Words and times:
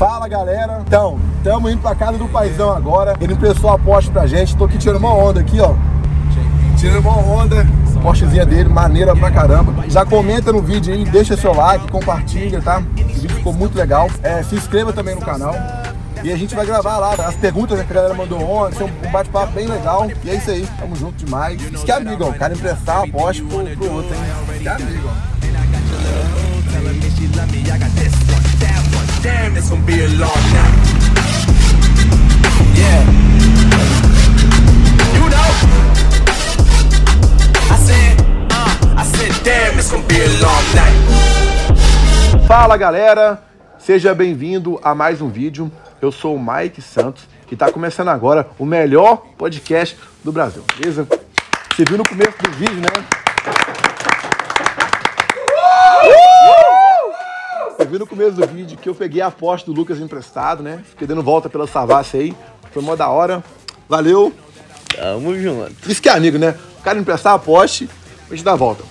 Fala 0.00 0.26
galera, 0.28 0.82
então, 0.86 1.18
estamos 1.36 1.70
indo 1.70 1.82
pra 1.82 1.94
casa 1.94 2.16
do 2.16 2.26
paizão 2.26 2.72
agora. 2.72 3.14
Ele 3.20 3.34
emprestou 3.34 3.68
a 3.68 3.78
Porsche 3.78 4.10
pra 4.10 4.26
gente, 4.26 4.56
tô 4.56 4.64
aqui 4.64 4.78
tirando 4.78 4.96
uma 4.96 5.12
onda 5.12 5.40
aqui, 5.40 5.60
ó. 5.60 5.74
Tirando 6.78 7.00
uma 7.00 7.18
onda, 7.18 7.66
Porschezinha 8.02 8.46
dele, 8.46 8.70
maneira 8.70 9.14
pra 9.14 9.30
caramba. 9.30 9.74
Já 9.90 10.06
comenta 10.06 10.50
no 10.54 10.62
vídeo 10.62 10.94
aí, 10.94 11.04
deixa 11.04 11.36
seu 11.36 11.52
like, 11.52 11.86
compartilha, 11.92 12.62
tá? 12.62 12.78
O 12.78 12.82
vídeo 12.94 13.28
ficou 13.28 13.52
muito 13.52 13.76
legal. 13.76 14.08
É, 14.22 14.42
se 14.42 14.54
inscreva 14.54 14.90
também 14.90 15.14
no 15.14 15.20
canal. 15.20 15.54
E 16.24 16.32
a 16.32 16.36
gente 16.36 16.54
vai 16.54 16.64
gravar 16.64 16.96
lá 16.96 17.12
as 17.12 17.34
perguntas 17.34 17.78
que 17.82 17.92
a 17.92 17.94
galera 17.94 18.14
mandou 18.14 18.40
ontem, 18.40 18.90
um 19.06 19.10
bate-papo 19.10 19.52
bem 19.52 19.66
legal. 19.66 20.10
E 20.24 20.30
é 20.30 20.34
isso 20.34 20.50
aí, 20.50 20.66
tamo 20.78 20.96
junto 20.96 21.22
demais. 21.22 21.60
Isso 21.60 21.84
que 21.84 21.92
é 21.92 21.96
amigo, 21.96 22.24
ó. 22.24 22.30
O 22.30 22.34
cara 22.38 22.54
emprestar 22.54 23.02
a 23.02 23.06
Porsche 23.06 23.42
pro, 23.42 23.58
pro 23.76 23.92
outro, 23.92 24.14
hein? 24.14 24.20
Que 24.60 24.66
é 24.66 24.72
amigo, 24.72 25.10
ó. 25.10 25.30
Damn, 29.22 29.54
gonna 29.54 29.82
be 29.84 30.00
a 30.00 30.08
long 30.08 30.42
night. 30.54 30.74
Yeah. 32.74 33.04
You 35.12 35.28
know. 35.28 35.50
I 37.68 37.76
said, 37.76 38.18
uh, 38.50 38.96
I 38.96 39.04
said, 39.04 39.44
damn, 39.44 39.78
it's 39.78 39.90
gonna 39.90 40.06
be 40.06 40.14
a 40.22 40.28
long 40.40 40.64
night. 40.74 40.96
Fala 42.48 42.78
galera, 42.78 43.42
seja 43.78 44.14
bem-vindo 44.14 44.80
a 44.82 44.94
mais 44.94 45.20
um 45.20 45.28
vídeo. 45.28 45.70
Eu 46.00 46.10
sou 46.10 46.36
o 46.36 46.40
Mike 46.42 46.80
Santos 46.80 47.28
e 47.52 47.56
tá 47.56 47.70
começando 47.70 48.08
agora 48.08 48.48
o 48.58 48.64
melhor 48.64 49.18
podcast 49.36 49.98
do 50.24 50.32
Brasil, 50.32 50.64
beleza? 50.78 51.06
Você 51.70 51.84
viu 51.84 51.98
no 51.98 52.08
começo 52.08 52.38
do 52.42 52.50
vídeo, 52.52 52.76
né? 52.80 53.29
Viu 57.90 57.98
no 57.98 58.06
começo 58.06 58.32
do 58.32 58.46
vídeo 58.46 58.78
que 58.78 58.88
eu 58.88 58.94
peguei 58.94 59.20
a 59.20 59.26
aposta 59.26 59.70
do 59.70 59.76
Lucas 59.76 59.98
emprestado, 59.98 60.62
né? 60.62 60.80
Fiquei 60.90 61.08
dando 61.08 61.22
volta 61.24 61.48
pela 61.50 61.66
Savassi 61.66 62.16
aí. 62.16 62.36
Foi 62.70 62.80
mó 62.80 62.94
da 62.94 63.08
hora. 63.08 63.42
Valeu. 63.88 64.32
Tamo 64.96 65.36
junto. 65.36 65.90
Isso 65.90 66.00
que 66.00 66.08
é 66.08 66.12
amigo, 66.12 66.38
né? 66.38 66.54
O 66.78 66.82
cara 66.82 66.98
emprestar 67.00 67.34
a 67.34 67.38
poste, 67.38 67.90
a 68.30 68.34
gente 68.34 68.44
dá 68.44 68.52
a 68.52 68.56
volta. 68.56 68.84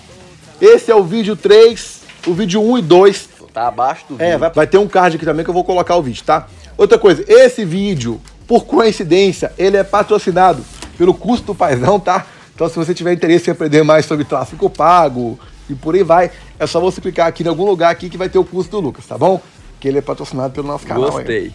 Esse 0.60 0.90
é 0.90 0.94
o 0.94 1.02
vídeo 1.02 1.34
3, 1.34 2.00
o 2.26 2.34
vídeo 2.34 2.62
1 2.62 2.78
e 2.78 2.82
2. 2.82 3.28
Tá 3.54 3.68
abaixo 3.68 4.04
do 4.06 4.16
vídeo. 4.16 4.32
É, 4.32 4.36
vai, 4.36 4.50
vai 4.50 4.66
ter 4.66 4.76
um 4.76 4.86
card 4.86 5.16
aqui 5.16 5.24
também 5.24 5.44
que 5.44 5.50
eu 5.50 5.54
vou 5.54 5.64
colocar 5.64 5.96
o 5.96 6.02
vídeo, 6.02 6.22
tá? 6.22 6.46
Outra 6.76 6.98
coisa, 6.98 7.24
esse 7.26 7.64
vídeo, 7.64 8.20
por 8.46 8.66
coincidência, 8.66 9.50
ele 9.58 9.78
é 9.78 9.82
patrocinado 9.82 10.62
pelo 10.98 11.14
Custo 11.14 11.46
do 11.46 11.54
Paizão, 11.54 11.98
tá? 11.98 12.26
Então 12.54 12.68
se 12.68 12.76
você 12.76 12.92
tiver 12.92 13.14
interesse 13.14 13.48
em 13.48 13.52
aprender 13.52 13.82
mais 13.82 14.04
sobre 14.04 14.26
tráfego 14.26 14.68
pago, 14.68 15.40
e 15.72 15.74
por 15.74 15.94
aí 15.94 16.02
vai. 16.02 16.30
É 16.58 16.66
só 16.66 16.80
você 16.80 17.00
clicar 17.00 17.26
aqui 17.26 17.42
em 17.42 17.48
algum 17.48 17.64
lugar 17.64 17.90
aqui 17.90 18.08
que 18.08 18.18
vai 18.18 18.28
ter 18.28 18.38
o 18.38 18.44
curso 18.44 18.70
do 18.70 18.80
Lucas, 18.80 19.06
tá 19.06 19.16
bom? 19.16 19.40
Que 19.78 19.88
ele 19.88 19.98
é 19.98 20.02
patrocinado 20.02 20.52
pelo 20.52 20.66
nosso 20.66 20.86
canal. 20.86 21.10
Gostei. 21.10 21.52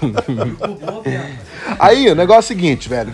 aí, 1.78 2.10
o 2.10 2.14
negócio 2.14 2.52
é 2.52 2.56
o 2.56 2.58
seguinte, 2.58 2.88
velho. 2.88 3.12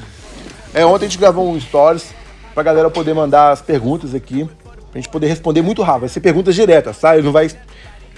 É, 0.72 0.84
ontem 0.84 1.06
a 1.06 1.08
gente 1.08 1.18
gravou 1.18 1.50
um 1.50 1.60
stories 1.60 2.14
pra 2.54 2.62
galera 2.62 2.90
poder 2.90 3.14
mandar 3.14 3.50
as 3.50 3.62
perguntas 3.62 4.14
aqui. 4.14 4.48
Pra 4.90 5.00
gente 5.00 5.08
poder 5.08 5.28
responder 5.28 5.62
muito 5.62 5.82
rápido. 5.82 6.00
Vai 6.00 6.08
ser 6.08 6.20
perguntas 6.20 6.54
diretas, 6.54 6.98
tá? 6.98 7.14
Ele 7.14 7.24
não 7.24 7.32
vai 7.32 7.48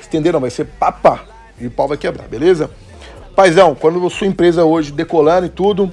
estender, 0.01 0.33
não. 0.33 0.41
Vai 0.41 0.51
ser 0.51 0.65
papá. 0.65 1.25
E 1.61 1.67
o 1.67 1.71
pau 1.71 1.87
vai 1.87 1.99
quebrar, 1.99 2.27
beleza? 2.29 2.71
Paizão, 3.37 3.75
quando 3.75 4.05
a 4.07 4.11
sua 4.11 4.27
empresa 4.27 4.65
hoje 4.65 4.93
decolando 4.93 5.47
e 5.47 5.51
tudo, 5.51 5.93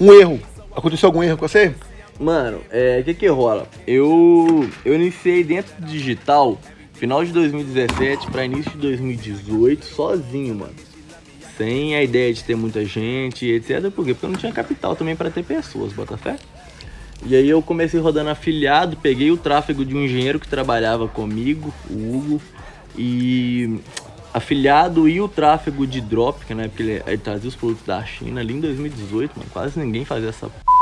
um 0.00 0.12
erro. 0.12 0.40
Aconteceu 0.74 1.08
algum 1.08 1.22
erro 1.22 1.38
com 1.38 1.48
você? 1.48 1.74
Mano, 2.18 2.60
é, 2.70 3.00
o 3.00 3.04
que 3.04 3.14
que 3.14 3.26
rola? 3.26 3.68
Eu, 3.86 4.68
eu 4.84 4.94
iniciei 4.94 5.44
dentro 5.44 5.74
do 5.78 5.86
digital 5.86 6.58
final 6.94 7.24
de 7.24 7.32
2017 7.32 8.30
para 8.30 8.44
início 8.44 8.70
de 8.72 8.78
2018 8.78 9.84
sozinho, 9.84 10.54
mano. 10.54 10.74
Sem 11.58 11.94
a 11.94 12.02
ideia 12.02 12.32
de 12.32 12.42
ter 12.42 12.56
muita 12.56 12.84
gente, 12.84 13.46
etc. 13.46 13.90
Por 13.90 14.04
quê? 14.04 14.14
Porque 14.14 14.26
eu 14.26 14.30
não 14.30 14.38
tinha 14.38 14.52
capital 14.52 14.96
também 14.96 15.14
para 15.14 15.30
ter 15.30 15.44
pessoas, 15.44 15.92
bota 15.92 16.16
fé. 16.16 16.36
E 17.24 17.34
aí 17.34 17.48
eu 17.48 17.62
comecei 17.62 17.98
rodando 18.00 18.30
afiliado, 18.30 18.96
peguei 18.96 19.30
o 19.30 19.36
tráfego 19.36 19.84
de 19.84 19.94
um 19.94 20.04
engenheiro 20.04 20.38
que 20.38 20.48
trabalhava 20.48 21.08
comigo, 21.08 21.72
o 21.90 21.94
Hugo, 21.94 22.42
e 22.96 23.78
afiliado 24.32 25.08
e 25.08 25.20
o 25.20 25.28
tráfego 25.28 25.86
de 25.86 26.00
drop, 26.00 26.44
que 26.44 26.54
na 26.54 26.64
época 26.64 26.82
ele, 26.82 27.02
ele 27.06 27.18
trazia 27.18 27.48
os 27.48 27.56
produtos 27.56 27.86
da 27.86 28.04
China 28.04 28.40
ali 28.40 28.54
em 28.54 28.60
2018, 28.60 29.32
mano. 29.36 29.50
Quase 29.50 29.78
ninguém 29.78 30.04
fazia 30.04 30.28
essa 30.28 30.46
p 30.48 30.75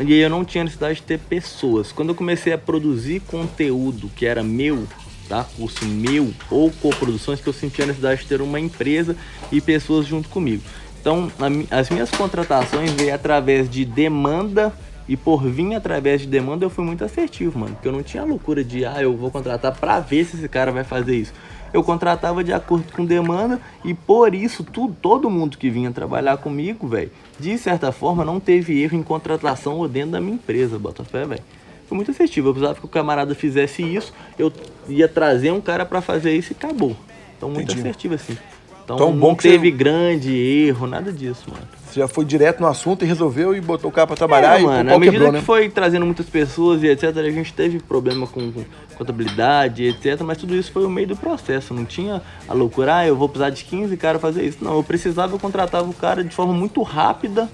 e 0.00 0.12
aí 0.12 0.20
eu 0.20 0.30
não 0.30 0.44
tinha 0.44 0.64
necessidade 0.64 0.96
de 0.96 1.02
ter 1.02 1.18
pessoas. 1.18 1.92
Quando 1.92 2.08
eu 2.08 2.14
comecei 2.14 2.52
a 2.52 2.58
produzir 2.58 3.20
conteúdo 3.20 4.10
que 4.16 4.26
era 4.26 4.42
meu, 4.42 4.86
tá? 5.28 5.44
Curso 5.56 5.84
meu 5.84 6.32
ou 6.50 6.70
coproduções, 6.70 7.40
que 7.40 7.48
eu 7.48 7.52
sentia 7.52 7.84
a 7.84 7.86
necessidade 7.86 8.22
de 8.22 8.26
ter 8.26 8.42
uma 8.42 8.58
empresa 8.58 9.16
e 9.52 9.60
pessoas 9.60 10.06
junto 10.06 10.28
comigo. 10.28 10.62
Então, 11.00 11.30
as 11.70 11.90
minhas 11.90 12.10
contratações 12.10 12.90
veio 12.92 13.14
através 13.14 13.68
de 13.68 13.84
demanda 13.84 14.72
e 15.06 15.16
por 15.16 15.44
vir 15.44 15.74
através 15.74 16.22
de 16.22 16.26
demanda 16.26 16.64
eu 16.64 16.70
fui 16.70 16.84
muito 16.84 17.04
assertivo, 17.04 17.58
mano. 17.58 17.74
Porque 17.74 17.86
eu 17.86 17.92
não 17.92 18.02
tinha 18.02 18.24
loucura 18.24 18.64
de, 18.64 18.84
ah, 18.86 19.02
eu 19.02 19.14
vou 19.14 19.30
contratar 19.30 19.72
pra 19.78 20.00
ver 20.00 20.24
se 20.24 20.36
esse 20.36 20.48
cara 20.48 20.72
vai 20.72 20.82
fazer 20.82 21.16
isso. 21.16 21.32
Eu 21.74 21.82
contratava 21.82 22.44
de 22.44 22.52
acordo 22.52 22.92
com 22.92 23.04
demanda 23.04 23.60
e 23.84 23.92
por 23.92 24.32
isso 24.32 24.62
tudo, 24.62 24.94
todo 25.02 25.28
mundo 25.28 25.58
que 25.58 25.68
vinha 25.68 25.90
trabalhar 25.90 26.36
comigo, 26.36 26.86
velho, 26.86 27.10
de 27.38 27.58
certa 27.58 27.90
forma 27.90 28.24
não 28.24 28.38
teve 28.38 28.80
erro 28.80 28.96
em 28.96 29.02
contratação 29.02 29.78
ou 29.78 29.88
dentro 29.88 30.12
da 30.12 30.20
minha 30.20 30.36
empresa, 30.36 30.78
Botafé, 30.78 31.26
velho. 31.26 31.42
Foi 31.88 31.96
muito 31.96 32.12
assertivo. 32.12 32.50
Eu 32.50 32.52
precisava 32.52 32.78
que 32.78 32.86
o 32.86 32.88
camarada 32.88 33.34
fizesse 33.34 33.82
isso, 33.82 34.14
eu 34.38 34.52
ia 34.88 35.08
trazer 35.08 35.50
um 35.50 35.60
cara 35.60 35.84
para 35.84 36.00
fazer 36.00 36.36
isso 36.36 36.52
e 36.52 36.56
acabou. 36.56 36.96
Então 37.36 37.50
muito 37.50 37.72
Entendi. 37.72 37.80
assertivo 37.80 38.14
assim. 38.14 38.38
Então, 38.84 39.14
não 39.14 39.34
teve 39.34 39.70
você... 39.70 39.76
grande 39.76 40.36
erro, 40.36 40.86
nada 40.86 41.10
disso, 41.10 41.44
mano. 41.50 41.66
Você 41.88 42.00
já 42.00 42.08
foi 42.08 42.24
direto 42.24 42.60
no 42.60 42.66
assunto 42.66 43.04
e 43.04 43.08
resolveu 43.08 43.56
e 43.56 43.60
botou 43.60 43.88
o 43.88 43.92
cara 43.92 44.06
pra 44.06 44.16
trabalhar 44.16 44.58
é, 44.58 44.62
e 44.62 44.64
mano, 44.64 44.94
à 44.94 44.98
medida 44.98 45.12
quebrou, 45.12 45.32
que 45.32 45.38
né? 45.38 45.42
foi 45.42 45.68
trazendo 45.70 46.04
muitas 46.04 46.26
pessoas 46.26 46.82
e 46.82 46.88
etc, 46.88 47.16
a 47.16 47.30
gente 47.30 47.52
teve 47.54 47.78
problema 47.78 48.26
com, 48.26 48.52
com 48.52 48.64
contabilidade, 48.96 49.84
etc, 49.84 50.20
mas 50.20 50.36
tudo 50.36 50.54
isso 50.54 50.70
foi 50.70 50.84
o 50.84 50.90
meio 50.90 51.06
do 51.06 51.16
processo, 51.16 51.72
não 51.72 51.84
tinha 51.84 52.20
a 52.46 52.52
loucura, 52.52 52.96
ah, 52.96 53.06
eu 53.06 53.16
vou 53.16 53.28
precisar 53.28 53.50
de 53.50 53.64
15 53.64 53.96
caras 53.96 54.20
fazer 54.20 54.44
isso. 54.44 54.58
Não, 54.60 54.74
eu 54.74 54.82
precisava, 54.82 55.34
eu 55.34 55.38
contratava 55.38 55.88
o 55.88 55.94
cara 55.94 56.22
de 56.22 56.34
forma 56.34 56.52
muito 56.52 56.82
rápida 56.82 57.48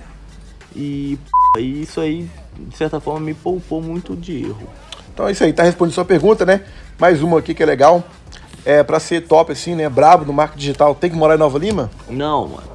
e, 0.75 1.19
e 1.59 1.83
isso 1.83 2.01
aí, 2.01 2.29
de 2.59 2.77
certa 2.77 2.99
forma, 2.99 3.21
me 3.21 3.35
poupou 3.35 3.81
muito 3.81 4.17
de 4.17 4.45
erro. 4.45 4.69
Então 5.13 5.29
é 5.29 5.33
isso 5.33 5.45
aí, 5.45 5.53
tá 5.53 5.63
respondendo 5.63 5.95
sua 5.95 6.05
pergunta, 6.05 6.45
né? 6.45 6.63
Mais 6.99 7.23
uma 7.23 7.39
aqui 7.39 7.55
que 7.55 7.63
é 7.63 7.67
legal 7.67 8.05
é, 8.65 8.83
para 8.83 9.01
ser 9.01 9.23
top 9.23 9.53
assim, 9.53 9.75
né, 9.75 9.89
brabo 9.89 10.25
no 10.25 10.33
marketing 10.33 10.61
digital, 10.61 10.95
tem 10.95 11.11
que 11.11 11.17
morar 11.17 11.35
em 11.35 11.39
Nova 11.39 11.59
Lima? 11.59 11.91
Não, 12.09 12.49
mano. 12.49 12.71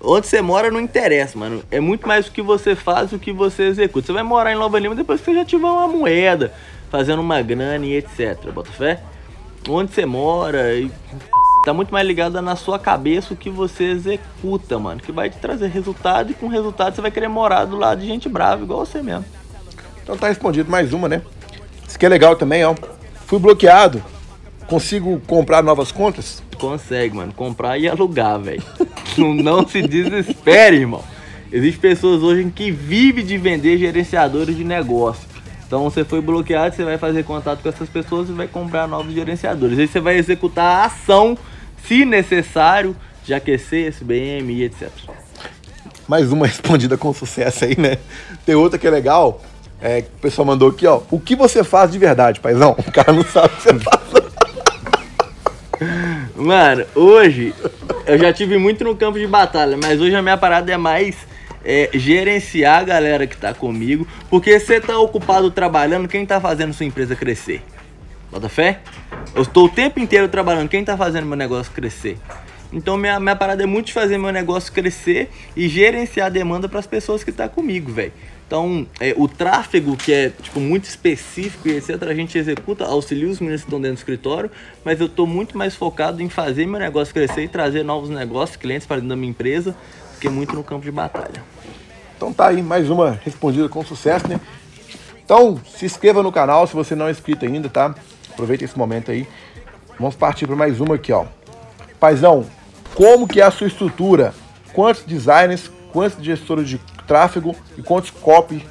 Onde 0.00 0.26
você 0.26 0.42
mora 0.42 0.70
não 0.70 0.80
interessa, 0.80 1.38
mano. 1.38 1.62
É 1.70 1.80
muito 1.80 2.06
mais 2.06 2.26
o 2.26 2.30
que 2.30 2.42
você 2.42 2.76
faz 2.76 3.12
e 3.12 3.14
o 3.14 3.18
que 3.18 3.32
você 3.32 3.64
executa. 3.64 4.06
Você 4.06 4.12
vai 4.12 4.22
morar 4.22 4.52
em 4.52 4.56
Nova 4.56 4.78
Lima 4.78 4.94
depois 4.94 5.20
que 5.20 5.26
você 5.26 5.34
já 5.34 5.44
tiver 5.44 5.66
uma 5.66 5.88
moeda, 5.88 6.52
fazendo 6.90 7.20
uma 7.20 7.40
grana 7.40 7.86
e 7.86 7.96
etc. 7.96 8.50
Bota 8.52 8.70
fé? 8.70 9.00
Onde 9.66 9.94
você 9.94 10.04
mora 10.04 10.74
e 10.74 10.90
tá 11.64 11.72
muito 11.72 11.90
mais 11.90 12.06
ligado 12.06 12.40
na 12.42 12.54
sua 12.54 12.78
cabeça 12.78 13.32
o 13.32 13.36
que 13.36 13.48
você 13.48 13.84
executa, 13.84 14.78
mano. 14.78 15.00
Que 15.00 15.10
vai 15.10 15.30
te 15.30 15.38
trazer 15.38 15.68
resultado 15.68 16.32
e 16.32 16.34
com 16.34 16.48
resultado 16.48 16.94
você 16.94 17.00
vai 17.00 17.10
querer 17.10 17.28
morar 17.28 17.64
do 17.64 17.76
lado 17.76 18.02
de 18.02 18.06
gente 18.06 18.28
brava, 18.28 18.62
igual 18.62 18.84
você 18.84 19.00
mesmo. 19.00 19.24
Então 20.02 20.18
tá 20.18 20.28
respondido 20.28 20.70
mais 20.70 20.92
uma, 20.92 21.08
né? 21.08 21.22
Isso 21.88 21.98
que 21.98 22.04
é 22.04 22.10
legal 22.10 22.36
também, 22.36 22.62
ó. 22.62 22.74
Fui 23.26 23.38
bloqueado 23.38 24.02
Consigo 24.66 25.20
comprar 25.26 25.62
novas 25.62 25.92
contas? 25.92 26.42
Consegue, 26.58 27.16
mano. 27.16 27.32
Comprar 27.32 27.78
e 27.78 27.88
alugar, 27.88 28.40
velho. 28.40 28.62
não, 29.18 29.34
não 29.34 29.68
se 29.68 29.82
desespere, 29.82 30.76
irmão. 30.76 31.02
Existem 31.52 31.80
pessoas 31.80 32.22
hoje 32.22 32.50
que 32.50 32.70
vivem 32.70 33.24
de 33.24 33.36
vender 33.36 33.78
gerenciadores 33.78 34.56
de 34.56 34.64
negócio. 34.64 35.34
Então 35.66 35.84
você 35.84 36.04
foi 36.04 36.20
bloqueado, 36.20 36.74
você 36.74 36.84
vai 36.84 36.98
fazer 36.98 37.24
contato 37.24 37.62
com 37.62 37.68
essas 37.68 37.88
pessoas 37.88 38.28
e 38.28 38.32
vai 38.32 38.48
comprar 38.48 38.86
novos 38.86 39.14
gerenciadores. 39.14 39.78
Aí 39.78 39.86
você 39.86 40.00
vai 40.00 40.16
executar 40.16 40.64
a 40.64 40.84
ação, 40.86 41.36
se 41.86 42.04
necessário, 42.04 42.96
de 43.24 43.34
aquecer, 43.34 43.86
SBM 43.88 44.52
e 44.52 44.64
etc. 44.64 44.90
Mais 46.06 46.30
uma 46.32 46.46
respondida 46.48 46.96
com 46.96 47.12
sucesso 47.12 47.64
aí, 47.64 47.78
né? 47.78 47.98
Tem 48.44 48.54
outra 48.54 48.78
que 48.78 48.86
é 48.86 48.90
legal. 48.90 49.40
É, 49.80 50.02
que 50.02 50.08
o 50.08 50.20
pessoal 50.20 50.46
mandou 50.46 50.70
aqui, 50.70 50.86
ó. 50.86 51.02
O 51.10 51.20
que 51.20 51.36
você 51.36 51.62
faz 51.62 51.92
de 51.92 51.98
verdade, 51.98 52.40
paizão? 52.40 52.76
O 52.86 52.92
cara 52.92 53.12
não 53.12 53.24
sabe 53.24 53.48
o 53.54 53.56
que 53.56 53.62
você 53.62 53.78
faz. 53.78 54.23
Mano, 56.36 56.84
hoje 56.96 57.54
eu 58.06 58.18
já 58.18 58.32
tive 58.32 58.58
muito 58.58 58.82
no 58.82 58.96
campo 58.96 59.18
de 59.18 59.26
batalha, 59.26 59.76
mas 59.76 60.00
hoje 60.00 60.16
a 60.16 60.22
minha 60.22 60.36
parada 60.36 60.72
é 60.72 60.76
mais 60.76 61.16
é, 61.64 61.88
gerenciar 61.94 62.80
a 62.80 62.84
galera 62.84 63.24
que 63.24 63.36
tá 63.36 63.54
comigo, 63.54 64.04
porque 64.28 64.58
você 64.58 64.80
tá 64.80 64.98
ocupado 64.98 65.48
trabalhando, 65.52 66.08
quem 66.08 66.26
tá 66.26 66.40
fazendo 66.40 66.72
sua 66.72 66.86
empresa 66.86 67.14
crescer? 67.14 67.62
Bota 68.32 68.48
fé? 68.48 68.80
Eu 69.32 69.42
estou 69.42 69.66
o 69.66 69.68
tempo 69.68 70.00
inteiro 70.00 70.26
trabalhando, 70.26 70.68
quem 70.68 70.84
tá 70.84 70.96
fazendo 70.96 71.24
meu 71.24 71.36
negócio 71.36 71.72
crescer? 71.72 72.18
Então 72.72 72.96
minha, 72.96 73.20
minha 73.20 73.36
parada 73.36 73.62
é 73.62 73.66
muito 73.66 73.86
de 73.86 73.92
fazer 73.92 74.18
meu 74.18 74.32
negócio 74.32 74.72
crescer 74.72 75.30
e 75.56 75.68
gerenciar 75.68 76.26
a 76.26 76.30
demanda 76.30 76.68
para 76.68 76.80
as 76.80 76.86
pessoas 76.86 77.22
que 77.22 77.30
tá 77.30 77.48
comigo, 77.48 77.92
velho. 77.92 78.12
Então, 78.54 78.86
é, 79.00 79.12
o 79.16 79.26
tráfego, 79.26 79.96
que 79.96 80.12
é 80.12 80.30
tipo, 80.30 80.60
muito 80.60 80.84
específico 80.84 81.66
e 81.66 81.72
etc., 81.72 82.00
a 82.04 82.14
gente 82.14 82.38
executa, 82.38 82.84
auxilia 82.84 83.28
os 83.28 83.40
meninos 83.40 83.62
que 83.62 83.66
estão 83.66 83.80
dentro 83.80 83.96
do 83.96 83.98
escritório, 83.98 84.48
mas 84.84 85.00
eu 85.00 85.06
estou 85.06 85.26
muito 85.26 85.58
mais 85.58 85.74
focado 85.74 86.22
em 86.22 86.28
fazer 86.28 86.64
meu 86.64 86.78
negócio 86.78 87.12
crescer 87.12 87.42
e 87.42 87.48
trazer 87.48 87.82
novos 87.82 88.10
negócios, 88.10 88.56
clientes 88.56 88.86
para 88.86 88.98
dentro 88.98 89.08
da 89.08 89.16
minha 89.16 89.30
empresa, 89.30 89.72
do 89.72 90.20
que 90.20 90.28
muito 90.28 90.54
no 90.54 90.62
campo 90.62 90.84
de 90.84 90.92
batalha. 90.92 91.42
Então 92.16 92.32
tá 92.32 92.46
aí, 92.46 92.62
mais 92.62 92.88
uma 92.88 93.18
respondida 93.24 93.68
com 93.68 93.84
sucesso, 93.84 94.28
né? 94.28 94.40
Então, 95.24 95.60
se 95.66 95.84
inscreva 95.84 96.22
no 96.22 96.30
canal 96.30 96.64
se 96.68 96.74
você 96.74 96.94
não 96.94 97.08
é 97.08 97.10
inscrito 97.10 97.44
ainda, 97.44 97.68
tá? 97.68 97.92
Aproveita 98.30 98.64
esse 98.64 98.78
momento 98.78 99.10
aí. 99.10 99.26
Vamos 99.98 100.14
partir 100.14 100.46
para 100.46 100.54
mais 100.54 100.80
uma 100.80 100.94
aqui, 100.94 101.12
ó. 101.12 101.24
Paizão, 101.98 102.46
como 102.94 103.26
que 103.26 103.40
é 103.40 103.44
a 103.44 103.50
sua 103.50 103.66
estrutura? 103.66 104.32
Quantos 104.72 105.02
designers, 105.02 105.68
quantos 105.92 106.24
gestores 106.24 106.68
de 106.68 106.78
tráfego 107.06 107.54
e 107.76 107.82
quantos 107.82 108.10
copy 108.10 108.64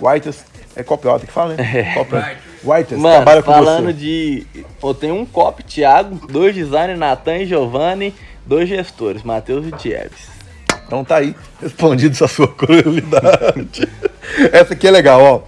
writers, 0.00 0.44
é 0.74 0.82
copyright 0.82 1.26
que 1.26 1.32
fala, 1.32 1.54
né? 1.54 1.62
É. 1.62 1.94
Copy 1.94 2.16
writers, 2.64 3.00
Mano, 3.00 3.16
trabalha 3.16 3.42
com 3.42 3.52
falando 3.52 3.86
você. 3.86 3.92
de... 3.92 4.46
Eu 4.82 4.94
tenho 4.94 5.14
um 5.14 5.26
copy, 5.26 5.62
Thiago, 5.62 6.26
dois 6.28 6.54
designers, 6.54 6.98
Natan 6.98 7.38
e 7.38 7.46
Giovanni, 7.46 8.14
dois 8.46 8.68
gestores, 8.68 9.22
Matheus 9.22 9.66
e 9.66 9.72
Dieves. 9.72 10.30
Então 10.86 11.04
tá 11.04 11.16
aí, 11.16 11.34
respondido 11.60 12.14
essa 12.14 12.28
sua 12.28 12.48
curiosidade. 12.48 13.88
Essa 14.52 14.74
aqui 14.74 14.86
é 14.86 14.90
legal, 14.90 15.22
ó. 15.22 15.40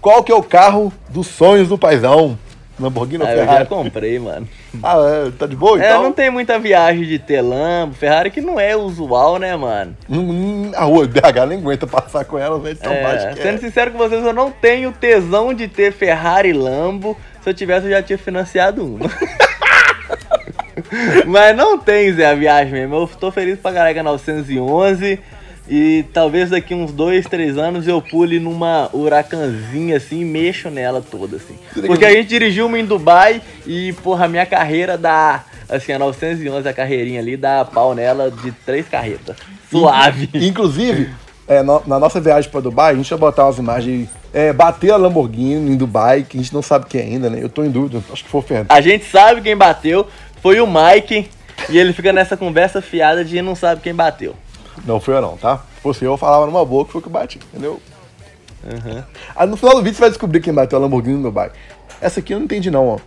Qual 0.00 0.22
que 0.22 0.30
é 0.30 0.34
o 0.34 0.42
carro 0.42 0.92
dos 1.08 1.26
sonhos 1.26 1.68
do 1.68 1.78
paizão? 1.78 2.38
Lamborghini 2.78 3.22
ou 3.22 3.28
ah, 3.28 3.32
Ferrari? 3.32 3.52
Eu 3.52 3.58
já 3.58 3.66
comprei, 3.66 4.18
mano. 4.18 4.48
Ah, 4.82 4.96
é? 5.26 5.30
Tá 5.30 5.46
de 5.46 5.54
boa 5.54 5.80
é, 5.80 5.86
então? 5.86 6.00
É, 6.00 6.02
não 6.02 6.12
tem 6.12 6.30
muita 6.30 6.58
viagem 6.58 7.04
de 7.04 7.18
ter 7.18 7.40
Lambo. 7.40 7.94
Ferrari 7.94 8.30
que 8.30 8.40
não 8.40 8.58
é 8.58 8.76
usual, 8.76 9.38
né, 9.38 9.56
mano? 9.56 9.96
Hum, 10.10 10.72
a 10.74 10.82
rua 10.82 11.06
BH 11.06 11.46
nem 11.48 11.58
aguenta 11.58 11.86
passar 11.86 12.24
com 12.24 12.36
ela, 12.36 12.58
né? 12.58 12.74
Tão 12.74 12.92
é, 12.92 13.34
Sendo 13.36 13.54
é. 13.54 13.58
sincero 13.58 13.92
com 13.92 13.98
vocês, 13.98 14.24
eu 14.24 14.32
não 14.32 14.50
tenho 14.50 14.90
tesão 14.90 15.54
de 15.54 15.68
ter 15.68 15.92
Ferrari 15.92 16.52
Lambo. 16.52 17.16
Se 17.40 17.50
eu 17.50 17.54
tivesse, 17.54 17.86
eu 17.86 17.92
já 17.92 18.02
tinha 18.02 18.18
financiado 18.18 18.84
uma. 18.84 19.08
Mas 21.26 21.56
não 21.56 21.78
tem, 21.78 22.12
Zé, 22.12 22.26
a 22.26 22.34
viagem 22.34 22.72
mesmo. 22.72 22.96
Eu 22.96 23.06
tô 23.06 23.30
feliz 23.30 23.58
pra 23.58 23.72
caralho 23.72 24.02
911. 24.02 25.20
E 25.66 26.04
talvez 26.12 26.50
daqui 26.50 26.74
uns 26.74 26.92
dois, 26.92 27.24
três 27.26 27.56
anos 27.56 27.88
eu 27.88 28.00
pule 28.00 28.38
numa 28.38 28.90
huracanzinha 28.92 29.96
assim 29.96 30.20
e 30.20 30.24
mexo 30.24 30.68
nela 30.68 31.02
toda, 31.02 31.36
assim. 31.36 31.56
Porque 31.86 32.04
a 32.04 32.10
gente 32.10 32.28
dirigiu 32.28 32.66
uma 32.66 32.78
em 32.78 32.84
Dubai 32.84 33.40
e, 33.66 33.94
porra, 34.02 34.26
a 34.26 34.28
minha 34.28 34.44
carreira 34.44 34.98
dá. 34.98 35.44
Assim, 35.66 35.92
a 35.92 35.98
911, 35.98 36.68
a 36.68 36.74
carreirinha 36.74 37.20
ali, 37.20 37.38
dá 37.38 37.64
pau 37.64 37.94
nela 37.94 38.30
de 38.30 38.52
três 38.52 38.86
carretas. 38.86 39.34
Suave. 39.70 40.28
Inclusive, 40.34 41.08
é, 41.48 41.62
no, 41.62 41.82
na 41.86 41.98
nossa 41.98 42.20
viagem 42.20 42.50
para 42.50 42.60
Dubai, 42.60 42.92
a 42.92 42.96
gente 42.96 43.10
ia 43.10 43.16
botar 43.16 43.46
umas 43.46 43.56
imagens. 43.56 44.08
É, 44.34 44.52
bater 44.52 44.90
a 44.90 44.96
Lamborghini 44.96 45.72
em 45.72 45.76
Dubai, 45.76 46.26
que 46.28 46.36
a 46.36 46.40
gente 46.40 46.52
não 46.52 46.60
sabe 46.60 46.86
quem 46.86 47.00
ainda, 47.00 47.30
né? 47.30 47.38
Eu 47.40 47.48
tô 47.48 47.64
em 47.64 47.70
dúvida, 47.70 48.02
acho 48.12 48.24
que 48.24 48.28
foi 48.28 48.40
o 48.40 48.44
Fernando. 48.44 48.70
A 48.70 48.80
gente 48.80 49.04
sabe 49.06 49.40
quem 49.40 49.56
bateu, 49.56 50.06
foi 50.42 50.60
o 50.60 50.66
Mike, 50.66 51.30
e 51.70 51.78
ele 51.78 51.92
fica 51.92 52.12
nessa 52.12 52.36
conversa 52.36 52.82
fiada 52.82 53.24
de 53.24 53.40
não 53.40 53.54
sabe 53.54 53.80
quem 53.80 53.94
bateu. 53.94 54.34
Não 54.84 55.00
fui 55.00 55.14
eu 55.14 55.22
não, 55.22 55.36
tá? 55.36 55.58
Se 55.76 55.80
fosse 55.80 56.04
eu, 56.04 56.16
falava 56.16 56.46
numa 56.46 56.64
boa 56.64 56.84
que 56.84 56.92
foi 56.92 57.00
o 57.00 57.04
que 57.04 57.10
bati, 57.10 57.38
entendeu? 57.38 57.80
Uhum. 58.64 59.04
Aí 59.36 59.46
no 59.46 59.56
final 59.56 59.74
do 59.74 59.82
vídeo 59.82 59.94
você 59.94 60.00
vai 60.00 60.10
descobrir 60.10 60.40
quem 60.40 60.52
bateu 60.52 60.78
a 60.78 60.82
Lamborghini 60.82 61.16
no 61.16 61.24
Dubai. 61.24 61.50
Essa 62.00 62.20
aqui 62.20 62.32
eu 62.32 62.38
não 62.38 62.44
entendi 62.44 62.70
não, 62.70 62.88
ó. 62.88 62.98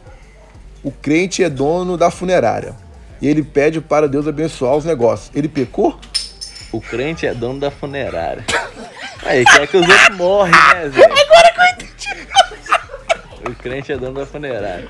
O 0.83 0.91
crente 0.91 1.43
é 1.43 1.49
dono 1.49 1.97
da 1.97 2.11
funerária. 2.11 2.75
E 3.21 3.27
ele 3.27 3.43
pede 3.43 3.81
para 3.81 4.07
Deus 4.07 4.27
abençoar 4.27 4.75
os 4.75 4.85
negócios. 4.85 5.31
Ele 5.35 5.47
pecou? 5.47 5.99
O 6.71 6.79
crente 6.79 7.25
é 7.25 7.33
dono 7.33 7.59
da 7.59 7.71
funerária. 7.71 8.45
Aí, 9.23 9.43
quer 9.43 9.67
que 9.67 9.77
os 9.77 9.87
outros 9.87 10.17
morrem, 10.17 10.51
né, 10.51 10.89
Zé? 10.89 11.03
Agora 11.03 11.51
que 11.51 11.59
eu 11.59 11.87
entendi. 11.87 12.27
O 13.49 13.55
crente 13.55 13.91
é 13.91 13.97
dono 13.97 14.19
da 14.19 14.25
funerária. 14.25 14.87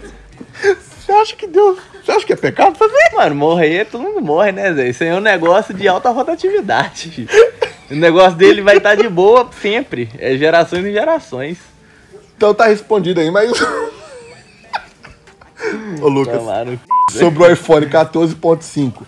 Você 1.18 1.22
acha 1.22 1.36
que 1.36 1.48
Deus. 1.48 1.80
Você 2.04 2.12
acha 2.12 2.26
que 2.26 2.34
é 2.34 2.36
pecado 2.36 2.78
fazer? 2.78 3.16
Mano, 3.16 3.34
morrer, 3.34 3.86
todo 3.86 4.02
mundo 4.02 4.22
morre, 4.22 4.52
né, 4.52 4.72
Zé? 4.74 4.90
Isso 4.90 5.04
aí 5.04 5.10
é 5.10 5.16
um 5.16 5.20
negócio 5.20 5.74
de 5.74 5.88
alta 5.88 6.10
rotatividade. 6.10 7.28
O 7.90 7.96
negócio 7.96 8.38
dele 8.38 8.62
vai 8.62 8.76
estar 8.76 8.96
de 8.96 9.08
boa 9.08 9.50
sempre. 9.62 10.10
É 10.20 10.36
gerações 10.36 10.84
e 10.84 10.92
gerações. 10.92 11.58
Então 12.36 12.54
tá 12.54 12.68
respondido 12.68 13.22
aí, 13.22 13.32
mas. 13.32 13.50
Ô, 16.02 16.10
Lucas. 16.10 16.38
Tomaram... 16.38 16.78
Sobre 17.12 17.44
o 17.44 17.50
iPhone 17.50 17.86
14.5. 17.86 19.04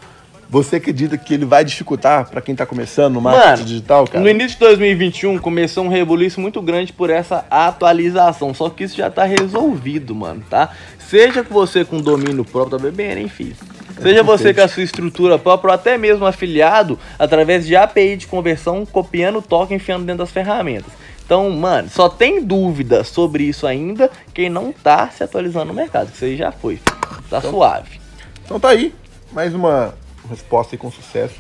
Você 0.50 0.78
acredita 0.78 1.16
que 1.16 1.34
ele 1.34 1.46
vai 1.46 1.64
dificultar 1.64 2.28
para 2.28 2.42
quem 2.42 2.56
tá 2.56 2.66
começando 2.66 3.14
no 3.14 3.22
marketing 3.22 3.50
Mano, 3.50 3.66
digital, 3.66 4.08
cara? 4.08 4.20
No 4.20 4.28
início 4.28 4.58
de 4.58 4.60
2021 4.66 5.38
começou 5.38 5.84
um 5.84 5.90
rebuliço 5.90 6.42
muito 6.42 6.60
grande 6.60 6.92
por 6.92 7.12
essa 7.12 7.46
atualização, 7.52 8.52
só 8.52 8.68
que 8.68 8.86
isso 8.86 8.98
já 8.98 9.12
tá 9.12 9.26
resolvido, 9.26 10.16
mano, 10.16 10.42
tá? 10.50 10.72
Seja 11.10 11.44
que 11.44 11.52
você 11.52 11.84
com 11.84 12.00
domínio 12.00 12.46
próprio, 12.46 12.78
tá 12.78 12.84
bebendo, 12.84 13.20
hein, 13.20 13.28
filho? 13.28 13.56
Seja 14.00 14.22
você 14.22 14.54
com 14.54 14.62
a 14.62 14.68
sua 14.68 14.84
estrutura 14.84 15.40
própria 15.40 15.70
ou 15.70 15.74
até 15.74 15.98
mesmo 15.98 16.24
afiliado 16.24 17.00
através 17.18 17.66
de 17.66 17.76
API 17.76 18.16
de 18.16 18.28
conversão, 18.28 18.86
copiando 18.86 19.40
o 19.40 19.42
token 19.42 19.76
e 19.76 19.78
enfiando 19.78 20.06
dentro 20.06 20.20
das 20.20 20.32
ferramentas. 20.32 20.94
Então, 21.26 21.50
mano, 21.50 21.90
só 21.90 22.08
tem 22.10 22.44
dúvida 22.44 23.04
sobre 23.04 23.44
isso 23.44 23.66
ainda 23.66 24.12
quem 24.36 24.52
não 24.52 24.72
tá 24.72 25.10
se 25.10 25.24
atualizando 25.24 25.66
no 25.66 25.74
mercado, 25.74 26.12
que 26.12 26.16
isso 26.16 26.26
aí 26.26 26.38
já 26.38 26.52
foi. 26.52 26.80
Tá 27.28 27.40
então, 27.40 27.52
suave. 27.52 28.00
Então 28.46 28.60
tá 28.60 28.70
aí, 28.70 28.94
mais 29.32 29.56
uma 29.56 29.96
resposta 30.30 30.76
aí 30.76 30.78
com 30.78 30.92
sucesso. 30.92 31.36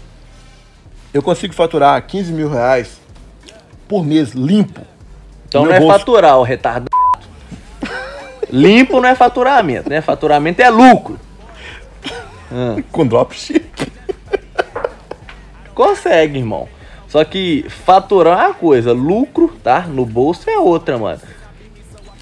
Eu 1.13 1.21
consigo 1.21 1.53
faturar 1.53 2.01
15 2.07 2.33
mil 2.33 2.49
reais 2.49 2.99
por 3.87 4.03
mês 4.03 4.31
limpo. 4.31 4.81
Então 5.47 5.65
não 5.65 5.71
é 5.71 5.79
bolso. 5.79 5.99
faturar, 5.99 6.39
o 6.39 6.43
retardado. 6.43 6.98
Limpo 8.51 8.99
não 8.99 9.09
é 9.09 9.15
faturamento, 9.15 9.89
né? 9.89 10.01
Faturamento 10.01 10.61
é 10.61 10.69
lucro. 10.69 11.19
Ah. 12.51 12.81
Com 12.91 13.05
dropship. 13.05 13.69
Consegue, 15.73 16.39
irmão. 16.39 16.67
Só 17.07 17.23
que 17.23 17.65
faturar 17.69 18.39
é 18.39 18.47
uma 18.47 18.53
coisa, 18.53 18.91
lucro, 18.91 19.55
tá? 19.63 19.81
No 19.81 20.05
bolso 20.05 20.49
é 20.49 20.59
outra, 20.59 20.97
mano. 20.97 21.19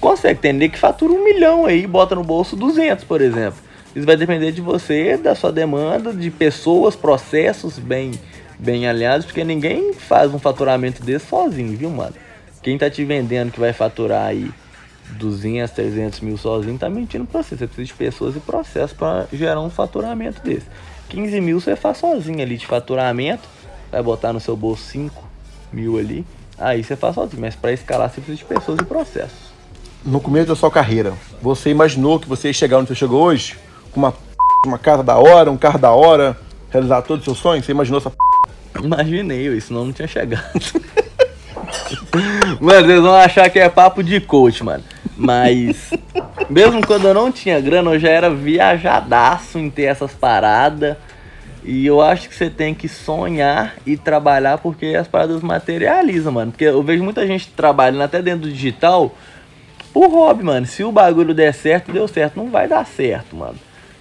Consegue, 0.00 0.40
tem 0.40 0.70
que 0.70 0.78
fatura 0.78 1.12
um 1.12 1.24
milhão 1.24 1.66
aí, 1.66 1.86
bota 1.86 2.14
no 2.14 2.22
bolso 2.22 2.56
200, 2.56 3.04
por 3.04 3.20
exemplo. 3.20 3.58
Isso 3.94 4.06
vai 4.06 4.16
depender 4.16 4.52
de 4.52 4.60
você, 4.60 5.16
da 5.16 5.34
sua 5.34 5.50
demanda, 5.50 6.12
de 6.12 6.30
pessoas, 6.30 6.94
processos 6.94 7.78
bem, 7.78 8.12
bem 8.58 8.86
alinhados, 8.86 9.26
porque 9.26 9.42
ninguém 9.42 9.92
faz 9.92 10.32
um 10.32 10.38
faturamento 10.38 11.02
desse 11.02 11.26
sozinho, 11.26 11.76
viu, 11.76 11.90
mano? 11.90 12.14
Quem 12.62 12.78
tá 12.78 12.88
te 12.88 13.04
vendendo 13.04 13.50
que 13.50 13.60
vai 13.60 13.72
faturar 13.72 14.26
aí 14.26 14.50
200, 15.12 15.74
300 15.74 16.20
mil 16.20 16.36
sozinho, 16.36 16.78
tá 16.78 16.88
mentindo 16.88 17.24
pra 17.24 17.42
você. 17.42 17.56
Você 17.56 17.66
precisa 17.66 17.86
de 17.86 17.94
pessoas 17.94 18.36
e 18.36 18.40
processos 18.40 18.96
para 18.96 19.26
gerar 19.32 19.60
um 19.60 19.70
faturamento 19.70 20.42
desse. 20.42 20.66
15 21.08 21.40
mil 21.40 21.60
você 21.60 21.74
faz 21.74 21.98
sozinho 21.98 22.42
ali 22.42 22.56
de 22.56 22.66
faturamento, 22.66 23.48
vai 23.90 24.02
botar 24.02 24.32
no 24.32 24.40
seu 24.40 24.56
bolso 24.56 24.82
5 24.90 25.24
mil 25.72 25.98
ali, 25.98 26.26
aí 26.58 26.84
você 26.84 26.96
faz 26.96 27.14
sozinho. 27.14 27.40
Mas 27.40 27.54
para 27.54 27.72
escalar 27.72 28.10
você 28.10 28.20
precisa 28.20 28.36
de 28.36 28.44
pessoas 28.44 28.78
e 28.80 28.84
processos. 28.84 29.48
No 30.04 30.20
começo 30.20 30.48
da 30.48 30.56
sua 30.56 30.70
carreira, 30.70 31.14
você 31.40 31.70
imaginou 31.70 32.20
que 32.20 32.28
você 32.28 32.48
ia 32.48 32.54
chegar 32.54 32.78
onde 32.78 32.88
você 32.88 32.94
chegou 32.94 33.22
hoje? 33.22 33.56
com 33.90 34.00
uma, 34.00 34.14
uma 34.66 34.78
casa 34.78 35.02
da 35.02 35.16
hora, 35.16 35.50
um 35.50 35.56
carro 35.56 35.78
da 35.78 35.92
hora, 35.92 36.36
realizar 36.70 37.00
todos 37.02 37.20
os 37.20 37.24
seus 37.24 37.38
sonhos? 37.38 37.64
Você 37.64 37.72
imaginou 37.72 37.98
essa 37.98 38.12
Imaginei, 38.82 39.48
isso 39.48 39.72
não 39.72 39.92
tinha 39.92 40.06
chegado. 40.06 40.50
mano, 42.60 42.86
vocês 42.86 43.00
vão 43.00 43.14
achar 43.14 43.50
que 43.50 43.58
é 43.58 43.68
papo 43.68 44.04
de 44.04 44.20
coach, 44.20 44.62
mano. 44.62 44.84
Mas, 45.18 45.90
mesmo 46.48 46.86
quando 46.86 47.08
eu 47.08 47.12
não 47.12 47.32
tinha 47.32 47.60
grana, 47.60 47.90
eu 47.90 47.98
já 47.98 48.08
era 48.08 48.30
viajadaço 48.30 49.58
em 49.58 49.68
ter 49.68 49.82
essas 49.82 50.12
paradas. 50.12 50.96
E 51.64 51.84
eu 51.84 52.00
acho 52.00 52.28
que 52.28 52.34
você 52.34 52.48
tem 52.48 52.72
que 52.72 52.88
sonhar 52.88 53.74
e 53.84 53.96
trabalhar 53.96 54.58
porque 54.58 54.94
as 54.98 55.08
paradas 55.08 55.42
materializam, 55.42 56.32
mano. 56.32 56.52
Porque 56.52 56.64
eu 56.64 56.82
vejo 56.82 57.02
muita 57.02 57.26
gente 57.26 57.48
trabalhando 57.48 58.02
até 58.02 58.22
dentro 58.22 58.42
do 58.42 58.52
digital 58.52 59.12
por 59.92 60.08
hobby, 60.08 60.44
mano. 60.44 60.64
Se 60.66 60.84
o 60.84 60.92
bagulho 60.92 61.34
der 61.34 61.52
certo, 61.52 61.92
deu 61.92 62.06
certo. 62.06 62.36
Não 62.36 62.48
vai 62.48 62.68
dar 62.68 62.86
certo, 62.86 63.34
mano. 63.34 63.56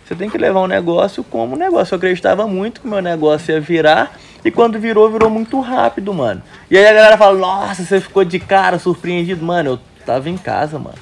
Você 0.06 0.16
tem 0.16 0.30
que 0.30 0.38
levar 0.38 0.62
um 0.62 0.68
negócio 0.68 1.24
como 1.24 1.56
um 1.56 1.58
negócio. 1.58 1.96
Eu 1.96 1.98
acreditava 1.98 2.48
muito 2.48 2.80
que 2.80 2.88
o 2.88 2.90
meu 2.90 3.02
negócio 3.02 3.52
ia 3.52 3.60
virar. 3.60 4.16
E 4.46 4.52
quando 4.52 4.80
virou, 4.80 5.10
virou 5.12 5.30
muito 5.30 5.60
rápido, 5.60 6.14
mano. 6.14 6.42
E 6.72 6.78
aí 6.78 6.86
a 6.88 6.94
galera 6.94 7.18
fala, 7.18 7.38
nossa, 7.38 7.84
você 7.84 8.00
ficou 8.00 8.24
de 8.24 8.40
cara, 8.40 8.80
surpreendido. 8.80 9.44
Mano, 9.44 9.72
eu 9.72 9.80
tava 10.08 10.30
em 10.30 10.38
casa, 10.38 10.80
mano. 10.80 10.98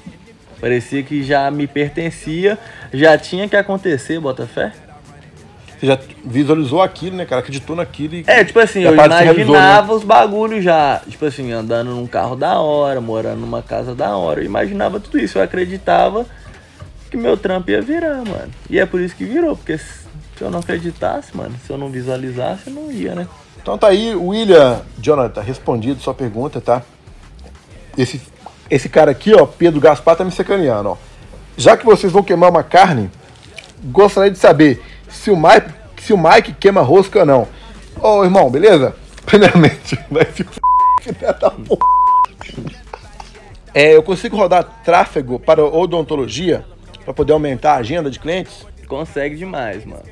Parecia 0.60 1.04
que 1.04 1.24
já 1.24 1.52
me 1.52 1.68
pertencia, 1.68 2.58
já 2.92 3.16
tinha 3.18 3.48
que 3.48 3.56
acontecer, 3.56 4.20
Botafé. 4.20 4.74
Você 5.78 5.86
já 5.86 6.00
visualizou 6.24 6.82
aquilo, 6.82 7.16
né, 7.16 7.26
cara? 7.26 7.42
Acreditou 7.42 7.76
naquilo 7.76 8.16
e. 8.16 8.24
É, 8.26 8.44
tipo 8.44 8.60
assim, 8.60 8.82
eu 8.82 8.94
imaginava 8.94 9.24
realizou, 9.24 9.56
né? 9.56 9.82
os 9.94 10.04
bagulhos 10.04 10.64
já. 10.64 11.02
Tipo 11.08 11.26
assim, 11.26 11.52
andando 11.52 11.92
num 11.92 12.08
carro 12.08 12.36
da 12.36 12.60
hora, 12.60 13.00
morando 13.00 13.42
numa 13.42 13.62
casa 13.62 13.94
da 13.94 14.16
hora. 14.16 14.40
Eu 14.40 14.46
imaginava 14.46 15.00
tudo 15.00 15.20
isso. 15.20 15.38
Eu 15.38 15.44
acreditava 15.44 16.26
que 17.12 17.18
meu 17.18 17.38
trampo 17.38 17.70
ia 17.70 17.82
virar, 17.82 18.24
mano. 18.26 18.52
E 18.70 18.80
é 18.80 18.86
por 18.86 19.02
isso 19.02 19.16
que 19.16 19.26
virou, 19.26 19.56
porque 19.56 19.78
Se 19.78 20.42
eu 20.42 20.50
não 20.50 20.60
acreditasse, 20.60 21.36
mano, 21.36 21.56
se 21.66 21.72
eu 21.72 21.78
não 21.78 21.90
visualizasse, 21.90 22.68
eu 22.68 22.74
não 22.74 22.92
ia, 22.92 23.14
né? 23.14 23.28
Então 23.62 23.78
tá 23.78 23.88
aí, 23.88 24.16
William 24.16 24.82
Jonathan, 25.00 25.42
respondido 25.42 26.00
sua 26.00 26.14
pergunta, 26.14 26.62
tá? 26.62 26.82
Esse, 27.98 28.22
esse 28.70 28.90
cara 28.90 29.12
aqui, 29.12 29.34
ó, 29.34 29.46
Pedro 29.46 29.80
Gaspar, 29.80 30.16
tá 30.16 30.24
me 30.24 30.32
sacaneando, 30.32 30.90
ó. 30.90 30.98
Já 31.58 31.78
que 31.78 31.86
vocês 31.86 32.12
vão 32.12 32.24
queimar 32.24 32.50
uma 32.50 32.64
carne, 32.64 33.10
gostaria 33.84 34.32
de 34.32 34.38
saber 34.38 34.82
se 35.08 35.32
o 35.32 35.38
Mike, 35.38 35.70
se 36.02 36.14
o 36.14 36.18
Mike 36.18 36.54
queima 36.54 36.82
rosca 36.82 37.20
ou 37.20 37.26
não. 37.26 37.48
Ô, 38.02 38.24
irmão, 38.24 38.50
beleza? 38.50 38.96
Primeiramente, 39.26 39.98
vai 40.10 40.26
se 40.26 40.44
f... 40.44 40.60
da 41.40 41.52
porra. 41.52 41.96
É, 43.74 43.96
eu 43.96 44.02
consigo 44.02 44.38
rodar 44.38 44.82
tráfego 44.84 45.40
para 45.40 45.64
odontologia 45.64 46.66
para 47.04 47.14
poder 47.14 47.34
aumentar 47.34 47.74
a 47.74 47.78
agenda 47.78 48.10
de 48.10 48.20
clientes? 48.20 48.66
Consegue 48.88 49.36
demais, 49.36 49.86
mano. 49.86 50.04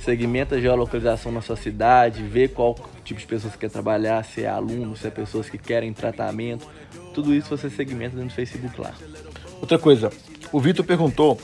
Segmenta 0.00 0.56
a 0.56 0.60
geolocalização 0.60 1.32
na 1.32 1.40
sua 1.40 1.56
cidade, 1.56 2.22
vê 2.22 2.48
qual 2.48 2.76
tipo 3.04 3.20
de 3.20 3.26
pessoas 3.26 3.52
que 3.54 3.60
quer 3.60 3.70
trabalhar, 3.70 4.24
se 4.24 4.44
é 4.44 4.48
aluno, 4.48 4.96
se 4.96 5.06
é 5.06 5.10
pessoas 5.10 5.48
que 5.48 5.58
querem 5.58 5.92
tratamento. 5.92 6.66
Tudo 7.16 7.34
isso 7.34 7.48
você 7.48 7.70
segmenta 7.70 8.14
dentro 8.14 8.28
do 8.28 8.34
Facebook 8.34 8.78
lá. 8.78 8.92
Outra 9.58 9.78
coisa, 9.78 10.12
o 10.52 10.60
Vitor 10.60 10.84
perguntou, 10.84 11.40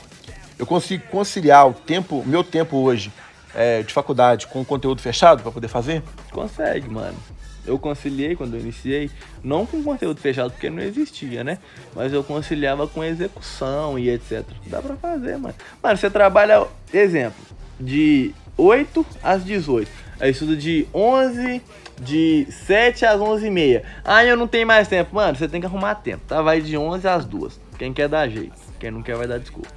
eu 0.59 0.67
consigo 0.67 1.03
conciliar 1.07 1.67
o 1.67 1.73
tempo, 1.73 2.23
meu 2.27 2.43
tempo 2.43 2.77
hoje 2.77 3.11
é, 3.55 3.81
de 3.81 3.91
faculdade 3.91 4.45
com 4.45 4.63
conteúdo 4.63 5.01
fechado 5.01 5.41
para 5.41 5.51
poder 5.51 5.67
fazer? 5.67 6.03
Consegue, 6.31 6.87
mano. 6.87 7.17
Eu 7.65 7.79
conciliei 7.79 8.35
quando 8.35 8.53
eu 8.53 8.59
iniciei, 8.59 9.09
não 9.43 9.65
com 9.65 9.81
conteúdo 9.81 10.21
fechado, 10.21 10.51
porque 10.51 10.69
não 10.69 10.79
existia, 10.79 11.43
né? 11.43 11.57
Mas 11.95 12.13
eu 12.13 12.23
conciliava 12.23 12.87
com 12.87 13.03
execução 13.03 13.97
e 13.97 14.11
etc. 14.11 14.45
Dá 14.67 14.79
pra 14.79 14.95
fazer, 14.95 15.39
mano. 15.39 15.55
Mano, 15.81 15.97
você 15.97 16.07
trabalha, 16.07 16.67
exemplo, 16.93 17.41
de 17.79 18.31
8 18.55 19.03
às 19.23 19.43
18. 19.43 19.89
Aí 20.19 20.29
estudo 20.29 20.55
de 20.55 20.87
11, 20.93 21.63
de 22.03 22.47
7 22.49 23.05
às 23.05 23.19
11 23.19 23.47
e 23.47 23.49
meia. 23.49 23.83
Ah, 24.03 24.23
eu 24.23 24.35
não 24.35 24.47
tenho 24.47 24.67
mais 24.67 24.87
tempo. 24.87 25.15
Mano, 25.15 25.37
você 25.37 25.47
tem 25.47 25.59
que 25.59 25.67
arrumar 25.67 25.95
tempo, 25.95 26.23
tá? 26.27 26.41
Vai 26.41 26.61
de 26.61 26.77
11 26.77 27.07
às 27.07 27.25
2. 27.25 27.59
Quem 27.77 27.93
quer 27.93 28.07
dar 28.07 28.27
jeito, 28.29 28.53
quem 28.79 28.91
não 28.91 29.01
quer 29.01 29.15
vai 29.15 29.27
dar 29.27 29.39
desculpa. 29.39 29.69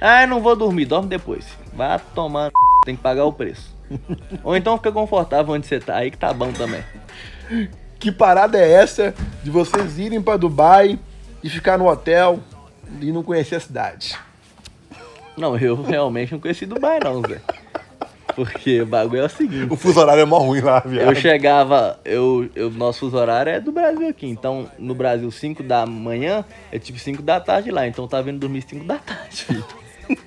Ah, 0.00 0.22
eu 0.22 0.28
não 0.28 0.40
vou 0.40 0.56
dormir, 0.56 0.84
dorme 0.84 1.08
depois. 1.08 1.46
Vai 1.74 2.00
tomar, 2.14 2.50
tem 2.84 2.96
que 2.96 3.02
pagar 3.02 3.24
o 3.24 3.32
preço. 3.32 3.74
Ou 4.42 4.56
então 4.56 4.76
fica 4.76 4.92
confortável 4.92 5.54
onde 5.54 5.66
você 5.66 5.78
tá, 5.78 5.96
aí 5.96 6.10
que 6.10 6.16
tá 6.16 6.32
bom 6.32 6.52
também. 6.52 6.82
Que 7.98 8.10
parada 8.10 8.58
é 8.58 8.70
essa 8.70 9.14
de 9.42 9.50
vocês 9.50 9.98
irem 9.98 10.20
para 10.20 10.36
Dubai 10.36 10.98
e 11.42 11.50
ficar 11.50 11.78
no 11.78 11.88
hotel 11.88 12.40
e 13.00 13.12
não 13.12 13.22
conhecer 13.22 13.56
a 13.56 13.60
cidade? 13.60 14.18
Não, 15.36 15.56
eu 15.56 15.80
realmente 15.80 16.32
não 16.32 16.40
conheci 16.40 16.66
Dubai 16.66 16.98
não, 17.02 17.20
Zé. 17.22 17.40
Porque 18.34 18.82
o 18.82 18.86
bagulho 18.86 19.22
é 19.22 19.26
o 19.26 19.28
seguinte. 19.28 19.72
O 19.72 19.76
fuso 19.76 20.00
horário 20.00 20.22
é 20.22 20.24
mó 20.24 20.38
ruim 20.38 20.60
lá, 20.60 20.80
viado. 20.80 21.08
Eu 21.08 21.14
chegava, 21.14 21.98
eu, 22.04 22.48
eu, 22.54 22.70
nosso 22.70 23.00
fuso 23.00 23.16
horário 23.16 23.50
é 23.50 23.60
do 23.60 23.72
Brasil 23.72 24.08
aqui. 24.08 24.26
Então, 24.26 24.68
no 24.78 24.94
Brasil, 24.94 25.30
5 25.30 25.62
da 25.62 25.86
manhã 25.86 26.44
é 26.70 26.78
tipo 26.78 26.98
5 26.98 27.22
da 27.22 27.40
tarde 27.40 27.70
lá. 27.70 27.86
Então, 27.86 28.06
tava 28.08 28.24
vindo 28.24 28.38
dormir 28.38 28.62
5 28.66 28.84
da 28.84 28.96
tarde, 28.96 29.44
filho. 29.44 29.64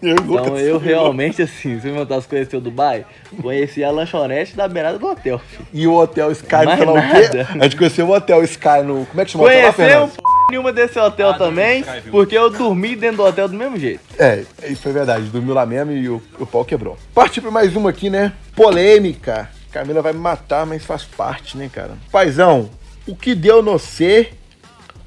Eu 0.01 0.15
então 0.15 0.57
eu 0.57 0.77
realmente, 0.79 1.41
assim, 1.41 1.79
se 1.79 1.87
me 1.87 2.05
conhecer 2.05 2.55
o 2.55 2.61
Dubai, 2.61 3.05
conheci 3.41 3.83
a 3.83 3.91
lanchonete 3.91 4.55
da 4.55 4.67
beirada 4.67 4.97
do 4.97 5.05
hotel. 5.05 5.39
Filho. 5.39 5.67
E 5.73 5.85
o 5.85 5.93
hotel 5.93 6.31
Sky, 6.31 6.47
sei 6.75 6.85
lá 6.85 6.93
o 6.93 6.95
quê? 6.95 7.59
A 7.59 7.63
gente 7.63 7.75
conheceu 7.75 8.07
o 8.07 8.11
hotel 8.11 8.43
Sky 8.43 8.81
no. 8.83 9.05
Como 9.05 9.21
é 9.21 9.25
que 9.25 9.31
chama 9.31 9.43
o 9.43 9.47
hotel 9.47 9.65
lá, 9.65 9.73
Fernando? 9.73 10.11
Nenhuma 10.49 10.71
desse 10.71 10.99
hotel 10.99 11.33
também, 11.35 11.83
porque 12.11 12.37
eu 12.37 12.49
dormi 12.49 12.95
dentro 12.95 13.17
do 13.17 13.23
hotel 13.23 13.47
do 13.47 13.55
mesmo 13.55 13.77
jeito. 13.77 14.01
É, 14.17 14.43
isso 14.67 14.81
foi 14.81 14.91
verdade. 14.91 15.25
Dormiu 15.25 15.53
lá 15.53 15.65
mesmo 15.65 15.91
e 15.91 16.09
o, 16.09 16.21
o 16.39 16.45
pau 16.45 16.63
quebrou. 16.63 16.97
Partir 17.13 17.41
pra 17.41 17.51
mais 17.51 17.75
uma 17.75 17.89
aqui, 17.89 18.09
né? 18.09 18.33
Polêmica. 18.55 19.49
Camila 19.71 20.01
vai 20.01 20.13
me 20.13 20.19
matar, 20.19 20.65
mas 20.65 20.85
faz 20.85 21.03
parte, 21.03 21.57
né, 21.57 21.69
cara? 21.71 21.91
Paizão, 22.11 22.69
o 23.05 23.15
que 23.15 23.35
deu 23.35 23.61
no 23.61 23.77
C 23.77 24.31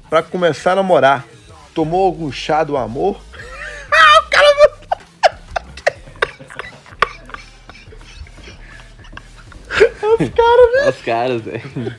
pra 0.09 0.21
começar 0.21 0.73
a 0.73 0.75
namorar? 0.75 1.25
Tomou 1.73 2.05
algum 2.05 2.31
chá 2.31 2.63
do 2.63 2.77
amor? 2.77 3.19
ah, 3.91 4.23
o 4.25 4.29
cara. 4.29 4.49
Os 10.19 10.29
caras, 10.29 10.73
né? 10.73 10.89
Os 10.89 11.01
caras, 11.01 11.41
velho. 11.41 11.95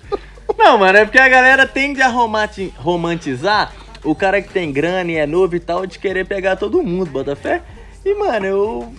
Não, 0.58 0.78
mano, 0.78 0.98
é 0.98 1.04
porque 1.04 1.18
a 1.18 1.28
galera 1.28 1.66
tende 1.66 2.00
a 2.02 2.08
romantizar 2.08 3.72
o 4.04 4.14
cara 4.14 4.40
que 4.40 4.52
tem 4.52 4.72
grana 4.72 5.10
e 5.10 5.16
é 5.16 5.26
novo 5.26 5.56
e 5.56 5.60
tal, 5.60 5.86
de 5.86 5.98
querer 5.98 6.26
pegar 6.26 6.56
todo 6.56 6.82
mundo, 6.82 7.10
bota 7.10 7.34
fé. 7.36 7.62
E, 8.04 8.14
mano, 8.14 8.46
eu. 8.46 8.94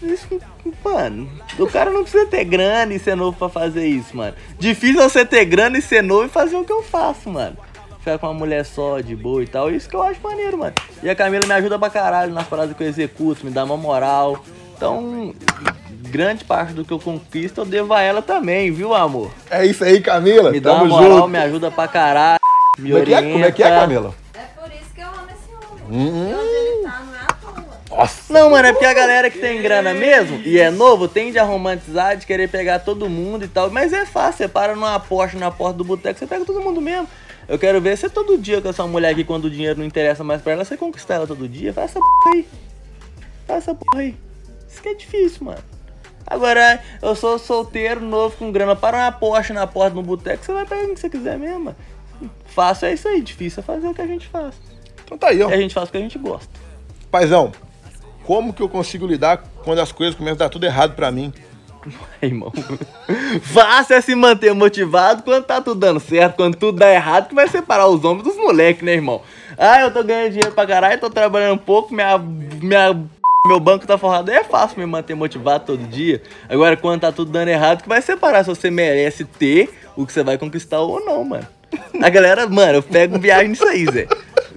Isso, 0.00 0.40
mano, 0.84 1.28
o 1.58 1.66
cara 1.66 1.90
não 1.90 2.02
precisa 2.02 2.24
ter 2.26 2.44
grana 2.44 2.94
e 2.94 3.00
ser 3.00 3.16
novo 3.16 3.36
pra 3.36 3.48
fazer 3.48 3.86
isso, 3.86 4.16
mano. 4.16 4.34
Difícil 4.58 5.02
você 5.02 5.24
ter 5.24 5.44
grana 5.44 5.76
e 5.76 5.82
ser 5.82 6.02
novo 6.02 6.26
e 6.26 6.28
fazer 6.28 6.56
o 6.56 6.64
que 6.64 6.72
eu 6.72 6.82
faço, 6.84 7.28
mano. 7.28 7.56
Ficar 7.98 8.16
com 8.18 8.28
uma 8.28 8.34
mulher 8.34 8.64
só, 8.64 9.00
de 9.00 9.16
boa 9.16 9.42
e 9.42 9.46
tal. 9.46 9.72
Isso 9.72 9.88
que 9.88 9.96
eu 9.96 10.02
acho 10.02 10.20
maneiro, 10.22 10.56
mano. 10.56 10.74
E 11.02 11.10
a 11.10 11.16
Camila 11.16 11.46
me 11.46 11.52
ajuda 11.52 11.78
pra 11.78 11.90
caralho 11.90 12.32
nas 12.32 12.46
paradas 12.46 12.76
que 12.76 12.82
eu 12.82 12.86
executo, 12.86 13.44
me 13.44 13.50
dá 13.50 13.64
uma 13.64 13.76
moral. 13.76 14.42
Então, 14.76 15.34
grande 16.08 16.44
parte 16.44 16.72
do 16.72 16.84
que 16.84 16.92
eu 16.92 16.98
conquisto 16.98 17.58
eu 17.58 17.64
devo 17.64 17.92
a 17.94 18.00
ela 18.02 18.20
também, 18.22 18.70
viu, 18.72 18.94
amor? 18.94 19.30
É 19.50 19.64
isso 19.64 19.84
aí, 19.84 20.00
Camila. 20.00 20.50
Me 20.50 20.60
dá 20.60 20.72
Tamo 20.72 20.84
uma 20.86 21.00
moral, 21.00 21.16
junto. 21.18 21.28
me 21.28 21.38
ajuda 21.38 21.70
pra 21.70 21.86
caralho. 21.88 22.38
Me 22.78 22.90
Como 22.90 23.02
é, 23.02 23.04
que 23.04 23.12
é? 23.12 23.16
orienta. 23.16 23.32
Como 23.32 23.44
é 23.44 23.52
que 23.52 23.62
é, 23.62 23.68
Camila? 23.68 24.14
É 24.34 24.60
por 24.60 24.70
isso 24.72 24.94
que 24.94 25.00
eu 25.00 25.06
amo 25.08 25.26
esse 25.30 25.54
homem. 25.54 25.84
Hum. 25.90 26.34
Onde 26.34 26.48
ele 26.48 26.82
tá 26.82 27.00
não 27.04 27.14
é 27.14 27.18
à 27.20 27.26
toa. 27.26 27.98
Nossa. 27.98 28.32
Não, 28.32 28.50
mano, 28.50 28.68
é 28.68 28.72
porque 28.72 28.86
a 28.86 28.94
galera 28.94 29.30
que 29.30 29.38
tem 29.38 29.60
grana 29.62 29.92
mesmo 29.94 30.40
e 30.44 30.58
é 30.58 30.70
novo 30.70 31.08
tende 31.08 31.38
a 31.38 31.44
romantizar, 31.44 32.16
de 32.16 32.26
querer 32.26 32.48
pegar 32.48 32.78
todo 32.80 33.08
mundo 33.08 33.44
e 33.44 33.48
tal. 33.48 33.70
Mas 33.70 33.92
é 33.92 34.04
fácil, 34.06 34.38
você 34.38 34.48
para 34.48 34.74
numa 34.74 34.98
Porsche 35.00 35.36
na 35.36 35.50
porta 35.50 35.78
do 35.78 35.84
boteco, 35.84 36.18
você 36.18 36.26
pega 36.26 36.44
todo 36.44 36.60
mundo 36.60 36.80
mesmo. 36.80 37.08
Eu 37.48 37.58
quero 37.58 37.80
ver 37.80 37.96
você 37.96 38.10
todo 38.10 38.36
dia 38.36 38.60
com 38.60 38.68
essa 38.68 38.86
mulher 38.86 39.10
aqui, 39.10 39.24
quando 39.24 39.46
o 39.46 39.50
dinheiro 39.50 39.78
não 39.78 39.86
interessa 39.86 40.22
mais 40.22 40.42
pra 40.42 40.52
ela, 40.52 40.64
você 40.64 40.76
conquistar 40.76 41.14
ela 41.14 41.26
todo 41.26 41.48
dia. 41.48 41.72
Faz 41.72 41.90
essa 41.90 41.98
porra 41.98 42.34
aí. 42.34 42.46
Faz 43.46 43.62
essa 43.64 43.74
porra 43.74 44.00
aí. 44.02 44.14
Isso 44.70 44.82
que 44.82 44.88
é 44.90 44.94
difícil, 44.94 45.46
mano. 45.46 45.58
Agora, 46.28 46.80
eu 47.00 47.14
sou 47.14 47.38
solteiro, 47.38 48.00
novo, 48.00 48.36
com 48.36 48.52
grana. 48.52 48.76
Para 48.76 48.98
uma 48.98 49.12
Porsche 49.12 49.52
na 49.52 49.66
porta 49.66 49.94
do 49.94 50.02
boteco, 50.02 50.44
você 50.44 50.52
vai 50.52 50.66
pegar 50.66 50.84
o 50.84 50.94
que 50.94 51.00
você 51.00 51.08
quiser 51.08 51.38
mesmo. 51.38 51.74
Fácil 52.46 52.86
é 52.86 52.92
isso 52.92 53.08
aí, 53.08 53.22
difícil 53.22 53.60
é 53.60 53.62
fazer 53.62 53.86
o 53.86 53.94
que 53.94 54.02
a 54.02 54.06
gente 54.06 54.26
faz. 54.28 54.54
Então 55.04 55.16
tá 55.16 55.28
aí, 55.28 55.42
ó. 55.42 55.48
E 55.48 55.54
a 55.54 55.56
gente 55.56 55.72
faz 55.72 55.88
o 55.88 55.92
que 55.92 55.98
a 55.98 56.00
gente 56.00 56.18
gosta. 56.18 56.48
Paizão, 57.10 57.52
como 58.24 58.52
que 58.52 58.62
eu 58.62 58.68
consigo 58.68 59.06
lidar 59.06 59.42
quando 59.64 59.78
as 59.78 59.90
coisas 59.90 60.14
começam 60.14 60.36
a 60.36 60.38
dar 60.40 60.48
tudo 60.50 60.66
errado 60.66 60.94
pra 60.94 61.10
mim? 61.10 61.32
irmão. 62.20 62.52
Fácil 63.42 63.96
é 63.96 64.00
se 64.00 64.14
manter 64.14 64.52
motivado 64.52 65.22
quando 65.22 65.44
tá 65.44 65.60
tudo 65.60 65.80
dando 65.80 66.00
certo, 66.00 66.36
quando 66.36 66.56
tudo 66.56 66.78
dá 66.78 66.92
errado, 66.92 67.28
que 67.28 67.34
vai 67.34 67.48
separar 67.48 67.88
os 67.88 68.04
homens 68.04 68.24
dos 68.24 68.36
moleques, 68.36 68.82
né, 68.82 68.92
irmão? 68.92 69.22
Ah, 69.56 69.80
eu 69.80 69.92
tô 69.92 70.02
ganhando 70.04 70.32
dinheiro 70.32 70.52
pra 70.52 70.66
caralho, 70.66 71.00
tô 71.00 71.10
trabalhando 71.10 71.54
um 71.54 71.58
pouco, 71.58 71.94
minha, 71.94 72.18
minha, 72.18 73.04
meu 73.48 73.58
banco 73.58 73.86
tá 73.86 73.98
forrado. 73.98 74.30
É 74.30 74.44
fácil 74.44 74.78
me 74.78 74.86
manter 74.86 75.14
motivado 75.14 75.64
todo 75.66 75.88
dia. 75.88 76.22
Agora, 76.48 76.76
quando 76.76 77.00
tá 77.00 77.10
tudo 77.10 77.32
dando 77.32 77.48
errado, 77.48 77.82
que 77.82 77.88
vai 77.88 78.02
separar 78.02 78.44
se 78.44 78.50
você 78.50 78.70
merece 78.70 79.24
ter 79.24 79.70
o 79.96 80.06
que 80.06 80.12
você 80.12 80.22
vai 80.22 80.38
conquistar 80.38 80.80
ou 80.80 81.04
não, 81.04 81.24
mano. 81.24 81.46
A 82.00 82.08
galera, 82.08 82.46
mano, 82.46 82.74
eu 82.74 82.82
pego 82.82 83.18
viagem 83.18 83.48
nisso 83.48 83.66
aí, 83.66 83.84
Zé. 83.86 84.06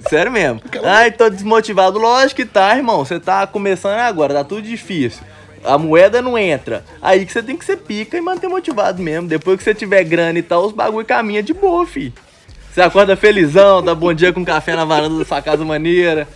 Sério 0.10 0.32
mesmo. 0.32 0.62
Ai, 0.84 1.12
tô 1.12 1.30
desmotivado. 1.30 1.98
Lógico 1.98 2.42
que 2.42 2.46
tá, 2.46 2.76
irmão. 2.76 3.04
Você 3.04 3.20
tá 3.20 3.46
começando 3.48 4.00
agora, 4.00 4.34
tá 4.34 4.44
tudo 4.44 4.62
difícil. 4.62 5.24
A 5.64 5.78
moeda 5.78 6.22
não 6.22 6.38
entra. 6.38 6.84
Aí 7.02 7.26
que 7.26 7.32
você 7.32 7.44
tem 7.44 7.56
que 7.56 7.66
ser 7.66 7.78
pica 7.78 8.18
e 8.18 8.22
manter 8.22 8.48
motivado 8.48 9.02
mesmo. 9.02 9.28
Depois 9.28 9.58
que 9.58 9.64
você 9.64 9.74
tiver 9.74 10.04
grana 10.04 10.40
e 10.40 10.44
tal, 10.44 10.66
os 10.66 10.74
bagulho 10.74 11.06
caminha 11.06 11.44
de 11.44 11.54
boa, 11.54 11.86
fi. 11.86 12.14
Você 12.72 12.82
acorda 12.82 13.16
felizão, 13.16 13.84
dá 13.84 13.94
bom 13.94 14.14
dia 14.14 14.32
com 14.32 14.46
café 14.46 14.76
na 14.76 14.86
varanda 14.86 15.20
da 15.20 15.26
sua 15.26 15.42
casa 15.42 15.64
maneira. 15.64 16.28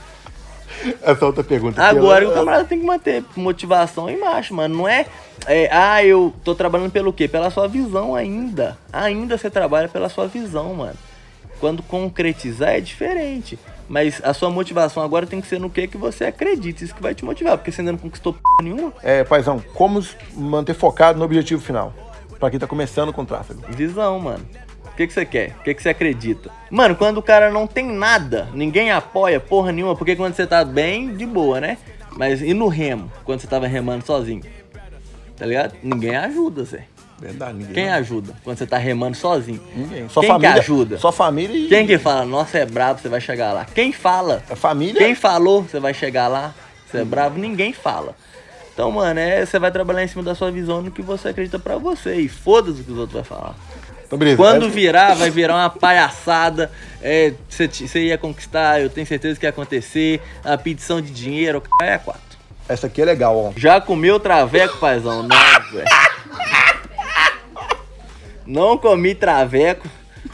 Essa 1.02 1.26
outra 1.26 1.44
pergunta. 1.44 1.82
Agora 1.82 2.28
o 2.28 2.34
camarada 2.34 2.66
tem 2.66 2.80
que 2.80 2.86
manter 2.86 3.24
motivação 3.36 4.10
em 4.10 4.20
marcha, 4.20 4.54
mano. 4.54 4.78
Não 4.78 4.88
é, 4.88 5.06
é, 5.48 5.70
ah, 5.72 6.04
eu 6.04 6.34
tô 6.44 6.54
trabalhando 6.56 6.92
pelo 6.92 7.14
quê? 7.14 7.28
Pela 7.28 7.50
sua 7.50 7.68
visão 7.68 8.16
ainda. 8.16 8.78
Ainda 8.92 9.38
você 9.38 9.50
trabalha 9.50 9.88
pela 9.88 10.10
sua 10.10 10.28
visão, 10.28 10.74
mano. 10.74 10.98
Quando 11.60 11.82
concretizar 11.84 12.70
é 12.70 12.80
diferente. 12.80 13.58
Mas 13.88 14.20
a 14.24 14.34
sua 14.34 14.50
motivação 14.50 15.04
agora 15.04 15.28
tem 15.28 15.40
que 15.40 15.48
ser 15.48 15.60
no 15.60 15.70
que 15.70 15.88
que 15.88 15.98
você 15.98 16.26
acredita. 16.26 16.84
Isso 16.84 16.96
que 16.96 17.02
vai 17.02 17.14
te 17.14 17.24
motivar. 17.24 17.58
Porque 17.58 17.72
você 17.72 17.82
ainda 17.82 17.92
não 17.92 18.00
conquistou 18.00 18.34
p 18.34 18.40
nenhuma. 18.64 18.94
É, 19.04 19.24
paizão, 19.24 19.62
como 19.74 20.04
manter 20.34 20.74
focado 20.74 21.20
no 21.20 21.26
objetivo 21.26 21.62
final? 21.62 21.94
Pra 22.40 22.50
quem 22.50 22.60
tá 22.60 22.68
começando 22.68 23.14
com 23.14 23.24
tráfego. 23.24 23.62
Visão, 23.70 24.20
mano. 24.20 24.46
O 24.96 24.98
que, 24.98 25.08
que 25.08 25.14
você 25.14 25.26
quer? 25.26 25.50
O 25.60 25.64
que, 25.64 25.74
que 25.74 25.84
você 25.84 25.90
acredita? 25.90 26.50
Mano, 26.72 26.96
quando 26.96 27.18
o 27.18 27.22
cara 27.22 27.52
não 27.52 27.68
tem 27.68 27.86
nada, 27.86 28.48
ninguém 28.54 28.92
apoia 28.92 29.42
porra 29.42 29.70
nenhuma, 29.70 29.94
porque 29.94 30.16
quando 30.16 30.34
você 30.34 30.48
tá 30.48 30.64
bem, 30.64 31.18
de 31.18 31.26
boa, 31.26 31.60
né? 31.60 31.78
Mas 32.16 32.42
e 32.42 32.54
no 32.54 32.70
remo, 32.70 33.12
quando 33.26 33.42
você 33.42 33.48
tava 33.48 33.68
remando 33.68 34.06
sozinho? 34.06 34.42
Tá 35.36 35.46
ligado? 35.46 35.76
Ninguém 35.84 36.16
ajuda, 36.16 36.64
Zé. 36.64 36.86
Verdade, 37.20 37.58
ninguém. 37.58 37.74
Quem 37.74 37.90
ajuda 37.90 38.36
quando 38.42 38.58
você 38.58 38.66
tá 38.66 38.78
remando 38.78 39.18
sozinho? 39.18 39.62
Ninguém. 39.76 40.08
Sua 40.08 40.22
Quem 40.22 40.32
família, 40.32 40.54
que 40.54 40.60
ajuda? 40.60 40.98
Sua 40.98 41.12
família 41.12 41.58
e. 41.58 41.68
Quem 41.68 41.86
que 41.86 41.98
fala, 41.98 42.24
nossa, 42.24 42.58
é 42.58 42.66
brabo, 42.66 43.02
você 43.02 43.10
vai 43.10 43.20
chegar 43.20 43.52
lá? 43.52 43.66
Quem 43.66 43.92
fala? 43.92 44.42
A 44.50 44.56
família. 44.56 44.96
Quem 44.96 45.14
falou, 45.14 45.64
você 45.64 45.78
vai 45.78 45.94
chegar 45.94 46.30
lá? 46.30 46.56
Você 46.90 47.00
é 47.00 47.04
bravo? 47.04 47.38
Ninguém 47.38 47.74
fala. 47.74 48.16
Então, 48.74 48.92
mano, 48.92 49.20
é, 49.20 49.46
você 49.46 49.60
vai 49.60 49.72
trabalhar 49.72 50.04
em 50.04 50.08
cima 50.08 50.24
da 50.24 50.36
sua 50.36 50.52
visão 50.52 50.82
no 50.82 50.92
que 50.92 51.02
você 51.02 51.30
acredita 51.30 51.58
pra 51.60 51.78
você. 51.78 52.16
E 52.16 52.30
foda-se 52.30 52.82
o 52.82 52.84
que 52.84 52.92
os 52.92 52.98
outros 52.98 53.14
vão 53.14 53.24
falar. 53.24 53.56
Quando 54.36 54.70
virar, 54.70 55.14
vai 55.16 55.30
virar 55.30 55.56
uma 55.56 55.70
palhaçada. 55.70 56.72
É, 57.02 57.34
você 57.48 57.68
você 57.68 58.06
ia 58.06 58.18
conquistar, 58.18 58.82
eu 58.82 58.90
tenho 58.90 59.06
certeza 59.06 59.40
que 59.40 59.46
ia 59.46 59.50
acontecer. 59.50 60.22
A 60.44 60.58
pedição 60.58 61.02
de 61.02 61.12
dinheiro, 61.12 61.62
é 61.82 61.98
quatro. 61.98 62.24
Essa 62.68 62.88
aqui 62.88 63.02
é 63.02 63.06
legal, 63.06 63.38
ó. 63.38 63.52
Já 63.56 63.80
comeu 63.80 64.20
traveco, 64.20 64.78
paizão? 64.78 65.22
Não, 65.24 65.72
velho. 65.72 65.88
Não 68.46 68.78
comi 68.78 69.14
traveco. 69.14 69.88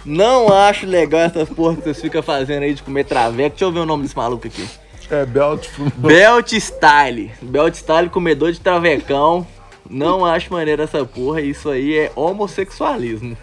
Não 0.05 0.51
acho 0.51 0.85
legal 0.85 1.21
essas 1.21 1.49
porra 1.49 1.75
que 1.75 1.83
vocês 1.83 2.01
ficam 2.01 2.23
fazendo 2.23 2.63
aí 2.63 2.73
de 2.73 2.81
comer 2.81 3.03
traveco. 3.03 3.49
Deixa 3.51 3.65
eu 3.65 3.71
ver 3.71 3.79
o 3.79 3.85
nome 3.85 4.03
desse 4.03 4.15
maluco 4.15 4.47
aqui. 4.47 4.67
É 5.09 5.25
Belt. 5.25 5.67
Belt 5.97 6.53
Style. 6.53 7.31
Belt 7.41 7.75
Style, 7.75 8.09
comedor 8.09 8.51
de 8.51 8.59
travecão. 8.59 9.45
Não 9.89 10.25
acho 10.25 10.53
maneiro 10.53 10.81
essa 10.81 11.05
porra. 11.05 11.41
Isso 11.41 11.69
aí 11.69 11.97
é 11.97 12.11
homossexualismo. 12.15 13.37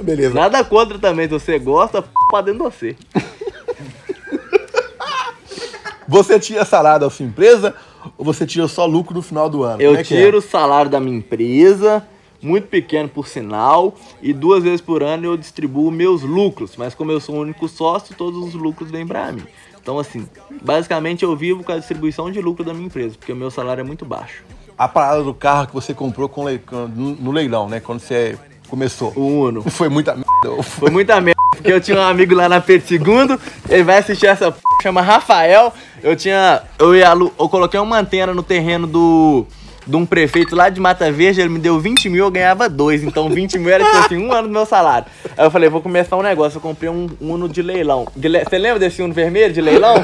Beleza. 0.04 0.34
Nada 0.34 0.64
contra 0.64 0.98
também. 0.98 1.26
Se 1.26 1.32
você 1.32 1.58
gosta, 1.58 2.02
p 2.02 2.08
pra 2.30 2.40
dentro 2.42 2.64
de 2.64 2.76
você. 2.76 2.96
Você 6.08 6.40
tinha 6.40 6.64
salário 6.64 7.02
da 7.02 7.08
sua 7.08 7.24
empresa 7.24 7.72
ou 8.18 8.24
você 8.24 8.44
tinha 8.44 8.66
só 8.66 8.84
lucro 8.84 9.14
no 9.14 9.22
final 9.22 9.48
do 9.48 9.62
ano? 9.62 9.80
Eu 9.80 9.94
é 9.94 9.98
que 9.98 10.12
tiro 10.12 10.38
o 10.38 10.42
salário 10.42 10.90
da 10.90 10.98
minha 10.98 11.16
empresa, 11.16 12.04
muito 12.42 12.66
pequeno 12.66 13.08
por 13.08 13.28
sinal, 13.28 13.94
e 14.20 14.32
duas 14.32 14.64
vezes 14.64 14.80
por 14.80 15.04
ano 15.04 15.26
eu 15.26 15.36
distribuo 15.36 15.88
meus 15.88 16.22
lucros. 16.22 16.72
Mas 16.76 16.96
como 16.96 17.12
eu 17.12 17.20
sou 17.20 17.36
o 17.36 17.40
único 17.40 17.68
sócio, 17.68 18.16
todos 18.16 18.42
os 18.42 18.54
lucros 18.54 18.90
vêm 18.90 19.06
pra 19.06 19.30
mim. 19.30 19.44
Então, 19.80 20.00
assim, 20.00 20.28
basicamente 20.60 21.22
eu 21.22 21.36
vivo 21.36 21.62
com 21.62 21.70
a 21.70 21.78
distribuição 21.78 22.28
de 22.28 22.40
lucro 22.40 22.64
da 22.64 22.74
minha 22.74 22.86
empresa, 22.86 23.14
porque 23.16 23.32
o 23.32 23.36
meu 23.36 23.50
salário 23.50 23.80
é 23.80 23.84
muito 23.84 24.04
baixo. 24.04 24.42
é? 24.48 24.54
A 24.76 24.88
parada 24.88 25.22
do 25.22 25.32
carro 25.32 25.68
que 25.68 25.74
você 25.74 25.94
comprou 25.94 26.28
com 26.28 26.44
no 26.44 27.14
no 27.14 27.30
leilão, 27.30 27.68
né? 27.68 27.78
Quando 27.78 28.00
você 28.00 28.36
começou. 28.70 29.12
O 29.16 29.42
Uno. 29.44 29.62
Foi 29.70 29.88
muita 29.88 30.14
merda. 30.14 30.62
foi- 30.62 30.90
muita 30.90 31.20
merda, 31.20 31.40
porque 31.56 31.72
eu 31.72 31.80
tinha 31.80 31.98
um 31.98 32.02
amigo 32.02 32.34
lá 32.34 32.48
na 32.48 32.60
Pedro 32.60 32.94
II, 32.94 33.36
ele 33.68 33.82
vai 33.82 33.98
assistir 33.98 34.26
essa 34.26 34.50
p... 34.50 34.58
chama 34.82 35.02
Rafael. 35.02 35.72
Eu 36.02 36.16
tinha. 36.16 36.62
Eu, 36.78 36.94
ia, 36.94 37.08
eu 37.12 37.48
coloquei 37.48 37.78
uma 37.80 37.98
antena 37.98 38.32
no 38.32 38.42
terreno 38.42 38.86
do. 38.86 39.46
De 39.86 39.96
um 39.96 40.06
prefeito 40.06 40.54
lá 40.54 40.68
de 40.68 40.78
Mata 40.78 41.10
Verde, 41.10 41.40
ele 41.40 41.48
me 41.48 41.58
deu 41.58 41.80
20 41.80 42.08
mil, 42.10 42.24
eu 42.26 42.30
ganhava 42.30 42.68
dois. 42.68 43.02
Então 43.02 43.28
20 43.28 43.58
mil 43.58 43.70
era 43.72 43.82
tipo 43.84 43.96
assim, 43.96 44.16
um 44.18 44.30
ano 44.32 44.46
do 44.46 44.52
meu 44.52 44.64
salário. 44.66 45.06
Aí 45.36 45.44
eu 45.44 45.50
falei, 45.50 45.68
vou 45.68 45.80
começar 45.80 46.16
um 46.16 46.22
negócio. 46.22 46.58
Eu 46.58 46.60
comprei 46.60 46.88
um 46.90 47.08
Uno 47.20 47.48
de 47.48 47.60
leilão. 47.62 48.06
De 48.14 48.28
le- 48.28 48.44
Você 48.44 48.56
lembra 48.58 48.78
desse 48.78 49.02
Uno 49.02 49.12
vermelho 49.12 49.52
de 49.52 49.60
leilão? 49.60 49.94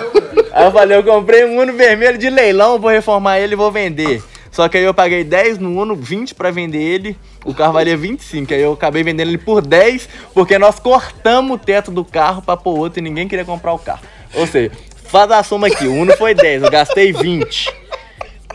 Aí 0.52 0.64
eu 0.64 0.72
falei, 0.72 0.96
eu 0.96 1.04
comprei 1.04 1.44
um 1.44 1.60
Uno 1.60 1.72
vermelho 1.74 2.18
de 2.18 2.28
leilão, 2.30 2.78
vou 2.80 2.90
reformar 2.90 3.38
ele 3.38 3.52
e 3.52 3.56
vou 3.56 3.70
vender. 3.70 4.22
Só 4.56 4.70
que 4.70 4.78
aí 4.78 4.84
eu 4.84 4.94
paguei 4.94 5.22
10 5.22 5.58
no 5.58 5.78
Uno, 5.78 5.94
20 5.94 6.34
pra 6.34 6.50
vender 6.50 6.80
ele, 6.80 7.14
o 7.44 7.52
carro 7.52 7.74
valia 7.74 7.94
25. 7.94 8.54
Aí 8.54 8.62
eu 8.62 8.72
acabei 8.72 9.02
vendendo 9.02 9.28
ele 9.28 9.36
por 9.36 9.60
10, 9.60 10.08
porque 10.32 10.58
nós 10.58 10.78
cortamos 10.78 11.56
o 11.56 11.58
teto 11.58 11.90
do 11.90 12.02
carro 12.02 12.40
pra 12.40 12.56
pôr 12.56 12.78
outro 12.78 12.98
e 12.98 13.02
ninguém 13.02 13.28
queria 13.28 13.44
comprar 13.44 13.74
o 13.74 13.78
carro. 13.78 14.00
Ou 14.32 14.46
seja, 14.46 14.72
faz 15.08 15.30
a 15.30 15.42
soma 15.42 15.66
aqui, 15.66 15.86
o 15.86 15.92
Uno 15.92 16.16
foi 16.16 16.32
10, 16.32 16.62
eu 16.62 16.70
gastei 16.70 17.12
20. 17.12 17.70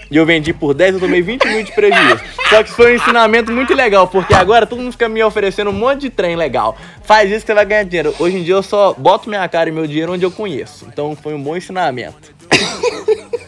E 0.09 0.17
eu 0.17 0.25
vendi 0.25 0.51
por 0.53 0.73
10, 0.73 0.95
eu 0.95 0.99
tomei 1.01 1.21
20 1.21 1.47
mil 1.47 1.61
de 1.61 1.71
prejuízo. 1.71 2.19
Só 2.49 2.63
que 2.63 2.71
foi 2.71 2.93
um 2.93 2.95
ensinamento 2.95 3.51
muito 3.51 3.75
legal, 3.75 4.07
porque 4.07 4.33
agora 4.33 4.65
todo 4.65 4.81
mundo 4.81 4.93
fica 4.93 5.07
me 5.07 5.23
oferecendo 5.23 5.69
um 5.69 5.73
monte 5.73 6.01
de 6.01 6.09
trem 6.09 6.35
legal. 6.35 6.75
Faz 7.03 7.29
isso 7.29 7.41
que 7.41 7.45
você 7.45 7.53
vai 7.53 7.65
ganhar 7.65 7.83
dinheiro. 7.83 8.15
Hoje 8.17 8.37
em 8.37 8.43
dia 8.43 8.55
eu 8.55 8.63
só 8.63 8.95
boto 8.95 9.29
minha 9.29 9.47
cara 9.47 9.69
e 9.69 9.71
meu 9.71 9.85
dinheiro 9.85 10.13
onde 10.13 10.25
eu 10.25 10.31
conheço. 10.31 10.87
Então 10.91 11.15
foi 11.15 11.35
um 11.35 11.43
bom 11.43 11.55
ensinamento. 11.55 12.33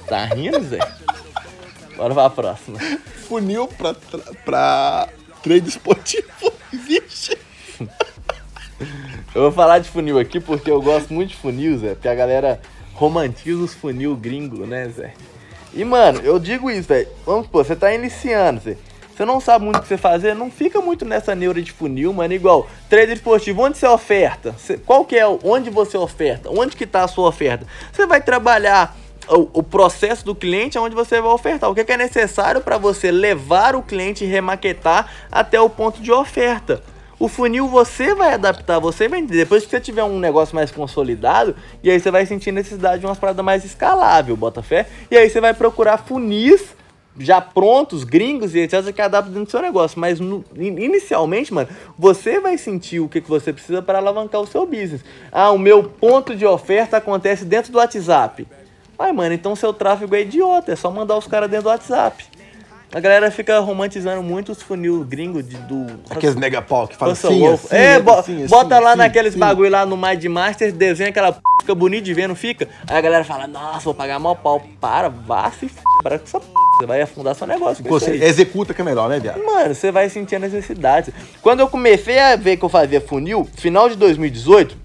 Tá 0.07 0.25
rindo, 0.25 0.61
Zé? 0.61 0.77
Bora 2.03 2.13
pra 2.13 2.29
próxima. 2.29 2.77
Funil 3.29 3.65
pra, 3.65 3.95
pra 4.43 5.07
trade 5.41 5.69
esportivo. 5.69 6.51
Vixe. 6.73 7.37
Eu 9.33 9.43
vou 9.43 9.51
falar 9.53 9.79
de 9.79 9.87
funil 9.87 10.19
aqui 10.19 10.41
porque 10.41 10.69
eu 10.69 10.81
gosto 10.81 11.13
muito 11.13 11.29
de 11.29 11.37
funil, 11.37 11.77
Zé. 11.77 11.93
Porque 11.93 12.09
a 12.09 12.13
galera 12.13 12.59
romantiza 12.93 13.59
os 13.59 13.73
funil 13.73 14.17
gringo, 14.17 14.65
né, 14.65 14.89
Zé? 14.89 15.13
E, 15.73 15.85
mano, 15.85 16.19
eu 16.25 16.37
digo 16.39 16.69
isso, 16.69 16.89
velho. 16.89 17.07
Vamos 17.25 17.45
supor, 17.45 17.63
você 17.63 17.75
tá 17.75 17.93
iniciando, 17.93 18.59
Zé. 18.59 18.75
Você 19.15 19.23
não 19.23 19.39
sabe 19.39 19.63
muito 19.63 19.77
o 19.77 19.81
que 19.81 19.87
você 19.87 19.95
fazer, 19.95 20.35
não 20.35 20.51
fica 20.51 20.81
muito 20.81 21.05
nessa 21.05 21.33
neura 21.33 21.61
de 21.61 21.71
funil, 21.71 22.11
mano. 22.11 22.33
Igual, 22.33 22.67
trader 22.89 23.15
esportivo, 23.15 23.61
onde 23.61 23.77
você 23.77 23.87
oferta? 23.87 24.53
Qual 24.85 25.05
que 25.05 25.15
é 25.15 25.25
onde 25.25 25.69
você 25.69 25.97
oferta? 25.97 26.49
Onde 26.49 26.75
que 26.75 26.85
tá 26.85 27.05
a 27.05 27.07
sua 27.07 27.29
oferta? 27.29 27.65
Você 27.93 28.05
vai 28.05 28.19
trabalhar 28.21 28.93
o, 29.29 29.49
o 29.59 29.63
processo 29.63 30.25
do 30.25 30.35
cliente 30.35 30.77
onde 30.77 30.95
você 30.95 31.21
vai 31.21 31.31
ofertar. 31.31 31.69
O 31.69 31.75
que, 31.75 31.83
que 31.83 31.91
é 31.91 31.97
necessário 31.97 32.61
para 32.61 32.77
você 32.77 33.11
levar 33.11 33.75
o 33.75 33.81
cliente 33.81 34.23
e 34.23 34.27
remaquetar 34.27 35.09
até 35.31 35.59
o 35.59 35.69
ponto 35.69 36.01
de 36.01 36.11
oferta? 36.11 36.81
O 37.19 37.27
funil 37.29 37.67
você 37.67 38.13
vai 38.13 38.33
adaptar, 38.33 38.79
você 38.79 39.07
vai. 39.07 39.21
Depois 39.21 39.63
que 39.63 39.69
você 39.69 39.79
tiver 39.79 40.03
um 40.03 40.19
negócio 40.19 40.53
mais 40.55 40.71
consolidado, 40.71 41.55
e 41.81 41.89
aí 41.89 41.99
você 41.99 42.11
vai 42.11 42.25
sentir 42.25 42.51
necessidade 42.51 42.99
de 42.99 43.05
umas 43.05 43.17
paradas 43.17 43.45
mais 43.45 43.63
escalável, 43.63 44.35
bota 44.35 44.61
fé. 44.61 44.87
E 45.09 45.15
aí 45.15 45.29
você 45.29 45.39
vai 45.39 45.53
procurar 45.53 45.97
funis 45.99 46.75
já 47.17 47.39
prontos, 47.39 48.03
gringos 48.03 48.55
e 48.55 48.59
etc, 48.61 48.91
que 48.91 49.01
adaptam 49.01 49.31
dentro 49.31 49.45
do 49.45 49.51
seu 49.51 49.61
negócio. 49.61 49.99
Mas 49.99 50.19
no- 50.19 50.43
in- 50.57 50.79
inicialmente, 50.83 51.53
mano, 51.53 51.69
você 51.97 52.39
vai 52.41 52.57
sentir 52.57 52.99
o 52.99 53.07
que, 53.07 53.21
que 53.21 53.29
você 53.29 53.53
precisa 53.53 53.81
para 53.81 53.99
alavancar 53.99 54.41
o 54.41 54.47
seu 54.47 54.65
business. 54.65 55.05
Ah, 55.31 55.51
o 55.51 55.57
meu 55.57 55.83
ponto 55.83 56.35
de 56.35 56.45
oferta 56.45 56.97
acontece 56.97 57.45
dentro 57.45 57.71
do 57.71 57.77
WhatsApp. 57.77 58.45
Ai, 58.97 59.11
mano, 59.11 59.33
então 59.33 59.55
seu 59.55 59.73
tráfego 59.73 60.15
é 60.15 60.21
idiota, 60.21 60.71
é 60.71 60.75
só 60.75 60.89
mandar 60.91 61.17
os 61.17 61.27
caras 61.27 61.49
dentro 61.49 61.63
do 61.63 61.69
WhatsApp. 61.69 62.23
A 62.95 62.99
galera 62.99 63.31
fica 63.31 63.57
romantizando 63.59 64.21
muito 64.21 64.51
os 64.51 64.61
funil 64.61 65.03
gringos 65.03 65.49
de, 65.49 65.57
do. 65.57 65.87
Aqueles 66.11 66.35
megapau 66.35 66.87
que 66.87 66.95
falam 66.95 67.15
Russell 67.15 67.31
assim, 67.31 67.47
assim, 67.47 67.75
é, 67.75 67.99
bo- 67.99 68.11
assim, 68.13 68.45
bota 68.45 68.75
assim, 68.75 68.83
lá 68.83 68.89
assim, 68.91 68.97
naqueles 68.99 69.35
bagulho 69.35 69.71
lá 69.71 69.83
no 69.83 69.97
Mind 69.97 70.23
Master, 70.25 70.71
desenha 70.71 71.09
aquela 71.09 71.31
p, 71.33 71.39
fica 71.61 71.73
bonito 71.73 72.03
de 72.03 72.13
ver, 72.13 72.27
não 72.27 72.35
fica? 72.35 72.69
Aí 72.87 72.95
a 72.95 73.01
galera 73.01 73.23
fala, 73.23 73.47
nossa, 73.47 73.79
vou 73.79 73.95
pagar 73.95 74.19
mal 74.19 74.35
pau. 74.35 74.61
Para, 74.79 75.09
vá 75.09 75.49
se 75.49 75.65
f... 75.65 75.81
para 76.03 76.19
com 76.19 76.25
essa 76.25 76.39
p. 76.39 76.45
Você 76.77 76.85
vai 76.85 77.01
afundar 77.01 77.33
seu 77.33 77.47
negócio. 77.47 77.83
Você 77.83 78.11
executa 78.11 78.75
que 78.75 78.81
é 78.81 78.83
melhor, 78.83 79.09
né, 79.09 79.19
viado? 79.19 79.43
Mano, 79.43 79.73
você 79.73 79.91
vai 79.91 80.07
sentir 80.07 80.35
a 80.35 80.39
necessidade. 80.39 81.11
Quando 81.41 81.61
eu 81.61 81.67
comecei 81.67 82.19
a 82.19 82.35
ver 82.35 82.57
que 82.57 82.65
eu 82.65 82.69
fazia 82.69 83.01
funil, 83.01 83.47
final 83.57 83.89
de 83.89 83.95
2018, 83.95 84.77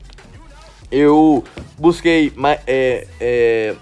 eu 0.90 1.44
busquei 1.76 2.32
é, 2.66 3.06
é, 3.20 3.74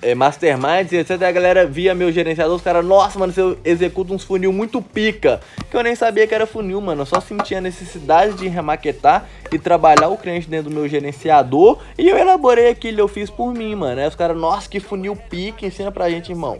é, 0.00 0.14
masterminds 0.14 0.92
etc. 0.92 1.22
A 1.22 1.32
galera 1.32 1.66
via 1.66 1.94
meu 1.94 2.10
gerenciador, 2.12 2.54
os 2.56 2.62
caras, 2.62 2.84
nossa, 2.84 3.18
mano, 3.18 3.32
você 3.32 3.56
executa 3.64 4.12
uns 4.12 4.24
funil 4.24 4.52
muito 4.52 4.80
pica. 4.80 5.40
Que 5.70 5.76
eu 5.76 5.82
nem 5.82 5.94
sabia 5.94 6.26
que 6.26 6.34
era 6.34 6.46
funil, 6.46 6.80
mano. 6.80 7.02
Eu 7.02 7.06
só 7.06 7.20
sentia 7.20 7.58
a 7.58 7.60
necessidade 7.60 8.34
de 8.34 8.48
remaquetar 8.48 9.26
e 9.52 9.58
trabalhar 9.58 10.08
o 10.08 10.16
cliente 10.16 10.48
dentro 10.48 10.70
do 10.70 10.74
meu 10.74 10.88
gerenciador. 10.88 11.78
E 11.98 12.08
eu 12.08 12.16
elaborei 12.16 12.68
aquilo, 12.68 13.00
eu 13.00 13.08
fiz 13.08 13.28
por 13.30 13.52
mim, 13.52 13.74
mano. 13.74 14.00
Aí 14.00 14.06
os 14.06 14.14
caras, 14.14 14.36
nossa, 14.36 14.68
que 14.68 14.80
funil 14.80 15.14
pica, 15.16 15.66
ensina 15.66 15.90
pra 15.92 16.08
gente, 16.08 16.30
irmão. 16.30 16.58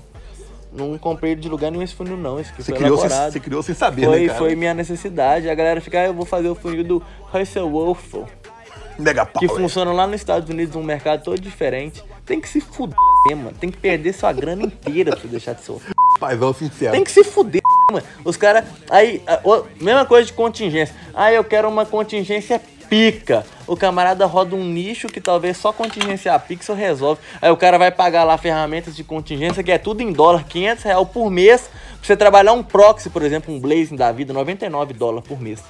Não 0.71 0.99
comprei 0.99 1.35
de 1.35 1.49
lugar 1.49 1.71
nenhum 1.71 1.83
esse 1.83 1.95
funil, 1.95 2.17
não. 2.17 2.39
Esse 2.39 2.51
aqui 2.53 2.63
Você 2.63 2.73
foi 2.73 2.79
criou, 2.81 2.99
sem, 2.99 3.07
elaborado. 3.07 3.33
você 3.33 3.41
criou 3.41 3.63
sem 3.63 3.75
saber, 3.75 4.05
Foi, 4.05 4.21
né, 4.21 4.27
cara? 4.27 4.39
foi 4.39 4.55
minha 4.55 4.75
necessidade. 4.75 5.49
A 5.49 5.55
galera 5.55 5.81
fica, 5.81 6.01
ah, 6.01 6.07
eu 6.07 6.13
vou 6.15 6.27
fazer 6.27 6.49
o 6.49 6.55
funil 6.55 6.85
do 6.85 7.03
Russell 7.33 7.71
Wolf, 8.99 9.07
Megapau. 9.07 9.41
que 9.41 9.47
é. 9.47 9.49
funciona 9.49 9.93
lá 9.93 10.07
nos 10.07 10.17
Estados 10.17 10.49
Unidos, 10.49 10.75
um 10.77 10.83
mercado 10.83 11.23
todo 11.25 11.39
diferente. 11.41 12.03
Tem 12.27 12.41
que 12.41 12.49
se 12.49 12.61
fuder, 12.61 12.97
mano. 13.37 13.53
Tem 13.59 13.71
que 13.71 13.79
perder 13.79 14.13
sua 14.13 14.33
grana 14.33 14.63
inteira 14.63 15.13
pra 15.13 15.21
você 15.21 15.29
deixar 15.29 15.55
de 15.55 15.63
ser. 15.63 15.75
Paizão 16.21 16.53
sincero. 16.53 16.93
Tem 16.93 17.05
que 17.05 17.11
se 17.11 17.23
fuder, 17.25 17.63
mano. 17.93 18.05
Os 18.25 18.37
caras. 18.37 18.65
Aí, 18.91 19.23
a- 19.27 19.41
o- 19.45 19.65
mesma 19.81 20.05
coisa 20.05 20.27
de 20.27 20.33
contingência. 20.33 20.95
Ah, 21.15 21.33
eu 21.33 21.45
quero 21.45 21.69
uma 21.69 21.87
contingência 21.87 22.61
pica. 22.91 23.47
O 23.67 23.77
camarada 23.77 24.25
roda 24.27 24.57
um 24.57 24.65
nicho 24.65 25.09
que 25.09 25.21
talvez 25.21 25.57
só 25.59 25.73
contingência 25.73 26.37
pixel 26.39 26.75
resolve. 26.75 27.21
Aí 27.41 27.51
o 27.51 27.57
cara 27.57 27.79
vai 27.79 27.91
pagar 27.93 28.25
lá 28.25 28.37
ferramentas 28.37 28.97
de 28.97 29.05
contingência 29.05 29.63
que 29.63 29.71
é 29.71 29.79
tudo 29.79 30.03
em 30.03 30.11
dólar, 30.11 30.45
500 30.45 30.85
reais 30.85 31.09
por 31.09 31.31
mês. 31.31 31.63
Pra 31.63 32.07
você 32.07 32.17
trabalhar 32.17 32.53
um 32.55 32.63
proxy, 32.63 33.11
por 33.11 33.23
exemplo, 33.23 33.55
um 33.55 33.61
Blazing 33.61 33.95
da 33.97 34.11
vida, 34.11 34.33
99 34.33 34.95
dólares 34.95 35.29
por 35.29 35.41
mês. 35.41 35.61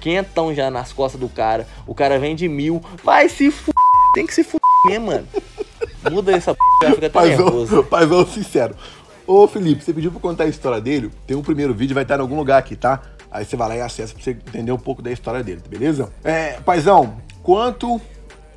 Quentão 0.00 0.54
já 0.54 0.70
nas 0.70 0.92
costas 0.92 1.20
do 1.20 1.28
cara. 1.28 1.66
O 1.86 1.94
cara 1.94 2.18
vende 2.18 2.48
mil. 2.48 2.82
Vai 3.02 3.28
se 3.28 3.50
fuder. 3.50 3.74
Tem 4.14 4.26
que 4.26 4.34
se 4.34 4.46
mesmo, 4.86 5.06
mano. 5.06 5.26
Muda 6.10 6.32
essa 6.32 6.54
p, 6.54 6.60
já 6.82 6.94
fica 6.94 7.06
até 7.06 7.26
nervoso. 7.26 7.82
Paizão, 7.82 7.84
paizão 7.84 8.26
sincero. 8.26 8.74
Ô 9.26 9.46
Felipe, 9.46 9.84
você 9.84 9.92
pediu 9.92 10.10
pra 10.10 10.20
contar 10.20 10.44
a 10.44 10.48
história 10.48 10.80
dele? 10.80 11.10
Tem 11.26 11.36
um 11.36 11.42
primeiro 11.42 11.74
vídeo, 11.74 11.94
vai 11.94 12.02
estar 12.02 12.16
em 12.16 12.20
algum 12.20 12.36
lugar 12.36 12.58
aqui, 12.58 12.74
tá? 12.74 13.02
Aí 13.30 13.44
você 13.44 13.56
vai 13.56 13.68
lá 13.68 13.76
e 13.76 13.80
acessa 13.82 14.14
pra 14.14 14.22
você 14.22 14.30
entender 14.30 14.72
um 14.72 14.78
pouco 14.78 15.02
da 15.02 15.12
história 15.12 15.42
dele, 15.44 15.60
beleza? 15.68 16.10
É, 16.24 16.52
paizão, 16.64 17.18
quanto 17.42 18.00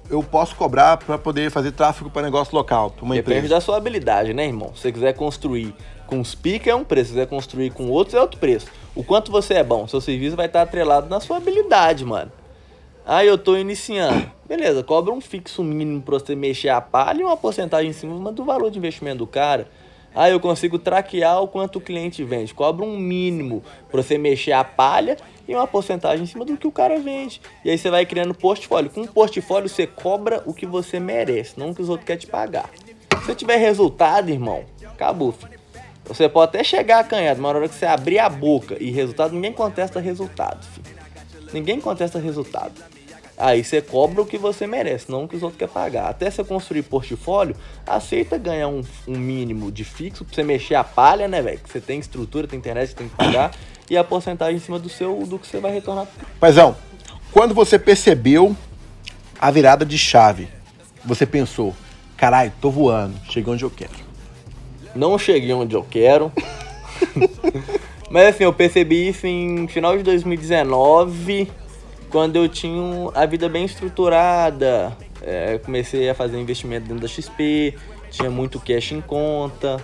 eu 0.09 0.23
posso 0.23 0.55
cobrar 0.55 0.97
pra 0.97 1.17
poder 1.17 1.51
fazer 1.51 1.71
tráfego 1.71 2.09
para 2.09 2.21
negócio 2.21 2.55
local, 2.55 2.91
pra 2.91 3.03
uma 3.03 3.15
Depende 3.15 3.39
empresa? 3.39 3.55
da 3.55 3.61
sua 3.61 3.77
habilidade, 3.77 4.33
né, 4.33 4.45
irmão? 4.45 4.71
Se 4.73 4.83
você 4.83 4.91
quiser 4.91 5.13
construir 5.13 5.75
com 6.11 6.19
os 6.19 6.35
pica 6.35 6.69
é 6.69 6.75
um 6.75 6.83
preço, 6.83 7.05
se 7.05 7.13
quiser 7.13 7.27
construir 7.27 7.71
com 7.71 7.89
outros 7.89 8.15
é 8.15 8.19
outro 8.19 8.37
preço. 8.37 8.67
O 8.93 9.01
quanto 9.01 9.31
você 9.31 9.53
é 9.53 9.63
bom, 9.63 9.87
seu 9.87 10.01
serviço 10.01 10.35
vai 10.35 10.47
estar 10.47 10.61
atrelado 10.61 11.07
na 11.09 11.21
sua 11.21 11.37
habilidade, 11.37 12.03
mano. 12.03 12.29
Ah, 13.05 13.23
eu 13.23 13.37
tô 13.37 13.55
iniciando. 13.55 14.29
Beleza, 14.45 14.83
cobra 14.83 15.13
um 15.13 15.21
fixo 15.21 15.63
mínimo 15.63 16.01
pra 16.01 16.19
você 16.19 16.35
mexer 16.35 16.67
a 16.67 16.81
palha 16.81 17.21
e 17.21 17.23
uma 17.23 17.37
porcentagem 17.37 17.91
em 17.91 17.93
cima 17.93 18.29
do 18.33 18.43
valor 18.43 18.69
de 18.69 18.77
investimento 18.77 19.19
do 19.19 19.27
cara. 19.27 19.69
Ah, 20.13 20.29
eu 20.29 20.37
consigo 20.41 20.77
traquear 20.77 21.41
o 21.41 21.47
quanto 21.47 21.77
o 21.77 21.81
cliente 21.81 22.25
vende. 22.25 22.53
Cobra 22.53 22.85
um 22.85 22.97
mínimo 22.97 23.63
para 23.89 24.03
você 24.03 24.17
mexer 24.17 24.51
a 24.51 24.65
palha 24.65 25.15
e 25.47 25.55
uma 25.55 25.65
porcentagem 25.65 26.25
em 26.25 26.27
cima 26.27 26.43
do 26.43 26.57
que 26.57 26.67
o 26.67 26.73
cara 26.73 26.99
vende. 26.99 27.39
E 27.63 27.69
aí 27.69 27.77
você 27.77 27.89
vai 27.89 28.05
criando 28.05 28.33
portfólio. 28.33 28.89
Com 28.89 29.07
portfólio 29.07 29.69
você 29.69 29.87
cobra 29.87 30.43
o 30.45 30.53
que 30.53 30.65
você 30.65 30.99
merece, 30.99 31.57
não 31.57 31.69
o 31.69 31.75
que 31.75 31.81
os 31.81 31.87
outros 31.87 32.05
querem 32.05 32.19
te 32.19 32.27
pagar. 32.27 32.69
Se 33.25 33.33
tiver 33.33 33.55
resultado, 33.55 34.29
irmão, 34.29 34.65
acabou. 34.83 35.31
Filho. 35.31 35.60
Você 36.05 36.27
pode 36.27 36.49
até 36.49 36.63
chegar 36.63 36.99
acanhado, 36.99 37.41
mas 37.41 37.53
na 37.53 37.59
hora 37.59 37.69
que 37.69 37.75
você 37.75 37.85
abrir 37.85 38.19
a 38.19 38.29
boca 38.29 38.75
e 38.79 38.91
resultado, 38.91 39.33
ninguém 39.33 39.53
contesta 39.53 39.99
resultado. 39.99 40.65
Filho. 40.65 40.97
Ninguém 41.53 41.79
contesta 41.79 42.19
resultado. 42.19 42.73
Aí 43.37 43.63
você 43.63 43.81
cobra 43.81 44.21
o 44.21 44.25
que 44.25 44.37
você 44.37 44.67
merece, 44.67 45.09
não 45.09 45.23
o 45.23 45.27
que 45.27 45.35
os 45.35 45.41
outros 45.41 45.57
querem 45.57 45.73
pagar. 45.73 46.09
Até 46.09 46.29
você 46.29 46.43
construir 46.43 46.83
portfólio, 46.83 47.55
aceita 47.87 48.37
ganhar 48.37 48.67
um, 48.67 48.83
um 49.07 49.17
mínimo 49.17 49.71
de 49.71 49.83
fixo 49.83 50.23
pra 50.23 50.35
você 50.35 50.43
mexer 50.43 50.75
a 50.75 50.83
palha, 50.83 51.27
né, 51.27 51.41
velho? 51.41 51.57
Que 51.57 51.69
você 51.69 51.81
tem 51.81 51.99
estrutura, 51.99 52.47
tem 52.47 52.59
internet, 52.59 52.89
você 52.89 52.95
tem 52.95 53.09
que 53.09 53.15
pagar. 53.15 53.51
E 53.89 53.97
a 53.97 54.03
porcentagem 54.03 54.57
em 54.57 54.59
cima 54.59 54.77
do 54.77 54.89
seu 54.89 55.25
do 55.25 55.39
que 55.39 55.47
você 55.47 55.59
vai 55.59 55.71
retornar. 55.71 56.07
Paizão, 56.39 56.77
quando 57.31 57.55
você 57.55 57.79
percebeu 57.79 58.55
a 59.39 59.49
virada 59.49 59.83
de 59.83 59.97
chave, 59.97 60.47
você 61.03 61.25
pensou, 61.25 61.75
caralho, 62.15 62.53
tô 62.61 62.69
voando, 62.69 63.17
cheguei 63.27 63.51
onde 63.51 63.63
eu 63.63 63.71
quero. 63.71 64.10
Não 64.95 65.17
cheguei 65.17 65.53
onde 65.53 65.75
eu 65.75 65.83
quero. 65.83 66.31
Mas 68.09 68.35
assim, 68.35 68.43
eu 68.43 68.53
percebi 68.53 69.07
isso 69.07 69.25
em 69.25 69.67
final 69.67 69.97
de 69.97 70.03
2019 70.03 71.49
quando 72.11 72.35
eu 72.35 72.49
tinha 72.49 73.09
a 73.15 73.25
vida 73.25 73.47
bem 73.47 73.63
estruturada, 73.63 74.95
é, 75.21 75.57
comecei 75.59 76.09
a 76.09 76.13
fazer 76.13 76.37
investimento 76.37 76.87
dentro 76.87 77.01
da 77.01 77.07
XP, 77.07 77.73
tinha 78.09 78.29
muito 78.29 78.59
cash 78.59 78.91
em 78.91 78.99
conta. 78.99 79.83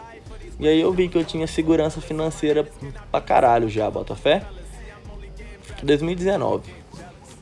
E 0.60 0.68
aí 0.68 0.82
eu 0.82 0.92
vi 0.92 1.08
que 1.08 1.18
eu 1.18 1.24
tinha 1.24 1.48
segurança 1.48 2.02
financeira 2.02 2.68
pra 3.10 3.22
caralho 3.22 3.70
já, 3.70 3.90
bota 3.90 4.14
fé. 4.14 4.44
2019 5.82 6.70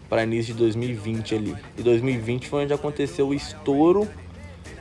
para 0.07 0.23
início 0.23 0.53
de 0.53 0.59
2020 0.59 1.33
ali. 1.35 1.55
E 1.77 1.81
2020 1.81 2.47
foi 2.47 2.63
onde 2.63 2.73
aconteceu 2.73 3.29
o 3.29 3.33
estouro 3.33 4.07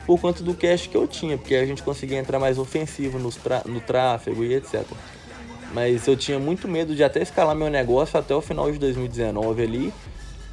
por 0.05 0.19
conta 0.19 0.43
do 0.43 0.53
cash 0.53 0.87
que 0.87 0.95
eu 0.95 1.07
tinha, 1.07 1.37
porque 1.37 1.55
a 1.55 1.65
gente 1.65 1.81
conseguia 1.81 2.17
entrar 2.17 2.39
mais 2.39 2.57
ofensivo 2.57 3.17
no, 3.17 3.29
no 3.65 3.79
tráfego 3.79 4.43
e 4.43 4.53
etc. 4.53 4.83
Mas 5.73 6.07
eu 6.07 6.15
tinha 6.15 6.39
muito 6.39 6.67
medo 6.67 6.95
de 6.95 7.03
até 7.03 7.21
escalar 7.21 7.55
meu 7.55 7.69
negócio 7.69 8.17
até 8.17 8.33
o 8.33 8.41
final 8.41 8.71
de 8.71 8.77
2019 8.77 9.63
ali, 9.63 9.93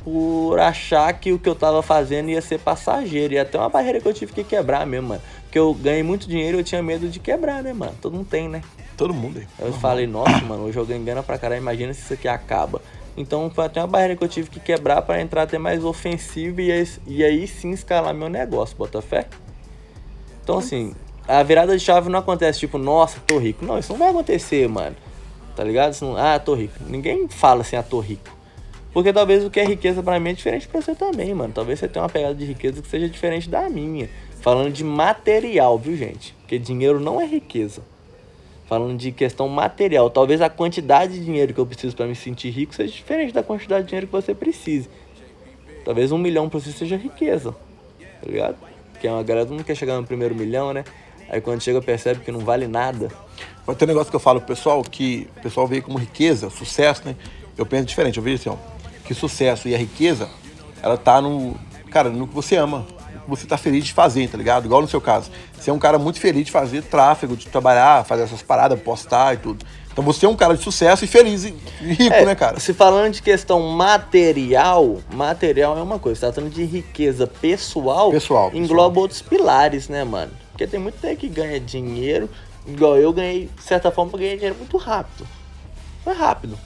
por 0.03 0.59
achar 0.59 1.13
que 1.13 1.33
o 1.33 1.39
que 1.39 1.49
eu 1.49 1.55
tava 1.55 1.83
fazendo 1.83 2.31
ia 2.31 2.41
ser 2.41 2.59
passageiro. 2.59 3.35
E 3.35 3.39
até 3.39 3.59
uma 3.59 3.69
barreira 3.69 4.01
que 4.01 4.09
eu 4.09 4.13
tive 4.13 4.33
que 4.33 4.43
quebrar 4.43 4.87
mesmo, 4.87 5.11
mano. 5.11 5.23
Porque 5.45 5.59
eu 5.59 5.73
ganhei 5.75 6.03
muito 6.03 6.27
dinheiro 6.27 6.57
e 6.57 6.61
eu 6.61 6.65
tinha 6.65 6.83
medo 6.83 7.09
de 7.09 7.21
quebrar, 7.21 7.63
né, 7.63 7.73
mano? 7.73 7.95
Todo 8.01 8.15
mundo 8.15 8.27
tem, 8.29 8.49
né? 8.49 8.63
Todo 8.97 9.15
mundo 9.15 9.39
aí. 9.39 9.47
Eu 9.61 9.73
falei, 9.75 10.07
nossa, 10.07 10.41
mano, 10.41 10.65
hoje 10.65 10.79
eu 10.79 10.87
ganho 10.87 11.05
grana 11.05 11.23
pra 11.23 11.39
caralho, 11.39 11.61
imagina 11.61 11.95
se 11.95 12.01
isso 12.01 12.15
aqui 12.15 12.27
acaba. 12.27 12.81
Então 13.17 13.51
foi 13.51 13.67
até 13.67 13.81
uma 13.81 13.87
barreira 13.87 14.17
que 14.17 14.25
eu 14.25 14.29
tive 14.29 14.49
que 14.51 14.59
quebrar 14.59 15.03
para 15.03 15.21
entrar 15.21 15.43
até 15.43 15.59
mais 15.59 15.85
ofensivo 15.85 16.61
e 16.61 16.73
aí, 16.73 16.89
e 17.07 17.25
aí 17.25 17.47
sim 17.47 17.71
escalar 17.71 18.15
meu 18.15 18.29
negócio, 18.29 18.77
bota 18.77 19.03
fé? 19.03 19.27
Então 20.43 20.59
assim, 20.59 20.95
a 21.27 21.43
virada 21.43 21.77
de 21.77 21.83
chave 21.83 22.09
não 22.09 22.19
acontece 22.19 22.61
tipo, 22.61 22.79
nossa, 22.79 23.21
tô 23.27 23.39
rico. 23.39 23.65
Não, 23.65 23.79
isso 23.79 23.93
não 23.93 23.99
vai 23.99 24.11
acontecer, 24.11 24.69
mano. 24.69 24.97
Tá 25.55 25.63
ligado? 25.63 25.97
Não, 26.01 26.17
ah, 26.17 26.39
tô 26.39 26.55
rico. 26.55 26.75
Ninguém 26.87 27.29
fala 27.29 27.61
assim, 27.61 27.77
ah, 27.77 27.83
tô 27.83 28.01
rico. 28.01 28.31
Porque 28.93 29.13
talvez 29.13 29.45
o 29.45 29.51
que 29.51 29.59
é 29.59 29.65
riqueza 29.65 30.03
para 30.03 30.21
mim 30.21 30.31
é 30.31 30.33
diferente 30.35 30.69
pra 30.69 30.81
você 30.81 30.95
também, 30.95 31.33
mano. 31.33 31.53
Talvez 31.53 31.79
você 31.79 31.89
tenha 31.89 32.03
uma 32.03 32.09
pegada 32.09 32.35
de 32.35 32.45
riqueza 32.45 32.83
que 32.83 32.89
seja 32.89 33.09
diferente 33.09 33.49
da 33.49 33.69
minha. 33.69 34.09
Falando 34.41 34.71
de 34.71 34.85
material, 34.85 35.79
viu, 35.79 35.97
gente? 35.97 36.35
Porque 36.41 36.59
dinheiro 36.59 37.01
não 37.01 37.21
é 37.21 37.25
riqueza. 37.25 37.83
Falando 38.67 38.97
de 38.99 39.13
questão 39.13 39.49
material. 39.49 40.11
Talvez 40.11 40.43
a 40.43 40.51
quantidade 40.51 41.15
de 41.15 41.25
dinheiro 41.25 41.55
que 41.55 41.61
eu 41.61 41.67
preciso 41.67 41.97
para 41.97 42.07
me 42.07 42.15
sentir 42.15 42.51
rico 42.51 42.75
seja 42.75 42.93
diferente 42.93 43.33
da 43.33 43.43
quantidade 43.43 43.85
de 43.85 43.89
dinheiro 43.89 44.07
que 44.07 44.13
você 44.13 44.35
precise. 44.35 44.91
Talvez 45.85 46.13
um 46.13 46.19
milhão 46.19 46.49
pra 46.49 46.61
você 46.61 46.73
seja 46.73 46.97
riqueza. 46.97 47.55
Tá 48.21 48.31
ligado? 48.31 48.57
Porque 49.03 49.09
a 49.09 49.21
galera 49.25 49.51
não 49.51 49.65
quer 49.65 49.75
chegar 49.75 49.97
no 49.97 50.07
primeiro 50.07 50.33
milhão, 50.33 50.73
né? 50.73 50.85
Aí 51.29 51.41
quando 51.41 51.61
chega 51.61 51.83
percebe 51.83 52.21
que 52.21 52.31
não 52.31 52.39
vale 52.39 52.69
nada. 52.69 53.09
Mas 53.67 53.77
tem 53.77 53.85
um 53.85 53.89
negócio 53.89 54.11
que 54.11 54.15
eu 54.15 54.21
falo 54.21 54.39
pro 54.39 54.55
pessoal, 54.55 54.81
que 54.85 55.29
o 55.39 55.41
pessoal 55.41 55.67
vê 55.67 55.81
como 55.81 55.99
riqueza, 55.99 56.49
sucesso, 56.51 57.03
né? 57.05 57.17
Eu 57.59 57.67
penso 57.67 57.85
diferente, 57.85 58.19
eu 58.19 58.23
vejo 58.23 58.37
assim, 58.37 58.51
ó, 58.51 58.57
que 59.05 59.13
sucesso 59.13 59.67
e 59.67 59.75
a 59.75 59.79
riqueza, 59.79 60.31
ela 60.81 60.97
tá 60.97 61.21
no, 61.21 61.57
cara, 61.91 62.11
no 62.11 62.29
que 62.29 62.35
você 62.35 62.55
ama, 62.55 62.87
no 63.13 63.23
que 63.23 63.29
você 63.31 63.45
tá 63.45 63.59
feliz 63.59 63.85
de 63.85 63.93
fazer, 63.93 64.29
tá 64.29 64.39
ligado? 64.39 64.67
Igual 64.67 64.83
no 64.83 64.87
seu 64.87 65.01
caso. 65.01 65.33
Você 65.59 65.69
é 65.69 65.73
um 65.73 65.81
cara 65.81 65.99
muito 65.99 66.21
feliz 66.21 66.47
de 66.47 66.53
fazer 66.53 66.85
tráfego, 66.85 67.37
de 67.37 67.49
trabalhar, 67.49 68.05
fazer 68.05 68.23
essas 68.23 68.41
paradas, 68.41 68.81
postar 68.81 69.35
e 69.35 69.39
tudo. 69.39 69.67
Então 69.93 70.03
você 70.03 70.25
é 70.25 70.29
um 70.29 70.35
cara 70.37 70.57
de 70.57 70.63
sucesso 70.63 71.05
e 71.05 71.09
feliz 71.09 71.45
e 71.45 71.55
rico, 71.83 72.15
É, 72.15 72.25
né, 72.25 72.35
cara? 72.35 72.59
Se 72.59 72.73
falando 72.73 73.13
de 73.13 73.23
questão 73.23 73.61
material, 73.69 74.99
material 75.13 75.77
é 75.79 75.83
uma 75.83 75.99
coisa. 75.99 76.21
Se 76.21 76.27
tá 76.27 76.33
falando 76.33 76.53
de 76.53 76.65
riqueza 76.65 77.27
pessoal, 77.27 78.11
Pessoal, 78.11 78.51
pessoal. 78.51 78.65
engloba 78.65 79.01
outros 79.01 79.21
pilares, 79.23 79.89
né, 79.89 80.03
mano? 80.05 80.33
Porque 80.51 80.67
tem 80.67 80.81
muito 80.81 80.97
gente 81.01 81.19
que 81.19 81.29
ganha 81.29 81.61
dinheiro, 81.61 82.29
igual 82.67 82.97
eu 82.97 83.13
ganhei, 83.13 83.49
de 83.55 83.63
certa 83.63 83.91
forma, 83.91 84.13
eu 84.15 84.19
ganhei 84.19 84.35
dinheiro 84.37 84.57
muito 84.59 84.77
rápido. 84.77 85.27
Foi 86.05 86.15
rápido. 86.15 86.59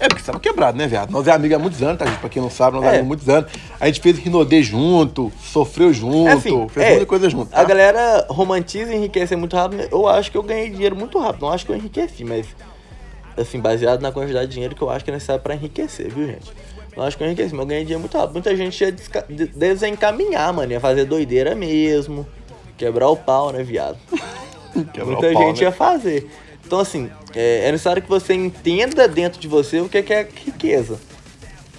É, 0.00 0.08
porque 0.08 0.20
você 0.20 0.26
tava 0.26 0.40
quebrado, 0.40 0.76
né, 0.76 0.88
viado? 0.88 1.10
Nós 1.12 1.28
é 1.28 1.30
amigo 1.30 1.54
há 1.54 1.58
muitos 1.60 1.80
anos, 1.82 1.98
tá, 1.98 2.06
gente? 2.06 2.18
Pra 2.18 2.28
quem 2.28 2.42
não 2.42 2.50
sabe, 2.50 2.76
nós 2.76 2.84
é 2.84 2.86
É. 2.86 2.90
amigos 2.98 3.04
há 3.04 3.08
muitos 3.08 3.28
anos. 3.28 3.52
A 3.78 3.86
gente 3.86 4.00
fez 4.00 4.18
Rinodê 4.18 4.60
junto, 4.62 5.30
sofreu 5.40 5.92
junto, 5.92 6.28
É 6.28 6.32
assim, 6.32 6.68
fez 6.68 6.86
é, 6.86 6.90
muita 6.90 7.06
coisa 7.06 7.30
junto. 7.30 7.52
A 7.52 7.58
tá? 7.58 7.64
galera 7.64 8.26
romantiza 8.28 8.92
e 8.92 8.96
enriquece 8.96 9.36
muito 9.36 9.54
rápido. 9.54 9.86
Eu 9.92 10.08
acho 10.08 10.30
que 10.32 10.36
eu 10.36 10.42
ganhei 10.42 10.70
dinheiro 10.70 10.96
muito 10.96 11.16
rápido. 11.20 11.42
Não 11.42 11.52
acho 11.52 11.64
que 11.64 11.70
eu 11.70 11.76
enriqueci, 11.76 12.24
mas 12.24 12.46
assim, 13.36 13.60
baseado 13.60 14.00
na 14.00 14.12
quantidade 14.12 14.46
de 14.46 14.52
dinheiro 14.52 14.74
que 14.74 14.82
eu 14.82 14.90
acho 14.90 15.04
que 15.04 15.10
é 15.10 15.14
necessário 15.14 15.42
pra 15.42 15.54
enriquecer, 15.54 16.10
viu, 16.10 16.26
gente? 16.26 16.52
Não 16.96 17.04
acho 17.04 17.16
que 17.16 17.22
eu 17.22 17.26
enriqueci, 17.26 17.54
mas 17.54 17.60
eu 17.60 17.66
ganhei 17.66 17.84
dinheiro 17.84 18.00
muito 18.00 18.16
rápido. 18.16 18.32
Muita 18.32 18.54
gente 18.54 18.84
ia 18.84 18.94
desencaminhar, 19.54 20.52
mano. 20.52 20.72
Ia 20.72 20.80
fazer 20.80 21.04
doideira 21.04 21.54
mesmo. 21.54 22.26
Quebrar 22.76 23.08
o 23.08 23.16
pau, 23.16 23.50
né, 23.50 23.62
viado? 23.62 23.98
Quebrar 24.92 25.06
Muita 25.06 25.30
o 25.30 25.32
pau, 25.32 25.46
gente 25.46 25.60
né? 25.60 25.62
ia 25.64 25.72
fazer. 25.72 26.30
Então, 26.66 26.78
assim, 26.78 27.10
é, 27.34 27.68
é 27.68 27.72
necessário 27.72 28.02
que 28.02 28.08
você 28.08 28.34
entenda 28.34 29.08
dentro 29.08 29.40
de 29.40 29.48
você 29.48 29.80
o 29.80 29.88
que 29.88 29.98
é, 29.98 30.02
que 30.02 30.12
é 30.12 30.28
riqueza. 30.44 30.98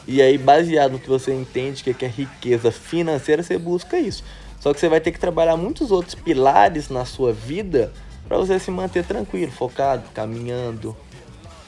E 0.08 0.22
aí, 0.22 0.38
baseado 0.38 0.94
no 0.94 1.00
que 1.00 1.08
você 1.08 1.34
entende 1.34 1.84
que 1.84 1.92
é, 1.92 1.94
que 1.94 2.06
é 2.06 2.08
riqueza 2.08 2.72
financeira, 2.72 3.42
você 3.44 3.58
busca 3.58 4.00
isso. 4.00 4.24
Só 4.60 4.74
que 4.74 4.80
você 4.80 4.90
vai 4.90 5.00
ter 5.00 5.12
que 5.12 5.20
trabalhar 5.20 5.58
muitos 5.58 5.92
outros 5.92 6.16
pilares 6.16 6.90
na 6.90 7.06
sua 7.06 7.32
vida 7.32 7.92
para 8.28 8.38
você 8.38 8.58
se 8.60 8.72
manter 8.72 9.04
tranquilo, 9.04 9.52
focado, 9.52 10.04
caminhando. 10.14 10.96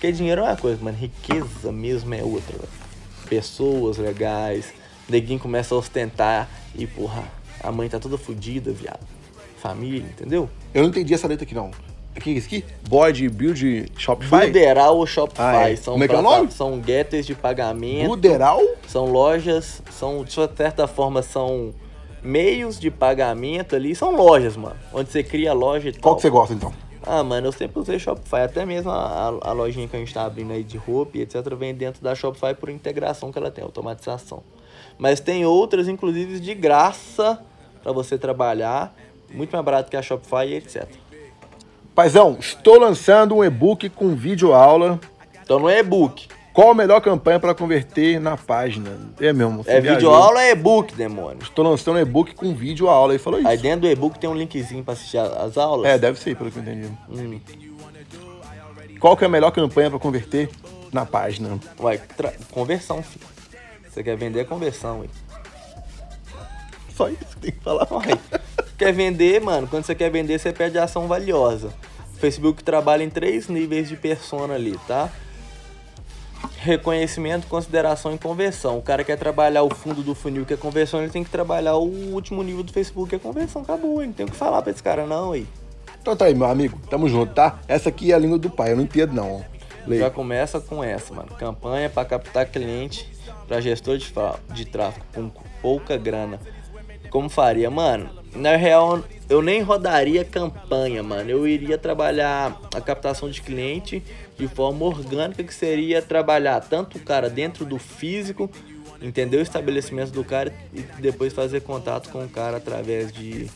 Porque 0.05 0.17
dinheiro 0.17 0.41
é 0.41 0.43
uma 0.43 0.55
coisa, 0.55 0.83
mano, 0.83 0.95
riqueza 0.97 1.71
mesmo 1.71 2.13
é 2.13 2.21
outra. 2.23 2.55
velho. 2.55 2.69
Pessoas 3.27 3.97
legais, 3.97 4.71
neguinho 5.09 5.39
começa 5.39 5.73
a 5.73 5.77
ostentar 5.79 6.47
e, 6.75 6.85
porra, 6.85 7.23
a 7.63 7.71
mãe 7.71 7.89
tá 7.89 7.99
toda 7.99 8.15
fodida, 8.17 8.71
viado. 8.71 8.99
Família, 9.57 10.01
entendeu? 10.07 10.47
Eu 10.73 10.83
não 10.83 10.89
entendi 10.89 11.11
essa 11.13 11.27
letra 11.27 11.43
aqui, 11.43 11.55
não. 11.55 11.71
Aqui, 12.15 12.31
isso 12.31 12.45
aqui? 12.45 12.63
Board, 12.87 13.27
build, 13.29 13.91
Shopify? 13.97 14.45
Buderal 14.45 14.95
ou 14.95 15.07
Shopify 15.07 15.41
Ah, 15.41 15.69
é. 15.71 15.75
são, 15.75 15.93
Como 15.95 16.03
é 16.03 16.07
que 16.07 16.13
é 16.15 16.17
o 16.19 16.21
nome? 16.21 16.51
são 16.51 16.81
getters 16.85 17.25
de 17.25 17.33
pagamento, 17.33 18.07
Buderal? 18.09 18.61
são 18.87 19.05
lojas, 19.07 19.81
são 19.91 20.23
de 20.23 20.31
certa 20.55 20.85
forma 20.87 21.23
são 21.23 21.73
meios 22.21 22.79
de 22.79 22.89
pagamento 22.91 23.75
ali, 23.75 23.95
são 23.95 24.15
lojas, 24.15 24.55
mano, 24.55 24.75
onde 24.93 25.11
você 25.11 25.23
cria 25.23 25.51
loja 25.51 25.89
e 25.89 25.93
tal. 25.93 26.01
Qual 26.01 26.15
que 26.15 26.21
você 26.21 26.29
gosta, 26.29 26.53
então? 26.53 26.71
Ah, 27.07 27.23
mano, 27.23 27.47
eu 27.47 27.51
sempre 27.51 27.79
usei 27.79 27.99
Shopify, 27.99 28.37
até 28.37 28.65
mesmo 28.65 28.89
a, 28.89 28.95
a, 28.95 29.49
a 29.49 29.51
lojinha 29.51 29.87
que 29.87 29.95
a 29.95 29.99
gente 29.99 30.11
tá 30.11 30.25
abrindo 30.25 30.51
aí 30.51 30.63
de 30.63 30.75
roupa 30.75 31.17
e 31.17 31.21
etc 31.21 31.41
vem 31.55 31.73
dentro 31.73 32.01
da 32.01 32.15
Shopify 32.15 32.55
por 32.55 32.67
integração 32.67 33.31
que 33.31 33.37
ela 33.37 33.51
tem, 33.51 33.63
automatização. 33.63 34.41
Mas 34.97 35.19
tem 35.19 35.45
outras, 35.45 35.87
inclusive 35.87 36.39
de 36.39 36.55
graça 36.55 37.39
pra 37.83 37.91
você 37.91 38.17
trabalhar, 38.17 38.95
muito 39.31 39.51
mais 39.51 39.63
barato 39.63 39.91
que 39.91 39.97
a 39.97 40.01
Shopify 40.01 40.47
e 40.47 40.55
etc. 40.55 40.89
Paizão, 41.93 42.37
estou 42.39 42.79
lançando 42.79 43.35
um 43.35 43.43
e-book 43.43 43.87
com 43.89 44.15
vídeo 44.15 44.53
aula. 44.53 44.99
Então 45.43 45.59
no 45.59 45.69
e-book, 45.69 46.27
Qual 46.55 46.69
a 46.69 46.73
melhor 46.73 47.01
campanha 47.01 47.37
para 47.37 47.53
converter 47.53 48.17
na 48.17 48.37
página? 48.37 48.97
É 49.19 49.33
mesmo. 49.33 49.61
é 49.67 49.81
vídeo 49.81 50.09
aula 50.09 50.35
ou 50.35 50.39
é 50.39 50.51
e-book, 50.51 50.95
demônio? 50.95 51.39
Estou 51.43 51.65
lançando 51.69 51.97
um 51.97 51.99
e-book 51.99 52.33
com 52.33 52.55
vídeo 52.55 52.87
aula. 52.87 53.11
Ele 53.11 53.19
falou 53.21 53.39
isso. 53.41 53.47
Aí 53.49 53.57
dentro 53.57 53.81
do 53.81 53.87
e-book 53.89 54.17
tem 54.17 54.29
um 54.29 54.33
linkzinho 54.33 54.81
pra 54.81 54.93
assistir 54.93 55.17
a- 55.17 55.43
as 55.43 55.57
aulas. 55.57 55.85
É, 55.85 55.97
deve 55.97 56.17
ser, 56.17 56.33
pelo 56.37 56.49
que 56.49 56.57
eu 56.57 56.63
entendi. 56.63 56.87
Hum. 57.09 57.41
Qual 59.01 59.17
que 59.17 59.25
é 59.25 59.27
a 59.27 59.29
melhor 59.29 59.51
campanha 59.51 59.89
para 59.89 59.99
converter 59.99 60.49
na 60.93 61.05
página? 61.05 61.59
Tra- 62.15 62.31
conversão, 62.51 63.03
filho. 63.03 63.25
Você 63.89 64.01
quer 64.01 64.15
vender 64.15 64.39
é 64.39 64.43
conversão, 64.45 65.01
ué. 65.01 65.07
Só 66.95 67.09
isso 67.09 67.19
que 67.35 67.37
tem 67.37 67.51
que 67.51 67.59
falar. 67.59 67.85
Uai, 67.91 68.17
quer 68.77 68.93
vender, 68.93 69.41
mano, 69.41 69.67
quando 69.67 69.83
você 69.83 69.93
quer 69.93 70.09
vender, 70.09 70.39
você 70.39 70.53
pede 70.53 70.77
ação 70.79 71.05
valiosa. 71.05 71.67
O 72.15 72.17
Facebook 72.17 72.63
trabalha 72.63 73.03
em 73.03 73.09
três 73.09 73.49
níveis 73.49 73.89
de 73.89 73.97
persona 73.97 74.53
ali, 74.53 74.79
tá? 74.87 75.09
Reconhecimento, 76.57 77.47
consideração 77.47 78.13
e 78.13 78.17
conversão. 78.17 78.77
O 78.77 78.81
cara 78.81 79.03
quer 79.03 79.17
trabalhar 79.17 79.63
o 79.63 79.73
fundo 79.73 80.01
do 80.01 80.15
funil, 80.15 80.45
que 80.45 80.53
é 80.53 80.57
conversão, 80.57 81.01
ele 81.01 81.11
tem 81.11 81.23
que 81.23 81.29
trabalhar 81.29 81.75
o 81.75 81.87
último 82.13 82.41
nível 82.43 82.63
do 82.63 82.73
Facebook, 82.73 83.09
que 83.09 83.15
é 83.15 83.19
conversão. 83.19 83.61
Acabou, 83.61 84.01
ele 84.01 84.07
não 84.07 84.13
tem 84.13 84.25
o 84.25 84.29
que 84.29 84.35
falar 84.35 84.61
pra 84.61 84.71
esse 84.71 84.81
cara, 84.81 85.05
não, 85.05 85.31
aí. 85.31 85.47
Então 86.01 86.15
tá 86.15 86.25
aí, 86.25 86.35
meu 86.35 86.47
amigo. 86.47 86.79
Tamo 86.89 87.07
junto, 87.07 87.33
tá? 87.33 87.59
Essa 87.67 87.89
aqui 87.89 88.11
é 88.11 88.15
a 88.15 88.19
língua 88.19 88.37
do 88.37 88.49
pai, 88.49 88.71
eu 88.71 88.75
não 88.75 88.83
entendo 88.83 89.13
não. 89.13 89.43
Já 89.87 90.09
começa 90.09 90.59
com 90.59 90.83
essa, 90.83 91.13
mano. 91.13 91.29
Campanha 91.37 91.89
para 91.89 92.05
captar 92.05 92.45
cliente 92.47 93.07
para 93.47 93.61
gestor 93.61 93.97
de, 93.97 94.11
de 94.53 94.65
tráfego 94.65 95.05
com 95.13 95.31
pouca 95.61 95.97
grana. 95.97 96.39
Como 97.09 97.29
faria? 97.29 97.69
Mano, 97.69 98.09
na 98.35 98.55
real, 98.55 99.03
eu 99.29 99.41
nem 99.41 99.61
rodaria 99.61 100.25
campanha, 100.25 101.01
mano. 101.01 101.29
Eu 101.29 101.47
iria 101.47 101.77
trabalhar 101.77 102.59
a 102.73 102.81
captação 102.81 103.29
de 103.29 103.41
cliente 103.41 104.03
de 104.37 104.47
forma 104.47 104.85
orgânica, 104.85 105.43
que 105.43 105.53
seria 105.53 106.01
trabalhar 106.01 106.59
tanto 106.61 106.97
o 106.97 107.01
cara 107.01 107.29
dentro 107.29 107.65
do 107.65 107.77
físico, 107.77 108.49
entender 109.01 109.37
o 109.37 109.41
estabelecimento 109.41 110.11
do 110.11 110.23
cara 110.23 110.53
e 110.73 110.81
depois 111.01 111.33
fazer 111.33 111.61
contato 111.61 112.09
com 112.09 112.23
o 112.23 112.29
cara 112.29 112.57
através 112.57 113.11
de, 113.11 113.49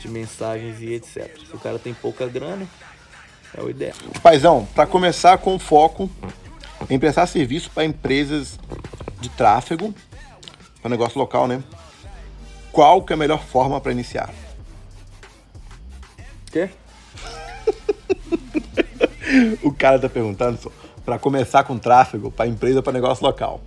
de 0.00 0.08
mensagens 0.08 0.80
e 0.80 0.94
etc. 0.94 1.36
Se 1.48 1.54
o 1.54 1.58
cara 1.58 1.78
tem 1.78 1.94
pouca 1.94 2.26
grana, 2.26 2.66
é 3.56 3.62
o 3.62 3.68
ideal. 3.68 3.96
Paizão, 4.22 4.66
para 4.74 4.86
começar 4.86 5.38
com 5.38 5.58
foco 5.58 6.08
em 6.88 6.98
prestar 6.98 7.26
serviço 7.26 7.70
para 7.70 7.84
empresas 7.84 8.58
de 9.20 9.28
tráfego, 9.30 9.94
para 10.80 10.90
negócio 10.90 11.18
local, 11.18 11.46
né? 11.46 11.62
Qual 12.72 13.02
que 13.02 13.12
é 13.12 13.14
a 13.14 13.16
melhor 13.16 13.42
forma 13.42 13.80
para 13.80 13.92
iniciar? 13.92 14.32
Quê? 16.50 16.70
O 19.62 19.72
cara 19.72 19.98
tá 19.98 20.08
perguntando 20.08 20.58
para 21.04 21.18
começar 21.18 21.64
com 21.64 21.78
tráfego 21.78 22.30
para 22.30 22.46
empresa 22.46 22.82
para 22.82 22.92
negócio 22.92 23.24
local. 23.24 23.60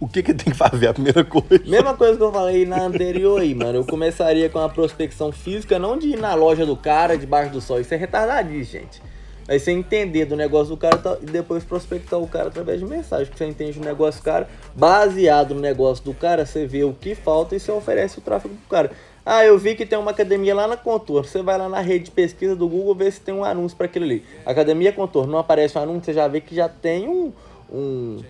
O 0.00 0.08
que 0.08 0.22
que 0.22 0.34
tem 0.34 0.52
que 0.52 0.58
fazer 0.58 0.88
a 0.88 0.94
primeira 0.94 1.22
coisa? 1.22 1.62
Mesma 1.64 1.94
coisa 1.94 2.16
que 2.16 2.22
eu 2.22 2.32
falei 2.32 2.66
na 2.66 2.82
anterior 2.82 3.40
aí, 3.40 3.54
mano. 3.54 3.78
Eu 3.78 3.84
começaria 3.84 4.48
com 4.50 4.58
a 4.58 4.68
prospecção 4.68 5.30
física, 5.30 5.78
não 5.78 5.96
de 5.96 6.08
ir 6.08 6.18
na 6.18 6.34
loja 6.34 6.66
do 6.66 6.76
cara, 6.76 7.16
debaixo 7.16 7.52
do 7.52 7.60
sol. 7.60 7.80
Isso 7.80 7.94
é 7.94 7.96
retardadíssimo, 7.96 8.82
gente. 8.82 9.00
Aí 9.48 9.60
você 9.60 9.70
entender 9.70 10.24
do 10.24 10.36
negócio 10.36 10.74
do 10.74 10.76
cara 10.76 11.18
e 11.20 11.26
depois 11.26 11.62
prospectar 11.62 12.18
o 12.18 12.26
cara 12.26 12.48
através 12.48 12.80
de 12.80 12.86
mensagem. 12.86 13.26
Porque 13.26 13.38
você 13.38 13.48
entende 13.48 13.78
o 13.78 13.84
negócio 13.84 14.20
do 14.20 14.24
cara, 14.24 14.48
baseado 14.74 15.54
no 15.54 15.60
negócio 15.60 16.04
do 16.04 16.14
cara, 16.14 16.46
você 16.46 16.66
vê 16.66 16.82
o 16.82 16.92
que 16.92 17.14
falta 17.14 17.54
e 17.54 17.60
você 17.60 17.70
oferece 17.70 18.18
o 18.18 18.22
tráfego 18.22 18.54
pro 18.54 18.76
cara. 18.76 18.90
Ah, 19.24 19.44
eu 19.44 19.56
vi 19.56 19.76
que 19.76 19.86
tem 19.86 19.98
uma 19.98 20.10
academia 20.10 20.54
lá 20.54 20.66
na 20.66 20.76
Contorno. 20.76 21.28
Você 21.28 21.42
vai 21.42 21.56
lá 21.56 21.68
na 21.68 21.80
rede 21.80 22.06
de 22.06 22.10
pesquisa 22.10 22.56
do 22.56 22.68
Google 22.68 22.94
ver 22.94 23.12
se 23.12 23.20
tem 23.20 23.32
um 23.32 23.44
anúncio 23.44 23.76
para 23.76 23.86
aquilo 23.86 24.04
ali. 24.04 24.24
Academia 24.44 24.92
Contorno, 24.92 25.32
não 25.32 25.38
aparece 25.38 25.78
um 25.78 25.82
anúncio, 25.82 26.06
você 26.06 26.12
já 26.12 26.26
vê 26.26 26.40
que 26.40 26.54
já 26.54 26.68
tem 26.68 27.08
um, 27.08 27.32
um, 27.72 28.20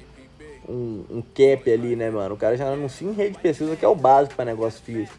um, 0.68 1.04
um 1.10 1.22
cap 1.34 1.72
ali, 1.72 1.96
né, 1.96 2.10
mano? 2.10 2.34
O 2.34 2.38
cara 2.38 2.56
já 2.56 2.66
anuncia 2.66 3.08
em 3.08 3.12
rede 3.12 3.36
de 3.36 3.38
pesquisa, 3.38 3.74
que 3.74 3.84
é 3.84 3.88
o 3.88 3.94
básico 3.94 4.34
para 4.34 4.44
negócio 4.44 4.82
físico. 4.82 5.16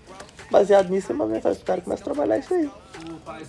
Baseado 0.51 0.89
nisso, 0.89 1.07
você 1.07 1.13
manda 1.13 1.33
mensagem 1.33 1.57
pro 1.57 1.65
cara 1.65 1.81
começa 1.81 2.03
a 2.03 2.05
trabalhar 2.05 2.38
isso 2.38 2.53
aí. 2.53 2.69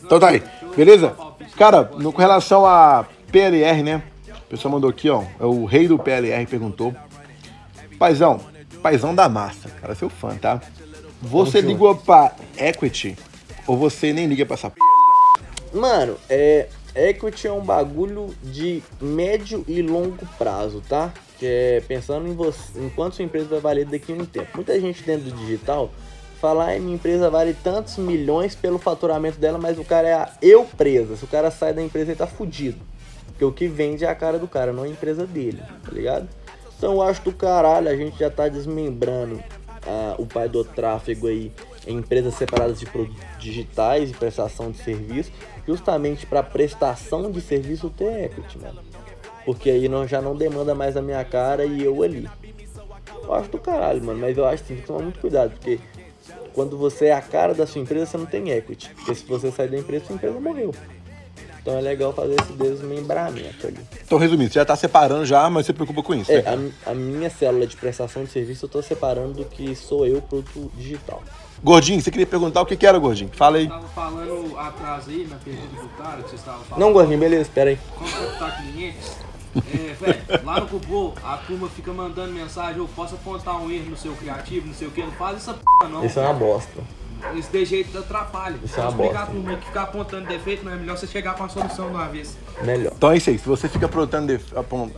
Então 0.03 0.19
tá 0.19 0.31
aí, 0.31 0.43
beleza? 0.75 1.15
Cara, 1.59 1.91
no, 1.99 2.11
com 2.11 2.23
relação 2.23 2.65
a 2.65 3.05
PLR, 3.31 3.83
né? 3.83 4.03
O 4.47 4.49
pessoal 4.49 4.73
mandou 4.73 4.89
aqui, 4.89 5.11
ó. 5.11 5.23
é 5.39 5.45
O 5.45 5.67
rei 5.67 5.87
do 5.87 5.99
PLR 5.99 6.47
perguntou. 6.47 6.95
Paizão, 7.99 8.41
paizão 8.83 9.15
da 9.15 9.29
massa, 9.29 9.69
cara, 9.69 9.95
seu 9.95 10.09
fã, 10.09 10.35
tá? 10.37 10.61
Você 11.25 11.61
ligou 11.61 11.97
pra 11.97 12.35
Equity 12.57 13.17
ou 13.67 13.77
você 13.77 14.13
nem 14.13 14.27
liga 14.27 14.45
pra 14.45 14.55
essa 14.55 14.71
p... 14.71 14.77
Mano, 15.73 16.17
é. 16.29 16.69
Equity 16.95 17.49
é 17.49 17.53
um 17.53 17.63
bagulho 17.63 18.33
de 18.41 18.81
médio 19.01 19.65
e 19.67 19.83
longo 19.83 20.25
prazo, 20.39 20.81
tá? 20.89 21.13
Que 21.39 21.47
é 21.47 21.83
pensando 21.89 22.29
em 22.29 22.35
você, 22.35 22.79
em 22.79 22.89
quanto 22.89 23.17
sua 23.17 23.25
empresa 23.25 23.49
vai 23.49 23.61
valer 23.61 23.87
daqui 23.87 24.13
a 24.13 24.15
um 24.15 24.25
tempo. 24.25 24.49
Muita 24.55 24.79
gente 24.81 25.03
dentro 25.03 25.31
do 25.31 25.37
digital 25.37 25.91
fala, 26.41 26.67
ai, 26.67 26.79
minha 26.79 26.95
empresa 26.95 27.29
vale 27.31 27.53
tantos 27.53 27.97
milhões 27.97 28.55
pelo 28.55 28.79
faturamento 28.79 29.39
dela, 29.39 29.59
mas 29.59 29.77
o 29.79 29.85
cara 29.85 30.07
é 30.07 30.13
a 30.13 30.31
eu 30.41 30.65
presa. 30.65 31.17
Se 31.17 31.25
o 31.25 31.29
cara 31.29 31.51
sai 31.51 31.73
da 31.73 31.83
empresa, 31.83 32.13
ele 32.13 32.19
tá 32.19 32.29
fudido. 32.29 32.79
Porque 33.29 33.45
o 33.45 33.51
que 33.51 33.67
vende 33.67 34.05
é 34.05 34.09
a 34.09 34.15
cara 34.15 34.39
do 34.39 34.47
cara, 34.47 34.73
não 34.73 34.85
a 34.85 34.89
empresa 34.89 35.27
dele, 35.27 35.61
tá 35.83 35.91
ligado? 35.91 36.29
Então 36.79 36.93
eu 36.93 37.03
acho 37.03 37.23
do 37.23 37.33
caralho, 37.33 37.89
a 37.89 37.97
gente 37.97 38.17
já 38.19 38.31
tá 38.31 38.47
desmembrando 38.47 39.43
ah, 39.87 40.15
o 40.19 40.27
pai 40.27 40.49
do 40.49 40.65
tráfego 40.65 41.27
aí 41.27 41.53
em 41.87 41.99
empresas 41.99 42.35
separadas 42.35 42.79
de 42.79 42.87
produtos 42.87 43.23
digitais 43.39 44.11
e 44.11 44.15
prestação 44.15 44.71
de 44.71 44.79
serviço, 44.79 45.31
justamente 45.67 46.27
para 46.27 46.43
prestação 46.43 47.31
de 47.31 47.41
serviço 47.41 47.91
ter 47.91 48.25
equity, 48.25 48.59
mano. 48.59 48.81
Porque 49.45 49.71
aí 49.71 49.89
não, 49.89 50.07
já 50.07 50.23
não 50.23 50.35
demanda 50.35 50.75
mais 50.75 50.97
a 50.97 51.03
minha 51.03 51.23
cara 51.25 51.65
e 51.65 51.83
eu 51.83 52.03
ali. 52.03 52.29
Eu 53.23 53.35
acho 53.35 53.51
do 53.51 53.59
caralho, 53.59 54.03
mano, 54.03 54.21
mas 54.21 54.37
eu 54.37 54.47
acho 54.47 54.63
que 54.63 54.69
tem 54.69 54.77
que 54.79 54.87
tomar 54.87 55.03
muito 55.03 55.21
cuidado, 55.21 55.51
porque 55.53 55.79
quando 56.55 56.79
você 56.79 57.07
é 57.07 57.13
a 57.13 57.21
cara 57.21 57.53
da 57.53 57.67
sua 57.67 57.81
empresa, 57.81 58.07
você 58.07 58.17
não 58.17 58.27
tem 58.27 58.51
equity. 58.51 58.91
Porque 58.95 59.15
se 59.15 59.27
você 59.27 59.51
sair 59.51 59.69
da 59.69 59.77
empresa, 59.77 60.07
sua 60.07 60.15
empresa 60.15 60.39
morreu. 60.39 60.73
Então 61.65 61.79
é 61.79 61.81
legal 61.81 62.13
fazer 62.13 62.37
esse 62.39 62.53
desmembramento 62.53 63.67
ali. 63.67 63.79
Então, 64.05 64.19
resumindo, 64.19 64.53
você 64.53 64.59
já 64.59 64.67
tá 64.67 64.77
separando 64.77 65.25
já, 65.25 65.49
mas 65.49 65.65
você 65.65 65.73
se 65.73 65.75
preocupa 65.75 66.03
com 66.03 66.15
isso, 66.15 66.31
É, 66.31 66.43
né? 66.43 66.71
a, 66.85 66.91
a 66.91 66.95
minha 66.95 67.31
célula 67.31 67.67
de 67.67 67.75
prestação 67.75 68.23
de 68.23 68.31
serviço 68.31 68.67
eu 68.67 68.69
tô 68.69 68.83
separando 68.83 69.33
do 69.33 69.45
que 69.47 69.75
sou 69.75 70.07
eu, 70.07 70.21
produto 70.21 70.71
digital. 70.77 71.23
Gordinho, 71.63 72.03
você 72.03 72.11
queria 72.11 72.27
perguntar 72.27 72.61
o 72.61 72.67
que 72.67 72.77
que 72.77 72.87
era, 72.87 72.99
Gordinho? 72.99 73.31
Fala 73.33 73.57
aí. 73.57 73.67
Tava 73.67 73.89
falando 73.89 74.59
atrás 74.59 75.09
aí 75.09 75.27
na 75.27 75.37
pergunta 75.37 75.83
do 75.83 75.89
cara 75.97 76.23
que 76.23 76.29
vocês 76.29 76.41
estavam 76.43 76.63
falando. 76.65 76.81
Não, 76.85 76.93
gordinho, 76.93 77.19
beleza, 77.19 77.43
espera 77.43 77.71
aí. 77.71 77.79
Como 77.97 78.11
captar 78.11 78.63
clientes. 78.63 79.17
É, 79.57 79.95
velho, 79.95 80.45
lá 80.45 80.61
no 80.61 80.67
Cubo, 80.67 81.15
a 81.25 81.39
turma 81.39 81.71
fica 81.71 81.95
mandando 81.95 82.31
mensagem, 82.31 82.77
eu 82.77 82.89
posso 82.95 83.15
apontar 83.15 83.57
um 83.57 83.71
erro 83.71 83.89
no 83.89 83.97
seu 83.97 84.13
criativo, 84.17 84.67
não 84.67 84.75
sei 84.75 84.89
o 84.89 84.91
que, 84.91 85.01
não 85.01 85.13
faz 85.13 85.39
essa 85.39 85.55
p 85.55 85.61
não. 85.89 86.05
Isso 86.05 86.21
é 86.21 86.23
uma 86.25 86.35
bosta. 86.35 86.83
Esse 87.37 87.51
de 87.51 87.65
jeito 87.65 87.97
atrapalha. 87.99 88.57
Isso 88.63 88.79
é 88.79 88.83
uma 88.83 88.91
explicar 88.91 89.19
bosta. 89.27 89.33
turma 89.33 89.57
que 89.59 89.67
ficar 89.67 89.83
apontando 89.83 90.27
defeito, 90.29 90.65
não 90.65 90.73
é 90.73 90.77
melhor 90.77 90.97
você 90.97 91.07
chegar 91.07 91.35
com 91.35 91.45
a 91.45 91.49
solução 91.49 91.87
de 91.89 91.95
uma 91.95 92.07
vez. 92.09 92.37
Melhor. 92.63 92.93
Então 92.97 93.11
é 93.13 93.17
isso 93.17 93.31
aí. 93.31 93.39
Se 93.39 93.47
você 93.49 93.69
fica 93.69 93.87
apontando, 93.87 94.39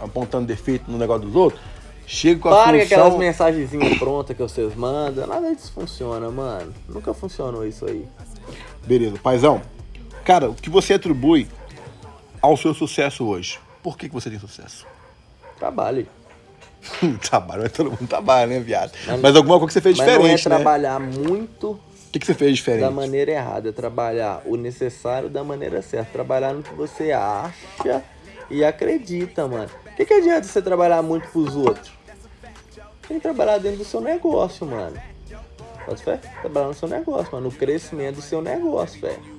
apontando 0.03 0.47
defeito 0.47 0.91
no 0.91 0.99
negócio 0.99 1.27
dos 1.27 1.35
outros, 1.37 1.61
chega 2.07 2.41
com 2.41 2.49
a 2.49 2.65
Para 2.65 2.77
com 2.79 2.85
aquelas 2.85 3.05
solução. 3.05 3.19
mensagenzinhas 3.19 3.99
prontas 3.99 4.37
que 4.37 4.43
vocês 4.43 4.75
mandam. 4.75 5.27
Nada 5.27 5.55
disso 5.55 5.73
funciona, 5.73 6.31
mano. 6.31 6.73
Nunca 6.89 7.15
funcionou 7.15 7.67
isso 7.67 7.87
aí. 7.87 8.07
Beleza, 8.87 9.17
paizão. 9.23 9.63
Cara, 10.25 10.51
o 10.51 10.55
que 10.55 10.69
você 10.69 10.95
atribui 10.95 11.49
ao 12.43 12.57
seu 12.57 12.75
sucesso 12.75 13.25
hoje? 13.27 13.59
Por 13.83 13.97
que, 13.97 14.09
que 14.09 14.15
você 14.15 14.29
tem 14.29 14.39
sucesso? 14.39 14.85
Trabalho. 15.59 16.07
trabalho, 17.29 17.63
mas 17.63 17.73
todo 17.73 17.91
mundo 17.91 18.07
trabalha, 18.07 18.47
né, 18.47 18.61
viado? 18.61 18.93
Mas- 19.07 19.21
Mas, 19.21 19.37
alguma 19.37 19.59
coisa 19.59 19.69
que 19.69 19.73
você 19.75 19.81
fez 19.81 19.97
Mas 19.99 20.07
não 20.07 20.13
é 20.13 20.17
diferente, 20.19 20.49
né? 20.49 20.55
trabalhar 20.57 21.01
muito 21.01 21.79
que, 22.19 22.21
que 22.21 22.27
você 22.27 22.35
fez 22.35 22.57
diferente? 22.57 22.81
da 22.81 22.91
maneira 22.91 23.31
errada. 23.31 23.73
Trabalhar 23.73 24.43
o 24.45 24.57
necessário 24.57 25.29
da 25.29 25.45
maneira 25.45 25.83
certa. 25.83 26.11
Trabalhar 26.13 26.53
no 26.53 26.63
que 26.63 26.75
você 26.75 27.13
acha 27.13 28.03
e 28.51 28.65
acredita, 28.65 29.47
mano. 29.47 29.71
O 29.87 29.97
que, 29.97 30.05
que 30.05 30.15
adianta 30.15 30.45
você 30.45 30.63
trabalhar 30.63 31.03
muito 31.03 31.29
pros 31.29 31.55
outros? 31.55 31.93
Tem 33.07 33.19
que 33.19 33.23
trabalhar 33.23 33.59
dentro 33.59 33.79
do 33.79 33.85
seu 33.85 34.01
negócio, 34.01 34.67
mano. 34.67 35.01
Pode 35.85 36.03
fé? 36.03 36.19
Trabalhar 36.41 36.69
no 36.69 36.75
seu 36.75 36.89
negócio, 36.89 37.33
mano. 37.33 37.49
No 37.49 37.53
crescimento 37.53 38.17
do 38.17 38.23
seu 38.23 38.43
negócio, 38.43 39.01
velho. 39.01 39.37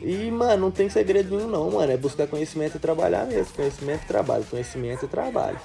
E, 0.00 0.30
mano, 0.30 0.62
não 0.62 0.70
tem 0.70 0.88
segredo 0.88 1.36
nenhum 1.36 1.48
não, 1.48 1.70
mano. 1.70 1.92
É 1.92 1.96
buscar 1.96 2.26
conhecimento 2.26 2.76
e 2.76 2.80
trabalhar 2.80 3.26
mesmo. 3.26 3.52
Conhecimento 3.54 4.04
e 4.04 4.06
trabalho. 4.06 4.44
Conhecimento 4.44 5.04
e 5.04 5.08
trabalho. 5.08 5.58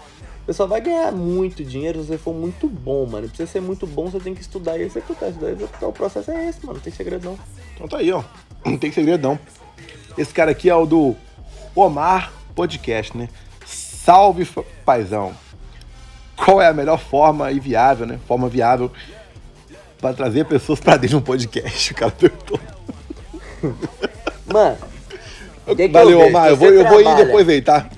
Você 0.46 0.54
só 0.54 0.68
vai 0.68 0.82
ganhar 0.82 1.12
muito 1.12 1.64
dinheiro 1.64 2.02
se 2.02 2.08
você 2.08 2.18
for 2.18 2.34
muito 2.34 2.68
bom, 2.68 3.06
mano. 3.06 3.28
Pra 3.28 3.38
você 3.38 3.48
ser 3.48 3.62
muito 3.62 3.88
bom, 3.88 4.10
você 4.10 4.20
tem 4.20 4.36
que 4.36 4.42
estudar 4.42 4.78
e 4.78 4.84
executar. 4.84 5.30
Estudar 5.30 5.50
e 5.50 5.54
executar. 5.54 5.90
O 5.90 5.94
processo 5.94 6.32
é 6.32 6.50
esse, 6.50 6.66
mano. 6.66 6.76
Não 6.76 6.82
tem 6.82 6.92
segredo 6.92 7.26
não. 7.26 7.40
Então 7.74 7.88
tá 7.88 7.98
aí, 7.98 8.12
ó. 8.12 8.24
Não 8.66 8.78
tem 8.78 8.94
segredo, 8.94 9.28
não. 9.28 9.38
Esse 10.18 10.34
cara 10.34 10.52
aqui 10.52 10.70
é 10.70 10.76
o 10.76 10.86
do 10.86 11.18
Omar 11.76 12.32
Podcast, 12.56 13.18
né? 13.18 13.28
Salve, 13.66 14.48
paizão. 14.86 15.34
Qual 16.38 16.62
é 16.62 16.68
a 16.68 16.74
melhor 16.74 16.98
forma 16.98 17.52
e 17.52 17.60
viável, 17.60 18.06
né? 18.06 18.18
Forma 18.26 18.48
viável 18.48 18.90
para 20.00 20.14
trazer 20.14 20.46
pessoas 20.46 20.80
pra 20.80 20.96
dentro 20.96 21.10
de 21.10 21.16
um 21.18 21.22
podcast? 21.22 21.92
O 21.92 21.96
cara 21.96 22.12
perguntou. 22.12 22.60
Mano, 24.46 24.78
Valeu? 25.92 26.20
Omar. 26.28 26.50
Eu 26.50 26.58
vou, 26.58 26.70
eu 26.70 26.88
vou 26.88 27.02
ir 27.02 27.16
depois 27.16 27.48
aí, 27.48 27.62
tá? 27.62 27.90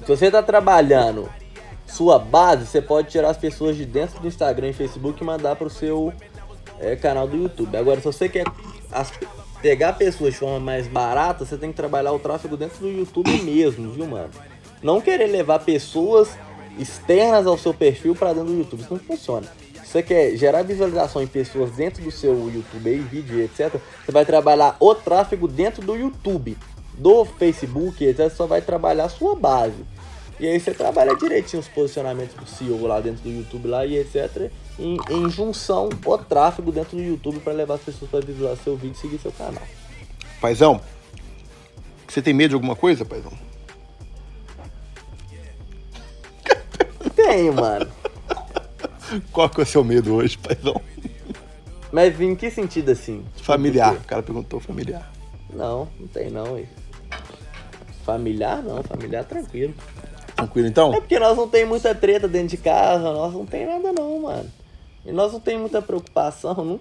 Se 0.00 0.06
você 0.06 0.30
tá 0.30 0.42
trabalhando 0.42 1.28
sua 1.88 2.18
base, 2.18 2.66
você 2.66 2.80
pode 2.82 3.08
tirar 3.10 3.30
as 3.30 3.36
pessoas 3.36 3.76
de 3.76 3.84
dentro 3.84 4.20
do 4.20 4.28
Instagram 4.28 4.68
e 4.68 4.72
Facebook 4.72 5.20
e 5.22 5.24
mandar 5.24 5.56
pro 5.56 5.68
seu 5.70 6.12
é, 6.78 6.94
canal 6.96 7.26
do 7.26 7.36
YouTube. 7.36 7.76
Agora, 7.76 7.98
se 7.98 8.04
você 8.04 8.28
quer 8.28 8.44
as- 8.92 9.12
pegar 9.60 9.94
pessoas 9.94 10.34
de 10.34 10.38
forma 10.40 10.60
mais 10.60 10.86
barata, 10.86 11.44
você 11.44 11.56
tem 11.56 11.70
que 11.70 11.76
trabalhar 11.76 12.12
o 12.12 12.18
tráfego 12.18 12.56
dentro 12.56 12.78
do 12.78 12.88
YouTube 12.88 13.30
mesmo, 13.42 13.90
viu, 13.90 14.06
mano? 14.06 14.30
Não 14.82 15.00
querer 15.00 15.26
levar 15.26 15.58
pessoas 15.60 16.28
externas 16.78 17.46
ao 17.46 17.58
seu 17.58 17.74
perfil 17.74 18.14
pra 18.14 18.32
dentro 18.32 18.50
do 18.52 18.58
YouTube. 18.58 18.80
Isso 18.82 18.92
não 18.92 19.00
funciona. 19.00 19.46
Se 19.84 19.92
você 19.92 20.02
quer 20.02 20.36
gerar 20.36 20.62
visualização 20.62 21.22
em 21.22 21.26
pessoas 21.26 21.70
dentro 21.72 22.02
do 22.04 22.10
seu 22.10 22.32
YouTube 22.52 22.88
aí, 22.88 22.98
vídeo, 22.98 23.40
etc., 23.40 23.80
você 24.04 24.12
vai 24.12 24.24
trabalhar 24.24 24.76
o 24.78 24.94
tráfego 24.94 25.48
dentro 25.48 25.82
do 25.82 25.96
YouTube. 25.96 26.56
Do 26.92 27.24
Facebook, 27.24 28.04
etc., 28.04 28.28
você 28.28 28.36
só 28.36 28.46
vai 28.46 28.60
trabalhar 28.60 29.04
a 29.06 29.08
sua 29.08 29.34
base. 29.34 29.84
E 30.40 30.46
aí 30.46 30.60
você 30.60 30.72
trabalha 30.72 31.16
direitinho 31.16 31.60
os 31.60 31.68
posicionamentos 31.68 32.34
do 32.34 32.46
CEO 32.46 32.86
lá 32.86 33.00
dentro 33.00 33.22
do 33.22 33.30
YouTube 33.30 33.66
lá 33.66 33.84
e 33.84 33.96
etc. 33.96 34.50
Em, 34.78 34.96
em 35.10 35.28
junção 35.28 35.88
o 36.04 36.18
tráfego 36.18 36.70
dentro 36.70 36.96
do 36.96 37.02
YouTube 37.02 37.40
para 37.40 37.52
levar 37.52 37.74
as 37.74 37.80
pessoas 37.80 38.10
para 38.10 38.20
visualizar 38.20 38.62
seu 38.62 38.76
vídeo 38.76 38.94
e 38.96 39.00
seguir 39.00 39.18
seu 39.18 39.32
canal. 39.32 39.62
Paizão, 40.40 40.80
você 42.06 42.22
tem 42.22 42.32
medo 42.32 42.50
de 42.50 42.54
alguma 42.54 42.76
coisa, 42.76 43.04
paizão? 43.04 43.32
Tenho, 47.16 47.52
mano. 47.52 47.90
Qual 49.32 49.50
que 49.50 49.60
é 49.60 49.64
o 49.64 49.66
seu 49.66 49.82
medo 49.82 50.14
hoje, 50.14 50.38
paizão? 50.38 50.80
Mas 51.90 52.20
em 52.20 52.36
que 52.36 52.50
sentido 52.50 52.90
assim? 52.90 53.24
Familiar. 53.42 53.94
O 53.94 54.04
cara 54.04 54.22
perguntou 54.22 54.60
familiar. 54.60 55.10
Não, 55.52 55.88
não 55.98 56.06
tem 56.06 56.30
não, 56.30 56.54
ué. 56.54 56.64
Familiar 58.04 58.62
não, 58.62 58.82
familiar 58.82 59.24
tranquilo. 59.24 59.74
Tranquilo, 60.38 60.68
então? 60.68 60.94
É 60.94 61.00
porque 61.00 61.18
nós 61.18 61.36
não 61.36 61.48
tem 61.48 61.64
muita 61.64 61.92
treta 61.96 62.28
dentro 62.28 62.48
de 62.48 62.58
casa, 62.58 63.12
nós 63.12 63.34
não 63.34 63.44
tem 63.44 63.66
nada 63.66 63.92
não, 63.92 64.20
mano. 64.20 64.48
E 65.04 65.10
nós 65.10 65.32
não 65.32 65.40
tem 65.40 65.58
muita 65.58 65.82
preocupação, 65.82 66.54
não. 66.64 66.80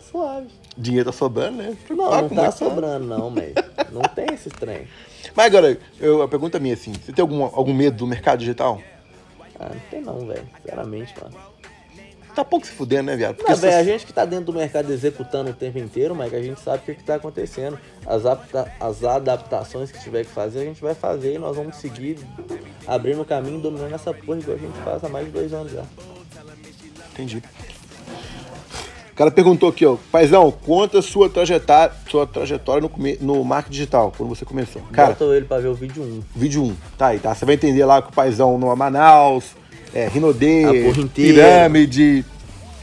Suave. 0.00 0.46
Dinheiro 0.78 1.10
tá 1.10 1.16
sobrando, 1.16 1.58
né? 1.58 1.76
Não, 1.90 2.22
não 2.22 2.28
tá 2.28 2.50
sobrando 2.52 3.06
não, 3.06 3.30
velho. 3.30 3.54
Não 3.92 4.02
tem 4.02 4.26
esse 4.32 4.50
trem. 4.50 4.86
Mas 5.34 5.46
agora, 5.46 5.78
eu, 5.98 6.22
a 6.22 6.28
pergunta 6.28 6.58
minha 6.58 6.74
é 6.74 6.76
assim, 6.76 6.92
você 6.92 7.12
tem 7.12 7.22
algum, 7.22 7.42
algum 7.42 7.72
medo 7.72 7.96
do 7.96 8.06
mercado 8.06 8.40
digital? 8.40 8.80
Ah, 9.58 9.70
não 9.70 9.80
tem 9.90 10.00
não, 10.02 10.26
velho. 10.26 10.46
Sinceramente, 10.56 11.14
mano. 11.20 11.34
Tá 12.36 12.44
pouco 12.44 12.66
se 12.66 12.72
fudendo, 12.72 13.04
né, 13.04 13.16
viado? 13.16 13.36
Porque 13.36 13.50
Não, 13.50 13.58
velho, 13.58 13.76
a 13.78 13.82
gente 13.82 14.04
que 14.04 14.12
tá 14.12 14.26
dentro 14.26 14.44
do 14.44 14.52
mercado 14.52 14.92
executando 14.92 15.50
o 15.50 15.54
tempo 15.54 15.78
inteiro, 15.78 16.14
mas 16.14 16.34
a 16.34 16.42
gente 16.42 16.60
sabe 16.60 16.76
o 16.78 16.80
que, 16.82 16.94
que 16.96 17.02
tá 17.02 17.14
acontecendo. 17.14 17.78
As, 18.06 18.26
apta- 18.26 18.70
as 18.78 19.02
adaptações 19.02 19.90
que 19.90 19.98
tiver 20.02 20.24
que 20.26 20.30
fazer, 20.30 20.60
a 20.60 20.64
gente 20.64 20.82
vai 20.82 20.94
fazer 20.94 21.34
e 21.34 21.38
nós 21.38 21.56
vamos 21.56 21.76
seguir 21.76 22.18
abrindo 22.86 23.22
o 23.22 23.24
caminho, 23.24 23.58
dominando 23.58 23.94
essa 23.94 24.12
porra 24.12 24.38
igual 24.38 24.54
a 24.58 24.60
gente 24.60 24.78
faz 24.84 25.02
há 25.02 25.08
mais 25.08 25.24
de 25.24 25.32
dois 25.32 25.50
anos 25.54 25.72
já. 25.72 25.82
Entendi. 27.14 27.42
O 29.10 29.16
cara 29.16 29.30
perguntou 29.30 29.70
aqui, 29.70 29.86
ó, 29.86 29.96
paizão, 30.12 30.50
conta 30.52 31.00
sua 31.00 31.30
trajetória, 31.30 31.90
sua 32.10 32.26
trajetória 32.26 32.86
no, 32.86 33.34
no 33.34 33.42
marketing 33.44 33.72
digital, 33.72 34.12
quando 34.14 34.28
você 34.28 34.44
começou. 34.44 34.82
Cara, 34.92 35.14
Bota 35.14 35.24
ele 35.34 35.46
pra 35.46 35.58
ver 35.58 35.68
o 35.68 35.74
vídeo 35.74 36.02
1. 36.02 36.22
vídeo 36.34 36.62
1, 36.62 36.76
tá 36.98 37.06
aí, 37.06 37.18
tá? 37.18 37.34
Você 37.34 37.46
vai 37.46 37.54
entender 37.54 37.82
lá 37.86 38.02
que 38.02 38.10
o 38.10 38.12
paizão 38.12 38.58
no 38.58 38.76
Manaus, 38.76 39.56
é, 39.96 40.08
Rinodê. 40.08 40.92
Pirâmide 41.14 42.22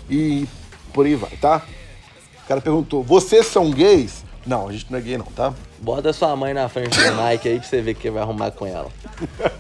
e 0.10 0.48
por 0.92 1.06
aí 1.06 1.14
vai, 1.14 1.30
tá? 1.40 1.62
O 2.44 2.48
cara 2.48 2.60
perguntou, 2.60 3.04
vocês 3.04 3.46
são 3.46 3.70
gays? 3.70 4.26
Não, 4.46 4.68
a 4.68 4.72
gente 4.72 4.88
não 4.90 4.98
é 4.98 5.02
gay 5.02 5.18
não, 5.18 5.26
tá? 5.26 5.54
Bota 5.80 6.12
sua 6.12 6.36
mãe 6.36 6.56
na 6.56 6.68
frente 6.68 7.00
do 7.00 7.12
Nike 7.16 7.50
aí 7.50 7.60
pra 7.60 7.68
você 7.68 7.82
ver 7.82 7.92
o 7.92 7.96
que 7.96 8.10
vai 8.10 8.24
arrumar 8.24 8.50
com 8.52 8.66
ela. 8.66 8.90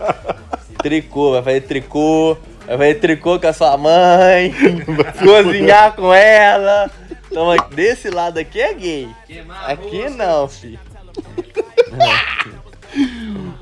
Tricô, 0.82 1.32
vai 1.34 1.44
fazer 1.44 1.62
tricô, 1.62 2.36
vai 2.66 2.78
fazer 2.78 2.96
tricô 2.96 3.40
com 3.40 3.48
a 3.48 3.54
sua 3.54 3.78
mãe, 3.78 4.54
cozinhar 5.24 5.94
com 5.94 6.12
ela. 6.12 6.92
Então 7.30 7.56
desse 7.74 8.10
lado 8.10 8.40
aqui 8.40 8.60
é 8.60 8.74
gay. 8.74 9.10
Aqui 9.66 10.10
não, 10.10 10.48
fi. 10.48 10.78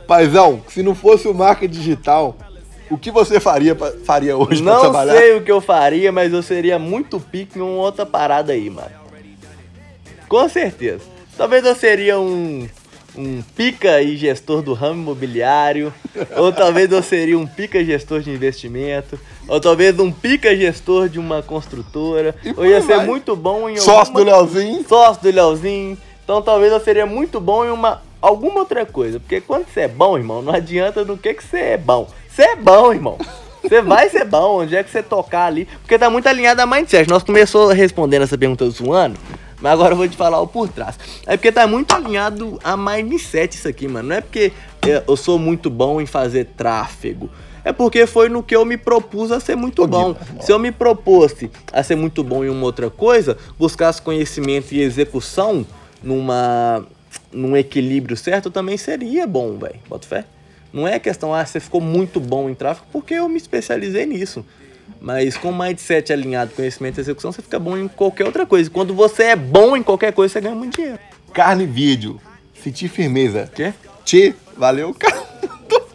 Paizão, 0.08 0.64
se 0.68 0.82
não 0.82 0.96
fosse 0.96 1.28
o 1.28 1.34
marketing 1.34 1.74
digital, 1.74 2.36
o 2.92 2.98
que 2.98 3.10
você 3.12 3.40
faria, 3.40 3.74
pra- 3.74 3.94
faria 4.06 4.36
hoje 4.38 4.62
pra 4.62 4.74
Não 4.74 4.82
trabalhar? 4.82 5.14
sei 5.18 5.36
o 5.36 5.42
que 5.42 5.52
eu 5.52 5.62
faria, 5.62 6.12
mas 6.12 6.32
eu 6.34 6.44
seria 6.44 6.78
muito 6.78 7.20
pique 7.20 7.58
em 7.58 7.62
uma 7.62 7.82
outra 7.82 8.06
parada 8.06 8.54
aí, 8.54 8.70
mano. 8.70 8.90
Com 10.28 10.48
certeza. 10.48 11.04
Talvez 11.38 11.66
eu 11.66 11.76
seria 11.76 12.20
um, 12.20 12.68
um 13.18 13.42
pica 13.56 14.02
e 14.02 14.16
gestor 14.16 14.62
do 14.62 14.74
ramo 14.74 15.02
imobiliário. 15.02 15.94
ou 16.38 16.52
talvez 16.54 16.92
eu 16.92 17.02
seria 17.04 17.38
um 17.38 17.46
pica 17.48 17.84
gestor 17.84 18.22
de 18.22 18.30
investimento. 18.32 19.20
Ou 19.48 19.60
talvez 19.60 19.98
um 20.00 20.12
pica 20.12 20.56
gestor 20.56 21.10
de 21.10 21.20
uma 21.20 21.42
construtora. 21.42 22.36
E 22.44 22.50
Eu 22.50 22.66
ia 22.66 22.82
ser 22.82 22.98
vai. 22.98 23.06
muito 23.06 23.36
bom 23.36 23.70
em 23.70 23.78
Sócio 23.78 24.14
do 24.14 24.20
alguma- 24.20 24.38
Leozinho. 24.38 24.86
sócio 24.88 25.22
do 25.24 25.32
Leozinho. 25.32 25.98
Então 26.24 26.42
talvez 26.42 26.72
eu 26.72 26.80
seria 26.80 27.06
muito 27.06 27.40
bom 27.42 27.66
em 27.66 27.70
uma 27.72 28.02
alguma 28.22 28.60
outra 28.60 28.86
coisa. 28.86 29.20
Porque 29.20 29.42
quando 29.42 29.66
você 29.68 29.82
é 29.82 29.88
bom, 29.88 30.18
irmão, 30.18 30.42
não 30.42 30.54
adianta 30.54 31.04
no 31.04 31.18
que 31.18 31.34
que 31.34 31.44
você 31.44 31.58
é 31.58 31.78
bom. 31.78 32.08
Você 32.34 32.44
é 32.44 32.56
bom, 32.56 32.94
irmão. 32.94 33.18
Você 33.62 33.82
vai 33.82 34.10
ser 34.10 34.26
bom, 34.26 34.62
onde 34.62 34.76
é 34.76 34.84
que 34.84 34.90
você 34.90 35.04
tocar 35.04 35.46
ali. 35.46 35.68
Porque 35.82 36.00
tá 36.00 36.10
muito 36.10 36.28
alinhado 36.28 36.62
a 36.62 36.66
mindset. 36.66 37.10
Nós 37.10 37.24
começou 37.24 37.68
respondendo 37.68 38.24
essa 38.24 38.38
pergunta 38.38 38.68
zoando, 38.70 39.20
mas 39.62 39.74
agora 39.74 39.94
eu 39.94 39.98
vou 39.98 40.08
te 40.08 40.16
falar 40.16 40.40
o 40.42 40.48
por 40.48 40.70
trás. 40.70 40.98
É 41.28 41.36
porque 41.36 41.52
tá 41.52 41.68
muito 41.68 41.94
alinhado 41.94 42.58
a 42.64 42.78
mindset 42.78 43.58
isso 43.58 43.68
aqui, 43.68 43.88
mano. 43.88 44.10
Não 44.10 44.16
é 44.16 44.22
porque 44.22 44.54
é, 44.88 45.04
eu 45.06 45.18
sou 45.18 45.38
muito 45.38 45.70
bom 45.70 46.00
em 46.00 46.06
fazer 46.06 46.46
tráfego. 46.58 47.30
É 47.64 47.72
porque 47.72 48.08
foi 48.08 48.30
no 48.30 48.42
que 48.42 48.56
eu 48.56 48.66
me 48.66 48.78
propus 48.78 49.32
a 49.32 49.40
ser 49.40 49.56
muito 49.56 49.86
bom. 49.86 50.16
Se 50.40 50.52
eu 50.52 50.58
me 50.58 50.72
propôsse 50.72 51.52
a 51.72 51.84
ser 51.84 51.96
muito 51.96 52.24
bom 52.24 52.44
em 52.44 52.50
uma 52.50 52.64
outra 52.64 52.90
coisa, 52.90 53.38
buscasse 53.60 54.02
conhecimento 54.02 54.74
e 54.74 54.82
execução 54.82 55.66
numa 56.02 56.84
num 57.32 57.56
equilíbrio 57.56 58.16
certo, 58.16 58.46
eu 58.48 58.52
também 58.52 58.78
seria 58.78 59.28
bom, 59.28 59.58
velho. 59.58 59.76
Bota 59.88 60.08
fé. 60.08 60.26
Não 60.74 60.88
é 60.88 61.00
questão, 61.00 61.34
ah, 61.34 61.46
você 61.46 61.60
ficou 61.60 61.82
muito 61.82 62.20
bom 62.20 62.50
em 62.50 62.54
tráfego, 62.54 62.88
porque 62.92 63.14
eu 63.14 63.28
me 63.28 63.38
especializei 63.38 64.06
nisso. 64.06 64.46
Mas 65.00 65.36
com 65.36 65.52
mindset 65.52 66.14
alinhado, 66.14 66.52
conhecimento 66.54 66.98
e 66.98 67.02
execução, 67.02 67.32
você 67.32 67.42
fica 67.42 67.60
bom 67.60 67.78
em 67.78 67.88
qualquer 67.88 68.26
outra 68.26 68.46
coisa. 68.46 68.70
Quando 68.70 68.94
você 68.94 69.24
é 69.24 69.36
bom 69.36 69.76
em 69.76 69.84
qualquer 69.84 70.14
coisa, 70.14 70.34
você 70.34 70.42
ganha 70.42 70.56
muito 70.56 70.76
dinheiro. 70.76 71.00
Carne 71.34 71.64
e 71.64 71.68
vídeo. 71.68 72.22
Sentir 72.64 72.88
firmeza. 72.88 73.50
Quê? 73.54 73.74
Tchê, 74.06 74.36
valeu, 74.56 74.94
cara. 74.98 75.22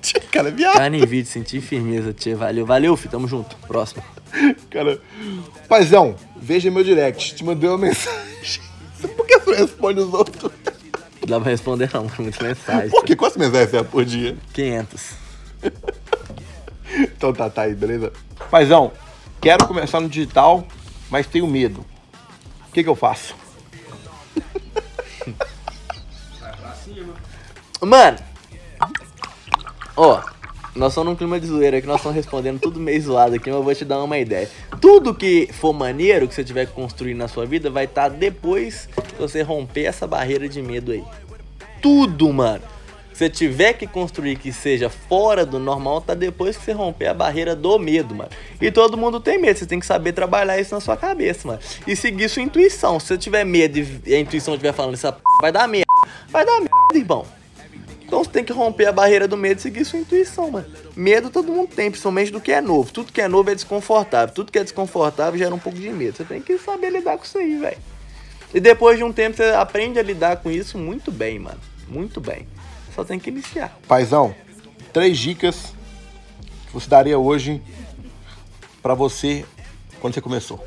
Tchê, 0.00 0.20
cara, 0.20 0.48
é 0.48 0.50
viado. 0.50 0.76
Carne 0.76 1.02
e 1.02 1.06
vídeo, 1.06 1.30
sentir 1.30 1.60
firmeza, 1.60 2.12
tchê. 2.12 2.34
Valeu, 2.34 2.66
valeu, 2.66 2.96
fi. 2.96 3.08
Tamo 3.08 3.28
junto. 3.28 3.56
Próximo. 3.66 4.02
Cara, 4.70 5.00
paizão, 5.68 6.14
veja 6.36 6.70
meu 6.70 6.84
direct. 6.84 7.34
Te 7.34 7.44
mandei 7.44 7.68
uma 7.68 7.78
mensagem. 7.78 8.62
Por 9.16 9.26
que 9.26 9.38
você 9.38 9.56
responde 9.56 10.00
os 10.00 10.12
outros? 10.12 10.52
Não 11.26 11.38
dá 11.38 11.40
pra 11.40 11.50
responder 11.50 11.90
não, 11.92 12.06
muita 12.20 12.44
mensagem. 12.44 12.90
Por 12.90 13.04
que? 13.04 13.16
Quantas 13.16 13.36
mensagens 13.36 13.70
você 13.70 13.78
é 13.78 13.82
por 13.82 14.04
dia? 14.04 14.36
500. 14.52 15.10
Então 16.98 17.30
tá, 17.30 17.50
tá 17.50 17.62
aí, 17.62 17.74
beleza? 17.74 18.10
Paizão, 18.50 18.92
quero 19.40 19.66
começar 19.66 20.00
no 20.00 20.08
digital, 20.08 20.66
mas 21.10 21.26
tenho 21.26 21.46
medo. 21.46 21.84
O 22.68 22.72
que 22.72 22.82
que 22.82 22.88
eu 22.88 22.94
faço? 22.94 23.34
Vai 26.40 26.56
pra 26.56 26.72
cima. 26.72 27.12
Mano, 27.82 28.18
ó, 29.94 30.22
nós 30.76 30.92
estamos 30.92 31.10
num 31.10 31.16
clima 31.16 31.40
de 31.40 31.46
zoeira 31.46 31.80
que 31.80 31.86
nós 31.86 31.96
estamos 31.96 32.14
respondendo 32.14 32.60
tudo 32.60 32.78
meio 32.78 33.00
zoado 33.00 33.34
aqui, 33.34 33.48
mas 33.48 33.58
eu 33.58 33.62
vou 33.62 33.74
te 33.74 33.84
dar 33.84 34.02
uma 34.02 34.18
ideia. 34.18 34.48
Tudo 34.80 35.14
que 35.14 35.48
for 35.52 35.72
maneiro 35.72 36.28
que 36.28 36.34
você 36.34 36.44
tiver 36.44 36.66
que 36.66 36.72
construir 36.72 37.14
na 37.14 37.28
sua 37.28 37.46
vida 37.46 37.70
vai 37.70 37.84
estar 37.84 38.08
depois 38.10 38.86
que 38.86 39.14
você 39.18 39.42
romper 39.42 39.84
essa 39.84 40.06
barreira 40.06 40.48
de 40.48 40.60
medo 40.60 40.92
aí. 40.92 41.02
Tudo, 41.80 42.32
mano. 42.32 42.62
Se 43.12 43.20
você 43.20 43.30
tiver 43.30 43.72
que 43.72 43.86
construir 43.86 44.36
que 44.36 44.52
seja 44.52 44.90
fora 44.90 45.46
do 45.46 45.58
normal, 45.58 46.02
tá 46.02 46.12
depois 46.12 46.54
que 46.54 46.64
você 46.64 46.72
romper 46.72 47.06
a 47.06 47.14
barreira 47.14 47.56
do 47.56 47.78
medo, 47.78 48.14
mano. 48.14 48.28
E 48.60 48.70
todo 48.70 48.98
mundo 48.98 49.18
tem 49.18 49.40
medo, 49.40 49.58
você 49.58 49.64
tem 49.64 49.80
que 49.80 49.86
saber 49.86 50.12
trabalhar 50.12 50.60
isso 50.60 50.74
na 50.74 50.82
sua 50.82 50.98
cabeça, 50.98 51.48
mano. 51.48 51.60
E 51.86 51.96
seguir 51.96 52.28
sua 52.28 52.42
intuição. 52.42 53.00
Se 53.00 53.06
você 53.06 53.16
tiver 53.16 53.44
medo 53.44 53.78
e 54.04 54.14
a 54.14 54.20
intuição 54.20 54.52
estiver 54.52 54.74
falando 54.74 54.94
essa 54.94 55.12
p... 55.12 55.22
vai 55.40 55.50
dar 55.50 55.66
merda. 55.66 55.86
Vai 56.28 56.44
dar 56.44 56.60
merda, 56.60 56.70
irmão. 56.94 57.24
Então 58.07 58.23
você 58.23 58.31
tem 58.31 58.45
que 58.45 58.53
romper 58.53 58.87
a 58.87 58.92
barreira 58.92 59.27
do 59.27 59.37
medo 59.37 59.59
e 59.59 59.62
seguir 59.62 59.85
sua 59.85 59.99
intuição, 59.99 60.49
mano. 60.49 60.66
Medo 60.95 61.29
todo 61.29 61.51
mundo 61.53 61.75
tem, 61.75 61.90
principalmente 61.90 62.31
do 62.31 62.40
que 62.40 62.53
é 62.53 62.61
novo. 62.61 62.92
Tudo 62.92 63.12
que 63.12 63.21
é 63.21 63.27
novo 63.27 63.51
é 63.51 63.55
desconfortável. 63.55 64.33
Tudo 64.33 64.53
que 64.53 64.59
é 64.59 64.62
desconfortável 64.62 65.37
gera 65.37 65.53
um 65.53 65.59
pouco 65.59 65.77
de 65.77 65.90
medo. 65.90 66.16
Você 66.16 66.25
tem 66.25 66.40
que 66.40 66.57
saber 66.57 66.90
lidar 66.90 67.19
com 67.19 67.25
isso 67.25 67.37
aí, 67.37 67.59
velho. 67.59 67.79
E 68.55 68.61
depois 68.61 68.97
de 68.97 69.03
um 69.03 69.12
tempo 69.12 69.37
você 69.37 69.47
aprende 69.47 69.99
a 69.99 70.03
lidar 70.05 70.37
com 70.37 70.53
isso 70.53 70.79
muito 70.79 71.11
bem, 71.11 71.40
mano. 71.40 71.59
Muito 71.88 72.21
bem. 72.21 72.47
Só 72.95 73.05
tem 73.05 73.19
que 73.19 73.29
iniciar. 73.29 73.77
Paizão, 73.88 74.33
três 74.92 75.19
dicas 75.19 75.75
que 76.69 76.73
você 76.73 76.88
daria 76.88 77.19
hoje 77.19 77.61
pra 78.81 78.95
você 78.95 79.45
quando 80.01 80.14
você 80.14 80.21
começou. 80.21 80.64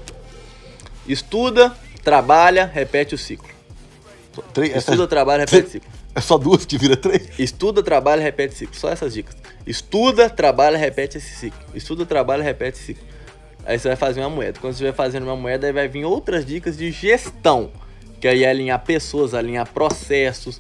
Estuda, 1.08 1.74
trabalha, 2.04 2.66
repete 2.66 3.16
o 3.16 3.18
ciclo. 3.18 3.50
Estuda, 4.76 5.08
trabalha, 5.08 5.46
repete 5.46 5.68
o 5.68 5.72
ciclo. 5.72 5.99
É 6.20 6.22
só 6.22 6.38
duas 6.38 6.66
que 6.66 6.78
vira 6.78 6.98
três? 6.98 7.30
Estuda, 7.40 7.82
trabalha, 7.82 8.22
repete 8.22 8.54
ciclo. 8.54 8.76
Só 8.76 8.90
essas 8.90 9.14
dicas. 9.14 9.38
Estuda, 9.66 10.30
trabalha, 10.30 10.78
repete 10.78 11.18
esse 11.18 11.34
ciclo. 11.34 11.58
Estuda, 11.74 12.06
trabalha, 12.06 12.44
repete 12.44 12.78
esse 12.78 12.88
ciclo. 12.88 13.08
Aí 13.66 13.80
você 13.80 13.88
vai 13.88 13.96
fazer 13.96 14.20
uma 14.20 14.30
moeda. 14.30 14.60
Quando 14.60 14.74
você 14.74 14.84
estiver 14.84 14.94
fazendo 14.94 15.24
uma 15.24 15.38
moeda, 15.38 15.68
aí 15.68 15.72
vai 15.72 15.88
vir 15.88 16.04
outras 16.04 16.46
dicas 16.46 16.78
de 16.78 16.92
gestão. 16.92 17.72
Que 18.20 18.28
aí 18.28 18.44
é 18.44 18.50
alinhar 18.50 18.84
pessoas, 18.84 19.34
alinhar 19.34 19.72
processos. 19.72 20.60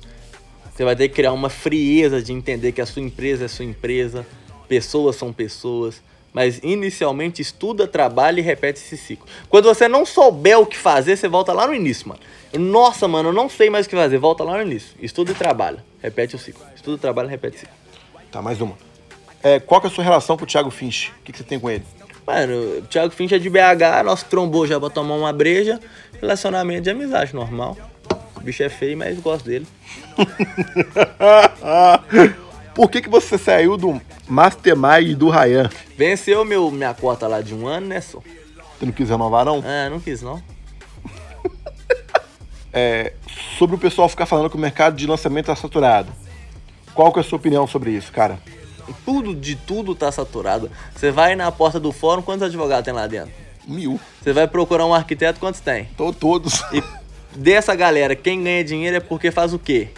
Você 0.74 0.86
vai 0.86 0.96
ter 0.96 1.10
que 1.10 1.16
criar 1.16 1.34
uma 1.34 1.50
frieza 1.50 2.22
de 2.22 2.32
entender 2.32 2.72
que 2.72 2.80
a 2.80 2.86
sua 2.86 3.02
empresa 3.02 3.44
é 3.44 3.48
sua 3.50 3.66
empresa. 3.66 4.26
Pessoas 4.70 5.18
são 5.18 5.34
pessoas. 5.34 6.02
Mas 6.34 6.60
inicialmente 6.64 7.42
estuda, 7.42 7.88
trabalha 7.88 8.40
e 8.40 8.44
repete 8.44 8.80
esse 8.80 8.98
ciclo. 8.98 9.28
Quando 9.50 9.66
você 9.66 9.88
não 9.88 10.06
souber 10.06 10.60
o 10.60 10.66
que 10.66 10.78
fazer, 10.78 11.18
você 11.18 11.28
volta 11.28 11.54
lá 11.54 11.66
no 11.66 11.74
início, 11.74 12.08
mano. 12.08 12.20
Nossa, 12.54 13.08
mano, 13.08 13.30
eu 13.30 13.34
não 13.34 13.50
sei 13.50 13.70
mais 13.70 13.86
o 13.86 13.90
que 13.90 13.96
fazer. 13.96 14.18
Volta 14.18 14.44
lá 14.44 14.58
no 14.58 14.64
início. 14.64 14.96
Estuda 15.02 15.32
e 15.32 15.36
trabalha. 15.36 15.84
Repete 16.02 16.36
o 16.36 16.40
ciclo. 16.40 16.64
Estuda, 16.76 16.98
trabalha, 16.98 17.30
repete 17.30 17.58
o 17.58 17.60
ciclo. 17.62 17.76
Tá, 18.32 18.42
mais 18.42 18.62
uma. 18.62 18.78
É, 19.42 19.60
qual 19.60 19.82
que 19.82 19.88
é 19.88 19.90
a 19.90 19.94
sua 19.94 20.04
relação 20.04 20.38
com 20.38 20.44
o 20.44 20.48
Thiago 20.48 20.70
Finch? 20.70 21.12
O 21.20 21.24
que, 21.24 21.32
que 21.32 21.38
você 21.38 21.44
tem 21.44 21.60
com 21.60 21.70
ele? 21.70 21.84
Mano, 22.26 22.80
o 22.80 22.82
Thiago 22.84 23.12
Finch 23.12 23.34
é 23.34 23.40
de 23.40 23.50
BH, 23.50 24.04
nosso 24.06 24.26
trombou 24.26 24.68
já 24.68 24.80
pra 24.80 24.90
tomar 24.90 25.16
uma 25.16 25.34
breja. 25.34 25.80
Relacionamento 26.22 26.84
de 26.84 26.90
amizade, 26.92 27.34
normal. 27.34 27.76
O 28.36 28.42
bicho 28.42 28.62
é 28.62 28.70
feio, 28.70 28.98
mas 28.98 29.20
gosto 29.20 29.46
dele. 29.46 29.66
Por 32.80 32.90
que, 32.90 33.02
que 33.02 33.10
você 33.10 33.38
saiu 33.38 33.76
do 33.76 34.02
Mastermind 34.26 35.10
e 35.10 35.14
do 35.14 35.30
Ryan? 35.30 35.70
Venceu 35.98 36.46
meu, 36.46 36.72
minha 36.72 36.94
cota 36.94 37.28
lá 37.28 37.42
de 37.42 37.54
um 37.54 37.68
ano, 37.68 37.88
né, 37.88 38.00
só? 38.00 38.20
Você 38.20 38.86
não 38.86 38.94
quis 38.94 39.10
renovar, 39.10 39.44
não? 39.44 39.62
Ah, 39.66 39.90
não 39.90 40.00
quis, 40.00 40.22
não. 40.22 40.42
É, 42.72 43.12
sobre 43.58 43.76
o 43.76 43.80
pessoal 43.80 44.08
ficar 44.08 44.26
falando 44.26 44.50
que 44.50 44.56
o 44.56 44.60
mercado 44.60 44.96
de 44.96 45.06
lançamento 45.06 45.48
tá 45.48 45.56
saturado. 45.58 46.10
Qual 46.94 47.12
que 47.12 47.20
é 47.20 47.22
a 47.22 47.26
sua 47.26 47.38
opinião 47.38 47.68
sobre 47.68 47.92
isso, 47.92 48.14
cara? 48.14 48.40
Tudo, 49.04 49.36
de 49.36 49.58
tudo 49.58 49.94
tá 49.94 50.10
saturado. 50.10 50.72
Você 50.96 51.12
vai 51.12 51.36
na 51.36 51.52
porta 51.52 51.82
do 51.82 51.92
fórum, 51.92 52.22
quantos 52.22 52.44
advogados 52.44 52.86
tem 52.86 52.94
lá 52.94 53.08
dentro? 53.08 53.34
Mil. 53.68 54.00
Você 54.22 54.32
vai 54.32 54.48
procurar 54.48 54.86
um 54.86 54.94
arquiteto, 54.94 55.40
quantos 55.40 55.60
tem? 55.60 55.86
Tô 55.98 56.14
todos. 56.14 56.62
E 56.72 56.82
dessa 57.36 57.76
galera, 57.76 58.16
quem 58.16 58.42
ganha 58.42 58.64
dinheiro 58.64 58.96
é 58.96 59.02
porque 59.02 59.32
faz 59.32 59.54
o 59.54 59.60
quê? 59.60 59.90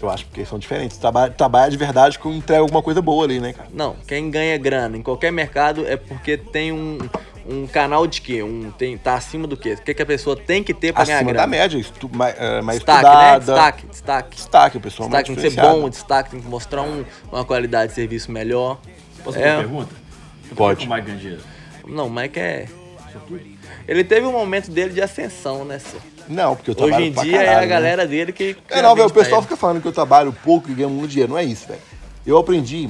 Eu 0.00 0.08
acho 0.08 0.26
que 0.26 0.44
são 0.46 0.58
diferentes. 0.58 0.96
Trabalha, 0.96 1.30
trabalha 1.32 1.70
de 1.70 1.76
verdade 1.76 2.18
com 2.18 2.32
entrega 2.32 2.62
alguma 2.62 2.82
coisa 2.82 3.02
boa 3.02 3.24
ali, 3.24 3.38
né, 3.38 3.52
cara? 3.52 3.68
Não, 3.72 3.94
quem 4.06 4.30
ganha 4.30 4.56
grana 4.56 4.96
em 4.96 5.02
qualquer 5.02 5.30
mercado 5.30 5.86
é 5.86 5.94
porque 5.96 6.38
tem 6.38 6.72
um, 6.72 6.98
um 7.46 7.66
canal 7.66 8.06
de 8.06 8.22
quê? 8.22 8.42
Um, 8.42 8.70
tem, 8.70 8.96
tá 8.96 9.14
acima 9.14 9.46
do 9.46 9.58
quê? 9.58 9.74
O 9.74 9.82
que, 9.82 9.92
que 9.92 10.02
a 10.02 10.06
pessoa 10.06 10.34
tem 10.34 10.64
que 10.64 10.72
ter 10.72 10.94
pra 10.94 11.04
ganhar 11.04 11.16
Acima 11.18 11.32
grana? 11.32 11.46
da 11.46 11.50
média, 11.50 11.76
estu, 11.78 12.08
mais, 12.14 12.34
é, 12.38 12.62
mais 12.62 12.78
Destaque, 12.78 13.04
né? 13.04 13.10
estudada. 13.10 13.38
Destaque, 13.40 13.86
destaque. 13.88 14.36
Destaque, 14.36 14.76
o 14.78 14.80
pessoal 14.80 15.08
mais 15.10 15.24
Destaque 15.24 15.40
tem 15.42 15.50
que 15.50 15.54
ser 15.56 15.60
bom, 15.60 15.88
destaque 15.90 16.30
tem 16.30 16.40
que 16.40 16.48
mostrar 16.48 16.82
um- 16.82 17.04
uma 17.30 17.44
qualidade 17.44 17.90
de 17.90 17.94
serviço 17.94 18.32
melhor. 18.32 18.78
Posso 19.22 19.36
É. 19.38 19.42
fazer 19.42 19.50
uma 19.54 19.62
pergunta? 19.84 19.94
Pode. 20.56 20.80
Como 20.80 20.94
é 20.94 21.00
que 21.00 21.06
ganha 21.08 21.18
dinheiro? 21.18 21.42
Não, 21.86 22.06
o 22.06 22.10
Mike 22.10 22.38
é. 22.40 22.66
Ele 23.86 24.02
teve 24.04 24.24
um 24.26 24.32
momento 24.32 24.70
dele 24.70 24.94
de 24.94 25.02
ascensão, 25.02 25.64
né, 25.64 25.78
senhor? 25.78 26.02
Não, 26.30 26.54
porque 26.54 26.70
eu 26.70 26.74
Hoje 26.74 26.86
trabalho 26.86 27.04
em 27.06 27.12
pra 27.12 27.22
dia 27.24 27.36
é 27.36 27.38
caralho, 27.38 27.58
a 27.58 27.60
né? 27.60 27.66
galera 27.66 28.06
dele 28.06 28.32
que. 28.32 28.56
É, 28.70 28.80
não, 28.80 28.94
velho, 28.94 29.08
o 29.08 29.12
pessoal 29.12 29.40
ele. 29.40 29.42
fica 29.42 29.56
falando 29.56 29.82
que 29.82 29.88
eu 29.88 29.92
trabalho 29.92 30.32
pouco 30.44 30.70
e 30.70 30.74
ganho 30.74 30.88
muito 30.88 31.10
dinheiro. 31.10 31.32
Não 31.32 31.38
é 31.38 31.44
isso, 31.44 31.66
velho. 31.66 31.80
Eu 32.24 32.38
aprendi, 32.38 32.88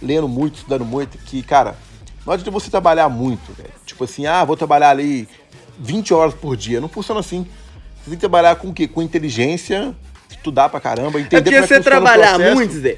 lendo 0.00 0.26
muito, 0.26 0.56
estudando 0.56 0.84
muito, 0.86 1.18
que, 1.18 1.42
cara, 1.42 1.76
não 2.24 2.32
adianta 2.32 2.50
você 2.50 2.70
trabalhar 2.70 3.08
muito, 3.10 3.52
velho. 3.52 3.70
Tipo 3.84 4.04
assim, 4.04 4.26
ah, 4.26 4.42
vou 4.42 4.56
trabalhar 4.56 4.90
ali 4.90 5.28
20 5.78 6.14
horas 6.14 6.34
por 6.34 6.56
dia. 6.56 6.80
Não 6.80 6.88
funciona 6.88 7.20
assim. 7.20 7.46
Você 7.96 8.10
tem 8.10 8.14
que 8.14 8.20
trabalhar 8.20 8.56
com 8.56 8.68
o 8.68 8.72
quê? 8.72 8.88
Com 8.88 9.02
inteligência, 9.02 9.94
estudar 10.30 10.70
pra 10.70 10.80
caramba, 10.80 11.20
entender 11.20 11.36
É 11.36 11.42
como 11.42 11.56
é 11.56 11.60
que 11.60 11.74
você 11.74 11.80
trabalhar 11.80 12.38
muito, 12.38 12.72
Zé. 12.72 12.96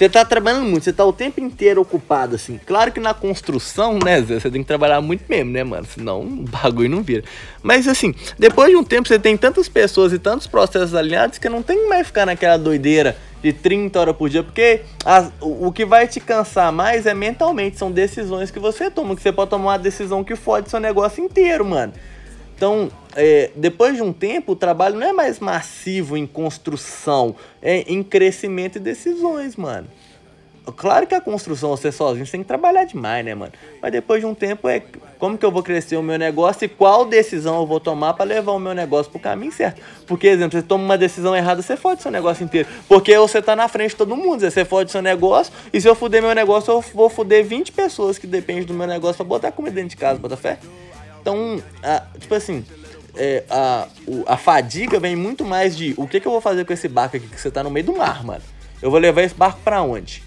Você 0.00 0.08
tá 0.08 0.24
trabalhando 0.24 0.64
muito, 0.64 0.82
você 0.84 0.94
tá 0.94 1.04
o 1.04 1.12
tempo 1.12 1.42
inteiro 1.42 1.82
ocupado, 1.82 2.34
assim. 2.34 2.58
Claro 2.64 2.90
que 2.90 2.98
na 2.98 3.12
construção, 3.12 3.98
né, 4.02 4.18
Zé, 4.22 4.40
você 4.40 4.50
tem 4.50 4.62
que 4.62 4.66
trabalhar 4.66 4.98
muito 5.02 5.24
mesmo, 5.28 5.52
né, 5.52 5.62
mano? 5.62 5.84
Senão 5.84 6.22
o 6.24 6.44
bagulho 6.48 6.88
não 6.88 7.02
vira. 7.02 7.22
Mas, 7.62 7.86
assim, 7.86 8.14
depois 8.38 8.70
de 8.70 8.76
um 8.76 8.82
tempo, 8.82 9.06
você 9.06 9.18
tem 9.18 9.36
tantas 9.36 9.68
pessoas 9.68 10.14
e 10.14 10.18
tantos 10.18 10.46
processos 10.46 10.94
alinhados 10.94 11.36
que 11.36 11.50
não 11.50 11.62
tem 11.62 11.86
mais 11.86 12.06
ficar 12.06 12.24
naquela 12.24 12.56
doideira 12.56 13.14
de 13.42 13.52
30 13.52 14.00
horas 14.00 14.16
por 14.16 14.30
dia, 14.30 14.42
porque 14.42 14.80
as- 15.04 15.30
o, 15.38 15.66
o 15.66 15.72
que 15.72 15.84
vai 15.84 16.08
te 16.08 16.18
cansar 16.18 16.72
mais 16.72 17.04
é 17.04 17.12
mentalmente, 17.12 17.76
são 17.76 17.92
decisões 17.92 18.50
que 18.50 18.58
você 18.58 18.90
toma, 18.90 19.14
que 19.14 19.20
você 19.20 19.30
pode 19.30 19.50
tomar 19.50 19.72
uma 19.72 19.78
decisão 19.78 20.24
que 20.24 20.34
fode 20.34 20.70
seu 20.70 20.80
negócio 20.80 21.22
inteiro, 21.22 21.62
mano. 21.62 21.92
Então, 22.60 22.90
é, 23.16 23.52
depois 23.56 23.96
de 23.96 24.02
um 24.02 24.12
tempo, 24.12 24.52
o 24.52 24.54
trabalho 24.54 24.94
não 24.98 25.06
é 25.06 25.14
mais 25.14 25.38
massivo 25.38 26.14
em 26.14 26.26
construção, 26.26 27.34
é 27.62 27.90
em 27.90 28.02
crescimento 28.02 28.76
e 28.76 28.78
decisões, 28.78 29.56
mano. 29.56 29.88
Claro 30.76 31.06
que 31.06 31.14
a 31.14 31.22
construção, 31.22 31.70
você 31.70 31.90
sozinho, 31.90 32.26
você 32.26 32.32
tem 32.32 32.42
que 32.42 32.46
trabalhar 32.46 32.84
demais, 32.84 33.24
né, 33.24 33.34
mano? 33.34 33.52
Mas 33.80 33.90
depois 33.90 34.20
de 34.20 34.26
um 34.26 34.34
tempo, 34.34 34.68
é 34.68 34.82
como 35.18 35.38
que 35.38 35.44
eu 35.46 35.50
vou 35.50 35.62
crescer 35.62 35.96
o 35.96 36.02
meu 36.02 36.18
negócio 36.18 36.66
e 36.66 36.68
qual 36.68 37.06
decisão 37.06 37.60
eu 37.60 37.66
vou 37.66 37.80
tomar 37.80 38.12
pra 38.12 38.26
levar 38.26 38.52
o 38.52 38.58
meu 38.58 38.74
negócio 38.74 39.10
pro 39.10 39.18
caminho 39.18 39.52
certo. 39.52 39.80
Porque, 40.06 40.26
exemplo, 40.26 40.60
você 40.60 40.62
toma 40.62 40.84
uma 40.84 40.98
decisão 40.98 41.34
errada, 41.34 41.62
você 41.62 41.78
fode 41.78 42.02
seu 42.02 42.10
negócio 42.10 42.44
inteiro. 42.44 42.68
Porque 42.86 43.16
você 43.16 43.40
tá 43.40 43.56
na 43.56 43.68
frente 43.68 43.92
de 43.92 43.96
todo 43.96 44.14
mundo, 44.14 44.38
você 44.38 44.66
fode 44.66 44.90
seu 44.92 45.00
negócio, 45.00 45.50
e 45.72 45.80
se 45.80 45.88
eu 45.88 45.94
fuder 45.94 46.20
meu 46.20 46.34
negócio, 46.34 46.70
eu 46.70 46.84
vou 46.92 47.08
fuder 47.08 47.42
20 47.42 47.72
pessoas 47.72 48.18
que 48.18 48.26
dependem 48.26 48.64
do 48.64 48.74
meu 48.74 48.86
negócio 48.86 49.16
pra 49.16 49.24
botar 49.24 49.50
comida 49.50 49.76
dentro 49.76 49.88
de 49.88 49.96
casa, 49.96 50.20
bota 50.20 50.36
fé? 50.36 50.58
Então, 51.20 51.62
a- 51.82 52.02
tipo 52.18 52.34
assim, 52.34 52.64
é, 53.16 53.44
a, 53.50 53.86
a 54.26 54.36
fadiga 54.36 54.98
vem 54.98 55.14
muito 55.16 55.44
mais 55.44 55.76
de 55.76 55.94
o 55.96 56.06
que, 56.06 56.20
que 56.20 56.26
eu 56.26 56.32
vou 56.32 56.40
fazer 56.40 56.64
com 56.64 56.72
esse 56.72 56.88
barco 56.88 57.16
aqui 57.16 57.26
que 57.26 57.40
você 57.40 57.50
tá 57.50 57.62
no 57.62 57.70
meio 57.70 57.86
do 57.86 57.96
mar, 57.96 58.24
mano. 58.24 58.42
Eu 58.80 58.90
vou 58.90 58.98
levar 58.98 59.22
esse 59.22 59.34
barco 59.34 59.60
pra 59.62 59.82
onde? 59.82 60.22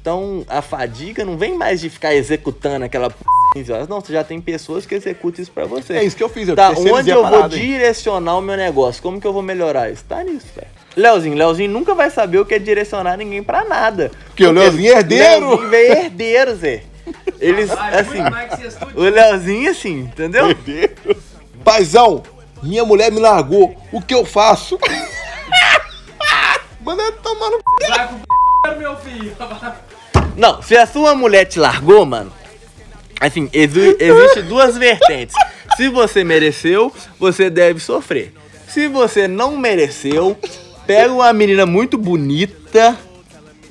Então, 0.00 0.44
a 0.48 0.62
fadiga 0.62 1.24
não 1.24 1.36
vem 1.36 1.56
mais 1.56 1.80
de 1.80 1.90
ficar 1.90 2.14
executando 2.14 2.84
aquela 2.84 3.10
p... 3.10 3.16
15 3.54 3.72
horas. 3.72 3.88
Não, 3.88 4.00
você 4.00 4.12
já 4.12 4.22
tem 4.22 4.40
pessoas 4.40 4.84
que 4.86 4.94
executam 4.94 5.42
isso 5.42 5.50
pra 5.50 5.64
você. 5.64 5.94
É 5.94 6.04
isso 6.04 6.14
que 6.16 6.22
eu 6.22 6.28
fiz, 6.28 6.46
eu 6.48 6.54
Tá, 6.54 6.70
onde 6.70 7.10
eu 7.10 7.26
vou 7.26 7.42
hein? 7.42 7.48
direcionar 7.48 8.36
o 8.36 8.42
meu 8.42 8.56
negócio? 8.56 9.02
Como 9.02 9.20
que 9.20 9.26
eu 9.26 9.32
vou 9.32 9.42
melhorar 9.42 9.90
isso? 9.90 10.04
Tá 10.04 10.22
nisso, 10.22 10.46
velho. 10.54 10.68
Leozinho, 10.94 11.34
Leozinho 11.36 11.70
nunca 11.70 11.94
vai 11.94 12.10
saber 12.10 12.38
o 12.38 12.44
que 12.46 12.54
é 12.54 12.58
direcionar 12.58 13.16
ninguém 13.16 13.42
pra 13.42 13.64
nada. 13.64 14.10
Porque 14.26 14.44
o 14.46 14.52
Leozinho 14.52 14.92
é 14.94 14.98
herdeiro. 14.98 15.48
Leozinho 15.48 15.70
veio 15.70 15.92
herdeiro, 15.92 16.54
Zé. 16.56 16.82
Eles, 17.40 17.70
Ai, 17.70 18.00
assim, 18.00 18.18
o 18.94 19.02
Leozinho, 19.02 19.70
assim, 19.70 20.00
entendeu? 20.00 20.46
Paizão, 21.64 22.22
minha 22.62 22.84
mulher 22.84 23.12
me 23.12 23.20
largou. 23.20 23.76
O 23.92 24.00
que 24.00 24.14
eu 24.14 24.24
faço? 24.24 24.78
Manda 26.80 27.02
ela 27.02 27.12
tomar 27.12 27.50
no. 27.50 27.58
Vai 27.88 28.08
pro 28.62 28.78
meu 28.78 28.96
filho. 28.96 29.36
Não, 30.36 30.62
se 30.62 30.76
a 30.76 30.86
sua 30.86 31.14
mulher 31.14 31.44
te 31.46 31.58
largou, 31.58 32.04
mano, 32.04 32.32
assim, 33.20 33.48
exi 33.52 33.96
existe 33.98 34.42
duas 34.42 34.76
vertentes. 34.76 35.34
Se 35.76 35.88
você 35.88 36.22
mereceu, 36.22 36.92
você 37.18 37.50
deve 37.50 37.80
sofrer. 37.80 38.32
Se 38.68 38.88
você 38.88 39.26
não 39.26 39.56
mereceu, 39.56 40.36
pega 40.86 41.12
uma 41.12 41.32
menina 41.32 41.66
muito 41.66 41.98
bonita, 41.98 42.96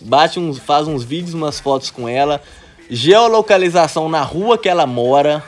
bate 0.01 0.39
uns, 0.39 0.57
faz 0.57 0.87
uns 0.87 1.03
vídeos, 1.03 1.33
umas 1.33 1.59
fotos 1.59 1.89
com 1.89 2.09
ela, 2.09 2.41
geolocalização 2.89 4.09
na 4.09 4.21
rua 4.21 4.57
que 4.57 4.69
ela 4.69 4.85
mora, 4.85 5.43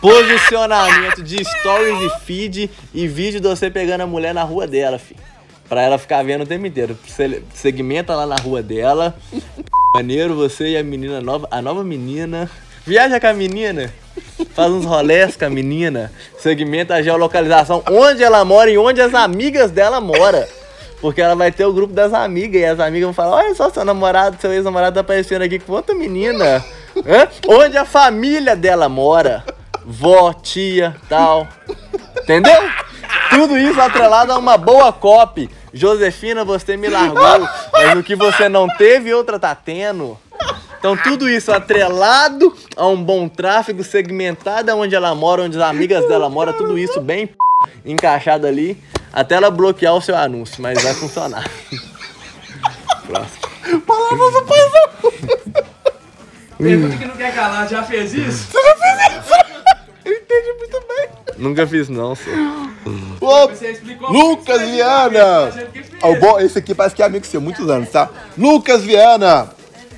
posicionamento 0.00 1.22
de 1.22 1.44
stories 1.44 2.00
e 2.00 2.20
feed 2.24 2.70
e 2.94 3.06
vídeo 3.06 3.40
de 3.40 3.48
você 3.48 3.70
pegando 3.70 4.02
a 4.02 4.06
mulher 4.06 4.32
na 4.32 4.42
rua 4.42 4.66
dela, 4.66 4.98
filho. 4.98 5.20
Pra 5.68 5.82
ela 5.82 5.98
ficar 5.98 6.24
vendo 6.24 6.42
o 6.42 6.46
tempo 6.46 6.66
inteiro. 6.66 6.98
Segmenta 7.54 8.14
lá 8.16 8.26
na 8.26 8.34
rua 8.34 8.60
dela. 8.60 9.16
Maneiro, 9.94 10.34
você 10.34 10.70
e 10.70 10.76
a 10.76 10.82
menina 10.82 11.20
nova, 11.20 11.46
a 11.50 11.62
nova 11.62 11.84
menina. 11.84 12.50
Viaja 12.84 13.20
com 13.20 13.26
a 13.28 13.32
menina. 13.32 13.92
Faz 14.52 14.72
uns 14.72 14.84
rolés 14.84 15.36
com 15.36 15.44
a 15.44 15.50
menina. 15.50 16.10
Segmenta 16.38 16.94
a 16.94 17.02
geolocalização 17.02 17.84
onde 17.88 18.24
ela 18.24 18.44
mora 18.44 18.68
e 18.70 18.78
onde 18.78 19.00
as 19.00 19.14
amigas 19.14 19.70
dela 19.70 20.00
moram. 20.00 20.44
Porque 21.00 21.20
ela 21.20 21.34
vai 21.34 21.50
ter 21.50 21.64
o 21.64 21.72
grupo 21.72 21.94
das 21.94 22.12
amigas 22.12 22.60
e 22.60 22.64
as 22.64 22.80
amigas 22.80 23.06
vão 23.06 23.14
falar: 23.14 23.36
Olha 23.36 23.54
só, 23.54 23.70
seu 23.70 23.84
namorado, 23.84 24.36
seu 24.40 24.52
ex-namorado 24.52 24.94
tá 24.94 25.00
aparecendo 25.00 25.42
aqui 25.42 25.58
com 25.58 25.72
outra 25.72 25.94
menina. 25.94 26.64
Hã? 26.96 27.28
Onde 27.48 27.76
a 27.76 27.84
família 27.84 28.54
dela 28.54 28.88
mora. 28.88 29.44
Vó, 29.84 30.32
tia, 30.32 30.94
tal. 31.08 31.48
Entendeu? 32.22 32.60
Tudo 33.30 33.56
isso 33.56 33.80
atrelado 33.80 34.32
a 34.32 34.38
uma 34.38 34.58
boa 34.58 34.92
copy. 34.92 35.48
Josefina, 35.72 36.44
você 36.44 36.76
me 36.76 36.88
largou, 36.88 37.48
mas 37.72 37.98
o 37.98 38.02
que 38.02 38.16
você 38.16 38.48
não 38.48 38.68
teve, 38.68 39.14
outra 39.14 39.38
tá 39.38 39.54
tendo. 39.54 40.18
Então 40.78 40.96
tudo 40.96 41.28
isso 41.28 41.52
atrelado 41.52 42.54
a 42.74 42.86
um 42.86 43.02
bom 43.02 43.28
tráfego, 43.28 43.84
segmentado 43.84 44.74
onde 44.74 44.94
ela 44.94 45.14
mora, 45.14 45.42
onde 45.42 45.56
as 45.56 45.62
amigas 45.62 46.08
dela 46.08 46.28
moram, 46.28 46.54
tudo 46.54 46.78
isso 46.78 47.00
bem 47.00 47.26
p... 47.26 47.34
encaixado 47.84 48.46
ali, 48.46 48.82
até 49.12 49.34
ela 49.36 49.50
bloquear 49.50 49.94
o 49.94 50.00
seu 50.00 50.16
anúncio, 50.16 50.62
mas 50.62 50.82
vai 50.82 50.94
funcionar. 50.94 51.48
Próximo. 53.06 53.80
Palavras 53.86 54.32
do 54.32 54.42
paizão. 54.42 55.12
Pergunta 56.58 56.96
que 56.96 57.04
não 57.06 57.16
quer 57.16 57.34
calar, 57.34 57.68
já 57.68 57.82
fez 57.82 58.12
isso? 58.12 58.48
Eu 60.04 60.12
entendi 60.12 60.52
muito 60.58 60.80
bem. 60.86 61.08
Nunca 61.38 61.66
fiz 61.66 61.88
não, 61.88 62.14
senhor. 62.14 62.70
Ô, 63.20 63.48
Você 63.48 63.80
Lucas 64.08 64.62
Viana. 64.62 65.50
fez. 65.72 65.86
Ó, 66.02 66.14
bom, 66.14 66.38
esse 66.40 66.58
aqui 66.58 66.74
parece 66.74 66.94
que 66.94 67.02
é 67.02 67.06
amigo 67.06 67.26
seu, 67.26 67.40
muitos 67.40 67.68
anos, 67.68 67.90
tá? 67.90 68.08
Lucas 68.36 68.82
Viana, 68.82 69.50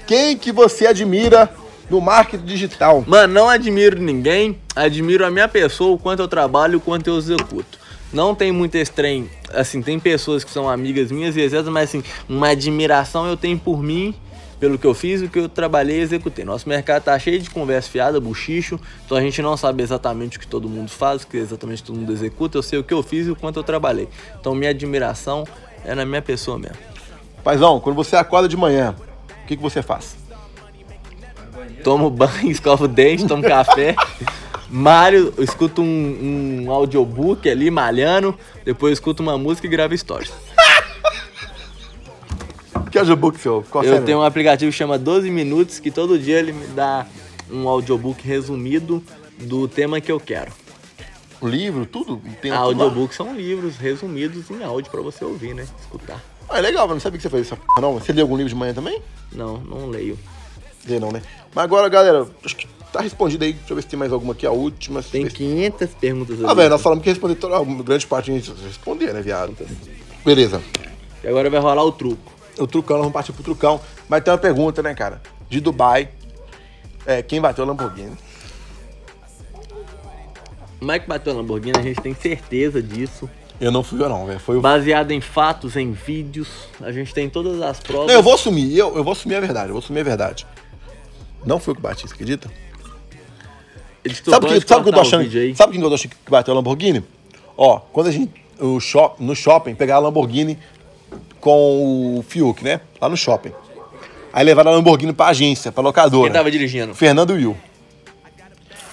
quem 0.07 0.37
que 0.37 0.53
você 0.53 0.87
admira 0.87 1.49
no 1.91 2.01
marketing 2.01 2.45
digital? 2.45 3.05
Mano, 3.07 3.33
não 3.33 3.49
admiro 3.49 4.01
ninguém, 4.01 4.59
admiro 4.75 5.25
a 5.25 5.31
minha 5.31 5.49
pessoa, 5.49 5.95
o 5.95 5.99
quanto 5.99 6.21
eu 6.21 6.29
trabalho, 6.29 6.79
o 6.79 6.81
quanto 6.81 7.09
eu 7.09 7.19
executo. 7.19 7.82
Não 8.13 8.35
tem 8.35 8.53
muito 8.53 8.77
estranho, 8.77 9.29
assim, 9.55 9.81
tem 9.81 9.99
pessoas 9.99 10.45
que 10.45 10.51
são 10.51 10.69
amigas 10.69 11.11
minhas 11.11 11.35
e 11.37 11.41
etc, 11.41 11.65
mas 11.67 11.89
assim, 11.89 12.05
uma 12.29 12.49
admiração 12.49 13.27
eu 13.27 13.37
tenho 13.37 13.59
por 13.59 13.83
mim, 13.83 14.15
pelo 14.61 14.79
que 14.79 14.87
eu 14.87 14.95
fiz, 14.95 15.23
o 15.23 15.29
que 15.29 15.39
eu 15.39 15.49
trabalhei 15.49 15.99
e 15.99 16.01
executei. 16.03 16.45
Nosso 16.45 16.69
mercado 16.69 17.03
tá 17.03 17.19
cheio 17.19 17.41
de 17.41 17.51
conversa 17.51 17.91
fiada, 17.91 18.21
buchicho, 18.21 18.79
então 19.05 19.17
a 19.17 19.21
gente 19.21 19.41
não 19.41 19.57
sabe 19.57 19.83
exatamente 19.83 20.37
o 20.37 20.41
que 20.41 20.47
todo 20.47 20.69
mundo 20.69 20.91
faz, 20.91 21.23
o 21.23 21.27
que 21.27 21.39
exatamente 21.39 21.83
todo 21.83 21.97
mundo 21.97 22.13
executa, 22.13 22.59
eu 22.59 22.63
sei 22.63 22.79
o 22.79 22.85
que 22.85 22.95
eu 22.95 23.03
fiz 23.03 23.27
e 23.27 23.31
o 23.31 23.37
quanto 23.37 23.59
eu 23.59 23.65
trabalhei. 23.65 24.09
Então 24.39 24.55
minha 24.55 24.71
admiração 24.71 25.45
é 25.85 25.95
na 25.95 26.05
minha 26.05 26.23
pessoa 26.23 26.59
mesmo. 26.59 26.77
Paizão, 27.43 27.81
quando 27.81 27.97
você 27.97 28.15
acorda 28.15 28.49
de 28.49 28.57
manhã, 28.57 28.95
o 29.43 29.47
que, 29.47 29.57
que 29.57 29.63
você 29.63 29.83
faz? 29.83 30.17
Tomo 31.83 32.09
banho, 32.09 32.47
escovo 32.53 32.85
o 32.85 32.89
dente, 32.89 33.27
tomo 33.27 33.43
café, 33.43 33.97
Mário, 34.73 35.35
eu 35.37 35.45
escuto 35.45 35.83
um, 35.83 36.65
um 36.65 36.71
audiobook 36.73 37.49
ali, 37.49 37.71
malhando, 37.71 38.35
depois 38.65 38.91
eu 38.91 38.95
escuto 38.95 39.23
uma 39.23 39.37
música 39.37 39.67
e 39.67 39.71
gravo 39.71 39.97
stories. 39.97 40.33
Que 42.91 42.99
audiobook 42.99 43.39
seu? 43.41 43.65
Qual 43.71 43.83
Eu 43.85 43.95
série? 43.95 44.05
tenho 44.05 44.19
um 44.19 44.23
aplicativo 44.23 44.71
que 44.71 44.77
chama 44.77 44.99
12 44.99 45.31
Minutos, 45.31 45.79
que 45.81 45.91
todo 45.91 46.19
dia 46.19 46.39
ele 46.39 46.53
me 46.53 46.67
dá 46.69 47.07
um 47.51 47.67
audiobook 47.67 48.23
resumido 48.27 49.03
do 49.41 49.67
tema 49.67 49.99
que 49.99 50.13
eu 50.13 50.21
quero. 50.21 50.53
livro, 51.43 51.87
tudo? 51.87 52.21
Tem 52.43 52.51
Ah, 52.51 52.59
audiobooks 52.59 53.17
são 53.17 53.35
livros 53.35 53.77
resumidos 53.79 54.51
em 54.51 54.63
áudio 54.63 54.91
pra 54.91 55.01
você 55.01 55.25
ouvir, 55.25 55.55
né? 55.55 55.67
Escutar. 55.81 56.21
Ah, 56.49 56.59
é 56.59 56.61
legal, 56.61 56.87
mas 56.87 56.97
não 56.97 57.01
sabia 57.01 57.17
que 57.19 57.23
você 57.23 57.31
fazia 57.31 57.47
essa 57.47 57.57
p... 57.57 57.63
não. 57.81 57.95
Você 57.95 58.13
lê 58.13 58.21
algum 58.21 58.37
livro 58.37 58.51
de 58.51 58.55
manhã 58.55 58.75
também? 58.75 59.01
Não, 59.33 59.57
não 59.59 59.89
leio. 59.89 60.19
Lê 60.87 61.01
não, 61.01 61.11
né? 61.11 61.23
Mas 61.55 61.65
agora, 61.65 61.89
galera, 61.89 62.27
acho 62.45 62.55
que 62.57 62.69
tá 62.93 63.01
respondido 63.01 63.45
aí. 63.45 63.53
Deixa 63.55 63.73
eu 63.73 63.77
ver 63.77 63.83
se 63.83 63.89
tem 63.89 63.99
mais 63.99 64.13
alguma 64.13 64.33
aqui, 64.33 64.47
a 64.47 64.51
última. 64.51 65.03
Tem 65.03 65.27
500 65.27 65.95
perguntas 65.95 66.39
ali. 66.39 66.47
Ah, 66.47 66.55
velho, 66.55 66.71
nós 66.71 66.83
falamos 66.83 67.03
que 67.03 67.11
responder 67.11 67.35
toda 67.37 67.63
grande 67.83 68.07
parte 68.07 68.31
a 68.31 68.35
gente 68.35 68.53
responder, 68.65 69.13
né, 69.13 69.23
viado? 69.23 69.57
Beleza. 70.25 70.63
E 71.25 71.29
agora 71.29 71.49
vai 71.49 71.61
rolar 71.61 71.85
o 71.85 71.93
truco. 71.93 72.33
O 72.59 72.67
trucão, 72.67 72.97
nós 72.97 73.05
vamos 73.05 73.15
partir 73.15 73.33
pro 73.33 73.43
trucão. 73.43 73.81
Mas 74.09 74.23
tem 74.23 74.33
uma 74.33 74.39
pergunta, 74.39 74.83
né, 74.83 74.95
cara? 74.95 75.23
De 75.49 75.61
Dubai. 75.61 76.11
É, 77.07 77.23
quem 77.23 77.41
bateu 77.41 77.65
a 77.65 77.67
Lamborghini? 77.67 78.17
Como 80.79 80.93
é 80.93 80.99
que 80.99 81.09
bateu 81.09 81.33
a 81.33 81.37
Lamborghini? 81.37 81.79
A 81.79 81.83
gente 81.83 82.01
tem 82.01 82.15
certeza 82.15 82.83
disso. 82.83 83.29
Eu 83.61 83.71
não 83.71 83.83
fui 83.83 84.03
eu 84.03 84.09
não, 84.09 84.27
velho. 84.27 84.41
Foi 84.41 84.57
o. 84.57 84.61
Baseado 84.61 85.13
em 85.13 85.21
fatos, 85.21 85.77
em 85.77 85.93
vídeos. 85.93 86.49
A 86.81 86.91
gente 86.91 87.15
tem 87.15 87.31
todas 87.31 87.63
as 87.63 87.81
provas. 87.81 88.09
Não, 88.09 88.15
eu 88.15 88.23
vou 88.23 88.35
assumir, 88.35 88.77
eu, 88.77 88.97
eu 88.97 89.05
vou 89.05 89.13
assumir 89.13 89.37
a 89.37 89.41
verdade, 89.41 89.69
eu 89.69 89.75
vou 89.75 89.79
assumir 89.79 90.01
a 90.01 90.05
verdade. 90.05 90.47
Não 91.47 91.59
foi 91.59 91.73
eu 91.73 91.77
que 91.77 91.83
bati, 91.83 92.07
você 92.07 92.15
acredita? 92.15 92.51
Sabe, 94.05 94.47
que, 94.49 94.69
sabe 94.69 94.81
o 94.81 94.85
que 94.85 94.89
eu 94.89 94.95
tô 94.95 95.01
achando? 95.01 95.57
Sabe 95.57 95.73
quem 95.73 95.81
que 95.81 95.87
eu 95.87 95.89
tô 95.89 95.95
achando 95.95 96.11
que 96.11 96.31
bateu 96.31 96.53
a 96.53 96.57
Lamborghini? 96.57 97.05
Ó, 97.57 97.79
quando 97.93 98.09
a 98.09 98.11
gente. 98.11 98.43
O 98.61 98.79
shop, 98.79 99.23
no 99.23 99.35
shopping, 99.35 99.75
pegar 99.75 99.97
a 99.97 99.99
Lamborghini 99.99 100.57
com 101.41 102.19
o 102.19 102.23
Fiuk, 102.23 102.63
né? 102.63 102.81
Lá 103.01 103.09
no 103.09 103.17
shopping. 103.17 103.53
Aí 104.33 104.45
levaram 104.45 104.71
a 104.71 104.75
Lamborghini 104.75 105.13
pra 105.13 105.27
agência, 105.27 105.73
pra 105.73 105.83
locadora. 105.83 106.25
Quem 106.25 106.33
tava 106.33 106.51
dirigindo? 106.51 106.95
Fernando 106.95 107.31
Will. 107.31 107.57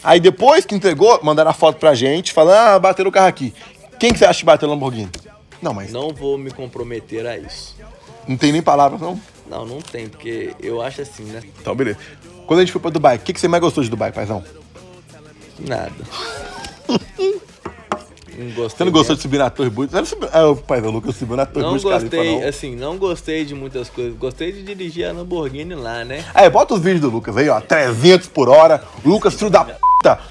Aí 0.04 0.20
depois 0.20 0.66
que 0.66 0.74
entregou, 0.74 1.20
mandaram 1.24 1.52
a 1.52 1.54
foto 1.54 1.78
pra 1.78 1.94
gente, 1.94 2.34
falando, 2.34 2.56
ah, 2.56 2.80
bateram 2.80 3.10
o 3.10 3.14
carro 3.14 3.28
aqui. 3.28 3.54
Quem 4.00 4.12
que 4.12 4.20
você 4.20 4.26
acha 4.26 4.40
que 4.40 4.46
bateu 4.46 4.68
a 4.68 4.72
Lamborghini? 4.72 5.10
Não, 5.62 5.74
mas 5.74 5.92
não, 5.92 6.08
Não 6.08 6.14
vou 6.14 6.38
me 6.38 6.52
comprometer 6.52 7.26
a 7.28 7.38
isso. 7.38 7.76
tem 8.40 8.52
nem 8.52 8.62
palavras, 8.62 9.00
não? 9.02 9.20
Não, 9.50 9.66
não 9.66 9.82
tem, 9.82 10.08
porque 10.08 10.54
eu 10.62 10.82
acho 10.82 11.02
assim, 11.02 11.24
né? 11.24 11.42
Então, 11.60 11.76
beleza. 11.76 11.98
Quando 12.48 12.60
a 12.60 12.64
gente 12.64 12.72
foi 12.72 12.82
pra 12.82 12.90
Dubai, 12.90 13.18
o 13.18 13.20
que, 13.20 13.34
que 13.34 13.40
você 13.40 13.48
mais 13.48 13.62
gostou 13.62 13.84
de 13.84 13.90
Dubai, 13.90 14.12
paizão? 14.12 14.44
Nada. 15.68 15.92
não 18.38 18.52
gostei. 18.56 18.78
Você 18.78 18.86
não 18.86 18.92
gostou 18.92 19.14
mesmo. 19.14 19.16
de 19.16 19.22
subir 19.22 19.38
na 19.38 19.50
Torre 19.50 19.72
não 19.92 20.06
subiu... 20.06 20.30
Ah, 20.32 20.48
o 20.48 20.56
paizão, 20.56 20.90
o 20.90 20.94
Lucas 20.94 21.16
subiu 21.16 21.36
na 21.36 21.46
Torre 21.46 21.64
Não 21.66 21.72
Burj 21.72 21.84
gostei, 21.84 22.40
não. 22.40 22.48
assim, 22.48 22.76
não 22.76 22.98
gostei 22.98 23.46
de 23.46 23.54
muitas 23.54 23.90
coisas. 23.90 24.18
Gostei 24.18 24.52
de 24.52 24.64
dirigir 24.64 25.08
a 25.08 25.12
Lamborghini 25.12 25.76
lá, 25.76 26.06
né? 26.06 26.24
Aí, 26.34 26.50
bota 26.50 26.74
os 26.74 26.82
vídeos 26.82 27.02
do 27.02 27.10
Lucas 27.10 27.36
aí, 27.36 27.50
ó. 27.50 27.60
300 27.60 28.28
por 28.28 28.50
hora. 28.50 28.84
O 29.04 29.10
Lucas, 29.10 29.34
filho 29.34 29.50
da 29.50 29.66
p, 29.66 29.74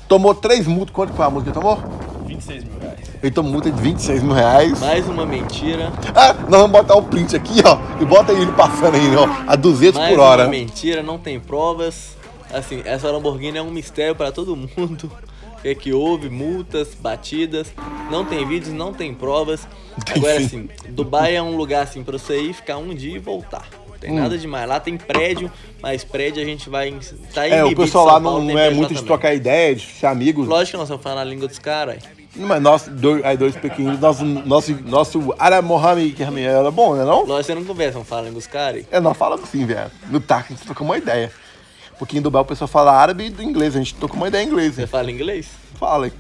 tomou 0.09 0.35
três 0.35 0.67
multas. 0.67 0.95
Quanto 0.95 1.13
foi 1.13 1.25
a 1.27 1.31
multa 1.31 1.49
que 1.49 1.53
tomou? 1.53 1.83
26 2.27 2.65
mil 2.65 2.79
reais. 2.81 2.99
Ele 3.23 3.33
tomou 3.33 3.53
multa 3.53 3.71
de 3.71 3.81
26 3.83 4.23
mil 4.23 4.35
reais. 4.35 4.79
Mais 4.81 5.07
uma 5.09 5.27
mentira. 5.27 5.93
Ah, 6.15 6.33
nós 6.49 6.61
vamos 6.61 6.71
botar 6.71 6.95
o 6.95 7.03
print 7.03 7.35
aqui, 7.37 7.61
ó. 7.65 7.79
E 8.01 8.05
bota 8.05 8.33
ele 8.33 8.53
passando 8.53 8.95
aí, 8.95 9.17
ó. 9.17 9.29
A 9.47 9.57
200 9.57 9.99
Mais 9.99 10.15
por 10.15 10.21
hora. 10.23 10.45
uma 10.45 10.51
mentira, 10.51 11.03
não 11.03 11.19
tem 11.19 11.39
provas. 11.41 12.17
Assim, 12.53 12.83
essa 12.85 13.11
Lamborghini 13.11 13.59
é 13.59 13.63
um 13.63 13.71
mistério 13.71 14.15
para 14.15 14.33
todo 14.33 14.57
mundo. 14.57 15.11
O 15.59 15.61
que 15.63 15.69
é 15.69 15.75
que 15.75 15.93
houve? 15.93 16.29
Multas, 16.31 16.95
batidas. 16.99 17.73
Não 18.11 18.25
tem 18.25 18.47
vídeos, 18.47 18.73
não 18.75 18.93
tem 18.93 19.13
provas. 19.15 19.67
Tem 20.07 20.17
Agora, 20.17 20.39
sim. 20.41 20.47
assim, 20.47 20.69
Dubai 20.93 21.35
é 21.37 21.43
um 21.43 21.57
lugar 21.57 21.83
assim 21.83 22.03
pra 22.03 22.17
você 22.19 22.41
ir, 22.41 22.53
ficar 22.55 22.79
um 22.79 22.95
dia 22.95 23.17
e 23.17 23.19
voltar. 23.19 23.67
Não 23.89 23.95
Hum. 23.95 23.99
tem 24.01 24.13
nada 24.15 24.39
demais. 24.39 24.69
Lá 24.69 24.79
tem 24.79 24.97
prédio, 24.97 25.51
mas 25.83 26.05
prédio 26.05 26.41
a 26.41 26.47
gente 26.47 26.71
vai. 26.71 26.89
em- 26.89 27.01
Tá 27.35 27.47
É, 27.49 27.65
o 27.65 27.75
pessoal 27.75 28.07
lá 28.07 28.21
Paulo 28.21 28.39
não, 28.39 28.47
tem 28.47 28.55
não 28.55 28.63
é 28.63 28.71
muito 28.71 28.89
de 28.91 28.95
também. 28.95 29.07
trocar 29.09 29.35
ideia, 29.35 29.75
de 29.75 29.85
ser 29.85 30.07
amigos. 30.07 30.47
Lógico 30.47 30.71
que 30.73 30.77
nós 30.77 30.85
estamos 30.85 31.03
falando 31.03 31.19
a 31.19 31.25
língua 31.25 31.49
dos 31.49 31.59
caras. 31.59 31.97
aí. 31.97 32.19
Mas 32.37 32.63
nós, 32.63 32.87
dois, 32.87 33.25
aí 33.25 33.37
dois 33.37 33.57
pequenos, 33.57 33.99
nosso, 33.99 34.25
nosso, 34.25 34.73
nosso 34.85 35.35
Ara 35.39 35.61
Mohamed 35.61 36.13
Kermi 36.13 36.43
era 36.43 36.71
bom, 36.71 36.95
né 36.95 37.05
não? 37.05 37.25
Lógico 37.25 37.37
que 37.39 37.43
você 37.47 37.55
não 37.57 37.65
conversa, 37.65 37.99
não 37.99 38.05
fala 38.05 38.21
a 38.21 38.25
língua 38.27 38.39
dos 38.39 38.47
caras. 38.47 38.85
É, 38.93 39.01
nós 39.01 39.17
falamos 39.17 39.49
sim, 39.49 39.67
velho. 39.67 39.91
No 40.09 40.21
táxi 40.21 40.53
a 40.53 40.57
gente 40.57 40.65
trocou 40.65 40.85
uma 40.87 40.97
ideia. 40.97 41.33
Porque 41.99 42.17
em 42.17 42.23
Dubai 42.23 42.43
o 42.43 42.45
pessoal 42.45 42.69
fala 42.69 42.93
árabe 42.93 43.27
e 43.27 43.31
do 43.31 43.43
inglês. 43.43 43.75
A 43.75 43.79
gente 43.79 43.95
trocou 43.95 44.17
uma 44.17 44.29
ideia 44.29 44.45
em 44.45 44.47
inglês. 44.47 44.75
Você 44.75 44.87
fala 44.87 45.11
inglês? 45.11 45.49
Fala 45.75 46.07
aí. 46.07 46.13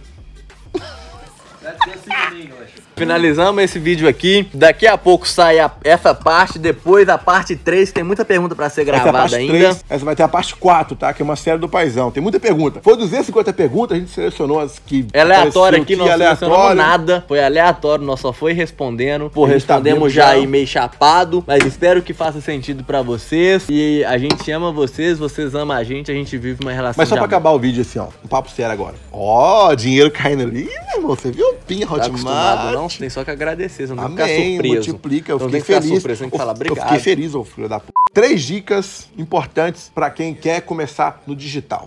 Finalizamos 2.98 3.62
esse 3.62 3.78
vídeo 3.78 4.08
aqui. 4.08 4.48
Daqui 4.52 4.86
a 4.86 4.98
pouco 4.98 5.26
sai 5.28 5.58
a- 5.58 5.70
essa 5.84 6.14
parte, 6.14 6.58
depois 6.58 7.08
a 7.08 7.16
parte 7.18 7.56
3. 7.56 7.92
Tem 7.92 8.02
muita 8.04 8.24
pergunta 8.24 8.54
pra 8.54 8.68
ser 8.68 8.82
Essa 8.82 8.90
é 8.90 8.94
a 8.94 9.02
gravada 9.02 9.18
parte 9.18 9.34
ainda. 9.36 9.52
3, 9.52 9.84
essa 9.88 10.04
vai 10.04 10.16
ter 10.16 10.22
a 10.22 10.28
parte 10.28 10.54
4, 10.56 10.96
tá? 10.96 11.12
Que 11.12 11.22
é 11.22 11.24
uma 11.24 11.36
série 11.36 11.58
do 11.58 11.68
paizão. 11.68 12.10
Tem 12.10 12.22
muita 12.22 12.38
pergunta. 12.40 12.80
Foi 12.82 12.96
250 12.96 13.52
perguntas, 13.52 13.96
a 13.96 14.00
gente 14.00 14.10
selecionou 14.10 14.60
as 14.60 14.78
que. 14.78 15.06
É 15.12 15.20
aleatório 15.20 15.80
aqui, 15.80 15.96
não 15.96 16.06
selecionamos 16.06 16.74
nada. 16.76 17.24
Foi 17.28 17.42
aleatório, 17.42 18.04
nós 18.04 18.20
só 18.20 18.32
foi 18.32 18.52
respondendo. 18.52 19.30
Pô, 19.30 19.46
tá 19.46 19.52
respondemos 19.52 19.98
vendo 20.00 20.10
já 20.10 20.28
aí 20.30 20.46
meio 20.46 20.66
chapado, 20.66 21.44
mas 21.46 21.64
espero 21.64 22.02
que 22.02 22.12
faça 22.12 22.40
sentido 22.40 22.84
pra 22.84 23.02
vocês. 23.02 23.64
E 23.68 24.04
a 24.04 24.18
gente 24.18 24.50
ama 24.50 24.72
vocês, 24.72 25.18
vocês 25.18 25.54
amam 25.54 25.76
a 25.76 25.84
gente, 25.84 26.10
a 26.10 26.14
gente 26.14 26.36
vive 26.36 26.58
uma 26.62 26.72
relação 26.72 26.94
Mas 26.98 27.08
só 27.08 27.14
pra 27.14 27.24
amor. 27.24 27.34
acabar 27.34 27.50
o 27.50 27.58
vídeo 27.58 27.82
assim, 27.82 27.98
ó. 27.98 28.06
Um 28.24 28.28
papo 28.28 28.50
sério 28.50 28.72
agora. 28.72 28.94
Ó, 29.12 29.74
dinheiro 29.74 30.10
caindo 30.10 30.42
ali, 30.42 30.64
meu 30.64 30.96
irmão. 30.96 31.08
Você 31.16 31.30
viu? 31.30 31.54
Pinha 31.66 31.86
Tá 31.86 31.96
acostumado, 31.96 32.87
não? 32.88 32.90
Hotmart. 32.90 32.92
Você 32.92 32.98
tem 32.98 33.10
só 33.10 33.24
que 33.24 33.30
agradecer, 33.30 33.86
você 33.86 33.94
não 33.94 34.04
que 34.04 34.10
ficar 34.12 34.24
Amém, 34.24 34.52
surpreso. 34.54 34.74
multiplica. 34.74 35.32
Eu 35.32 35.38
não 35.38 35.46
fiquei 35.46 35.60
feliz. 35.60 35.88
surpreso, 35.90 36.20
tem 36.20 36.28
que 36.30 36.34
Eu- 36.34 36.38
falar 36.38 36.52
Eu 36.52 36.56
obrigado. 36.56 36.84
fiquei 36.86 36.98
feliz, 37.00 37.34
ô 37.34 37.44
filho 37.44 37.68
da 37.68 37.80
p. 37.80 37.86
Três 38.12 38.42
dicas 38.42 39.08
importantes 39.16 39.90
pra 39.94 40.10
quem 40.10 40.34
quer 40.34 40.60
começar 40.62 41.22
no 41.26 41.36
digital. 41.36 41.84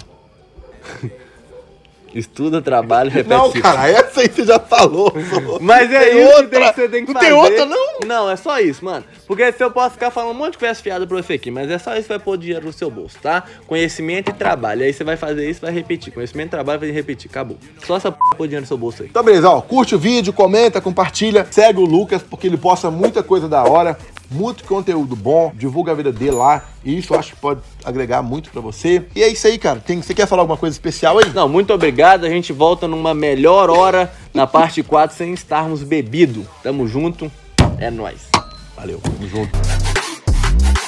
Estuda, 2.13 2.61
trabalha, 2.61 3.09
repete. 3.09 3.29
Não, 3.29 3.51
cara, 3.53 3.87
essa 3.89 4.21
aí 4.21 4.27
você 4.27 4.43
já 4.45 4.59
falou. 4.59 5.13
Mas 5.61 5.91
é 5.91 5.99
Tem 6.09 6.23
isso 6.23 6.35
outra? 6.37 6.43
que, 6.43 6.49
tem 6.49 6.61
que 6.61 6.75
você 6.75 6.89
tem 6.89 7.05
que 7.05 7.13
Não 7.13 7.21
fazer. 7.21 7.25
tem 7.27 7.35
outra, 7.35 7.65
não? 7.65 7.99
Não, 8.05 8.29
é 8.29 8.35
só 8.35 8.59
isso, 8.59 8.83
mano. 8.83 9.05
Porque 9.25 9.51
se 9.53 9.63
eu 9.63 9.71
posso 9.71 9.91
ficar 9.91 10.11
falando 10.11 10.31
um 10.31 10.37
monte 10.37 10.53
de 10.53 10.57
conversa 10.57 10.81
fiada 10.81 11.07
pra 11.07 11.17
você 11.17 11.33
aqui, 11.33 11.49
mas 11.49 11.69
é 11.71 11.77
só 11.77 11.93
isso 11.93 12.03
que 12.03 12.09
vai 12.09 12.19
pôr 12.19 12.37
dinheiro 12.37 12.65
no 12.65 12.73
seu 12.73 12.89
bolso, 12.91 13.17
tá? 13.21 13.43
Conhecimento 13.65 14.29
e 14.29 14.33
trabalho. 14.33 14.83
Aí 14.83 14.91
você 14.93 15.03
vai 15.03 15.15
fazer 15.15 15.49
isso 15.49 15.61
vai 15.61 15.71
repetir. 15.71 16.11
Conhecimento 16.13 16.47
e 16.47 16.51
trabalho 16.51 16.79
vai 16.79 16.91
repetir. 16.91 17.29
Acabou. 17.31 17.57
Só 17.85 17.95
essa 17.95 18.11
p 18.11 18.17
pôr 18.35 18.47
dinheiro 18.47 18.61
no 18.63 18.67
seu 18.67 18.77
bolso 18.77 19.03
aí. 19.03 19.09
Então, 19.09 19.23
beleza, 19.23 19.49
ó. 19.49 19.61
Curte 19.61 19.95
o 19.95 19.99
vídeo, 19.99 20.33
comenta, 20.33 20.81
compartilha. 20.81 21.47
Segue 21.49 21.79
o 21.79 21.85
Lucas, 21.85 22.21
porque 22.21 22.47
ele 22.47 22.57
posta 22.57 22.91
muita 22.91 23.23
coisa 23.23 23.47
da 23.47 23.63
hora, 23.63 23.97
muito 24.31 24.63
conteúdo 24.63 25.15
bom, 25.15 25.51
divulga 25.55 25.91
a 25.91 25.95
vida 25.95 26.11
dele 26.11 26.31
lá. 26.31 26.63
E 26.83 26.97
isso 26.97 27.13
eu 27.13 27.19
acho 27.19 27.33
que 27.33 27.39
pode 27.39 27.61
agregar 27.83 28.21
muito 28.21 28.49
pra 28.49 28.61
você. 28.61 29.05
E 29.15 29.21
é 29.21 29.27
isso 29.27 29.45
aí, 29.45 29.57
cara. 29.57 29.79
Tem, 29.79 30.01
você 30.01 30.13
quer 30.13 30.25
falar 30.25 30.41
alguma 30.41 30.57
coisa 30.57 30.73
especial 30.73 31.19
aí? 31.19 31.31
Não, 31.33 31.47
muito 31.47 31.73
obrigado. 31.73 32.25
A 32.25 32.29
gente 32.29 32.53
volta 32.53 32.87
numa 32.87 33.13
melhor 33.13 33.69
hora 33.69 34.11
na 34.33 34.47
parte 34.47 34.81
4 34.81 35.15
sem 35.15 35.33
estarmos 35.33 35.83
bebido. 35.83 36.47
Tamo 36.63 36.87
junto. 36.87 37.31
É 37.77 37.91
nóis. 37.91 38.29
Valeu, 38.75 38.99
tamo 38.99 39.27
junto. 39.27 39.51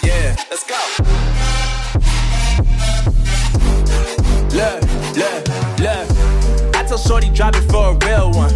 Yeah, 0.04 0.36
let's 0.50 0.64
go. 0.64 0.74
Look, 4.54 4.82
look, 5.18 5.82
look. 5.82 6.23
Tell 6.94 7.00
Shorty 7.00 7.30
drop 7.32 7.56
it 7.56 7.64
for 7.72 7.90
a 7.90 8.06
real 8.06 8.30
one. 8.34 8.54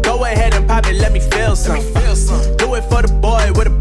Go 0.00 0.24
ahead 0.24 0.54
and 0.54 0.66
pop 0.66 0.86
it, 0.86 0.94
let 0.94 1.12
me 1.12 1.20
feel 1.20 1.54
some. 1.54 1.76
Do 2.56 2.74
it 2.76 2.84
for 2.84 3.02
the 3.02 3.14
boy 3.20 3.52
with 3.56 3.66
a 3.66 3.78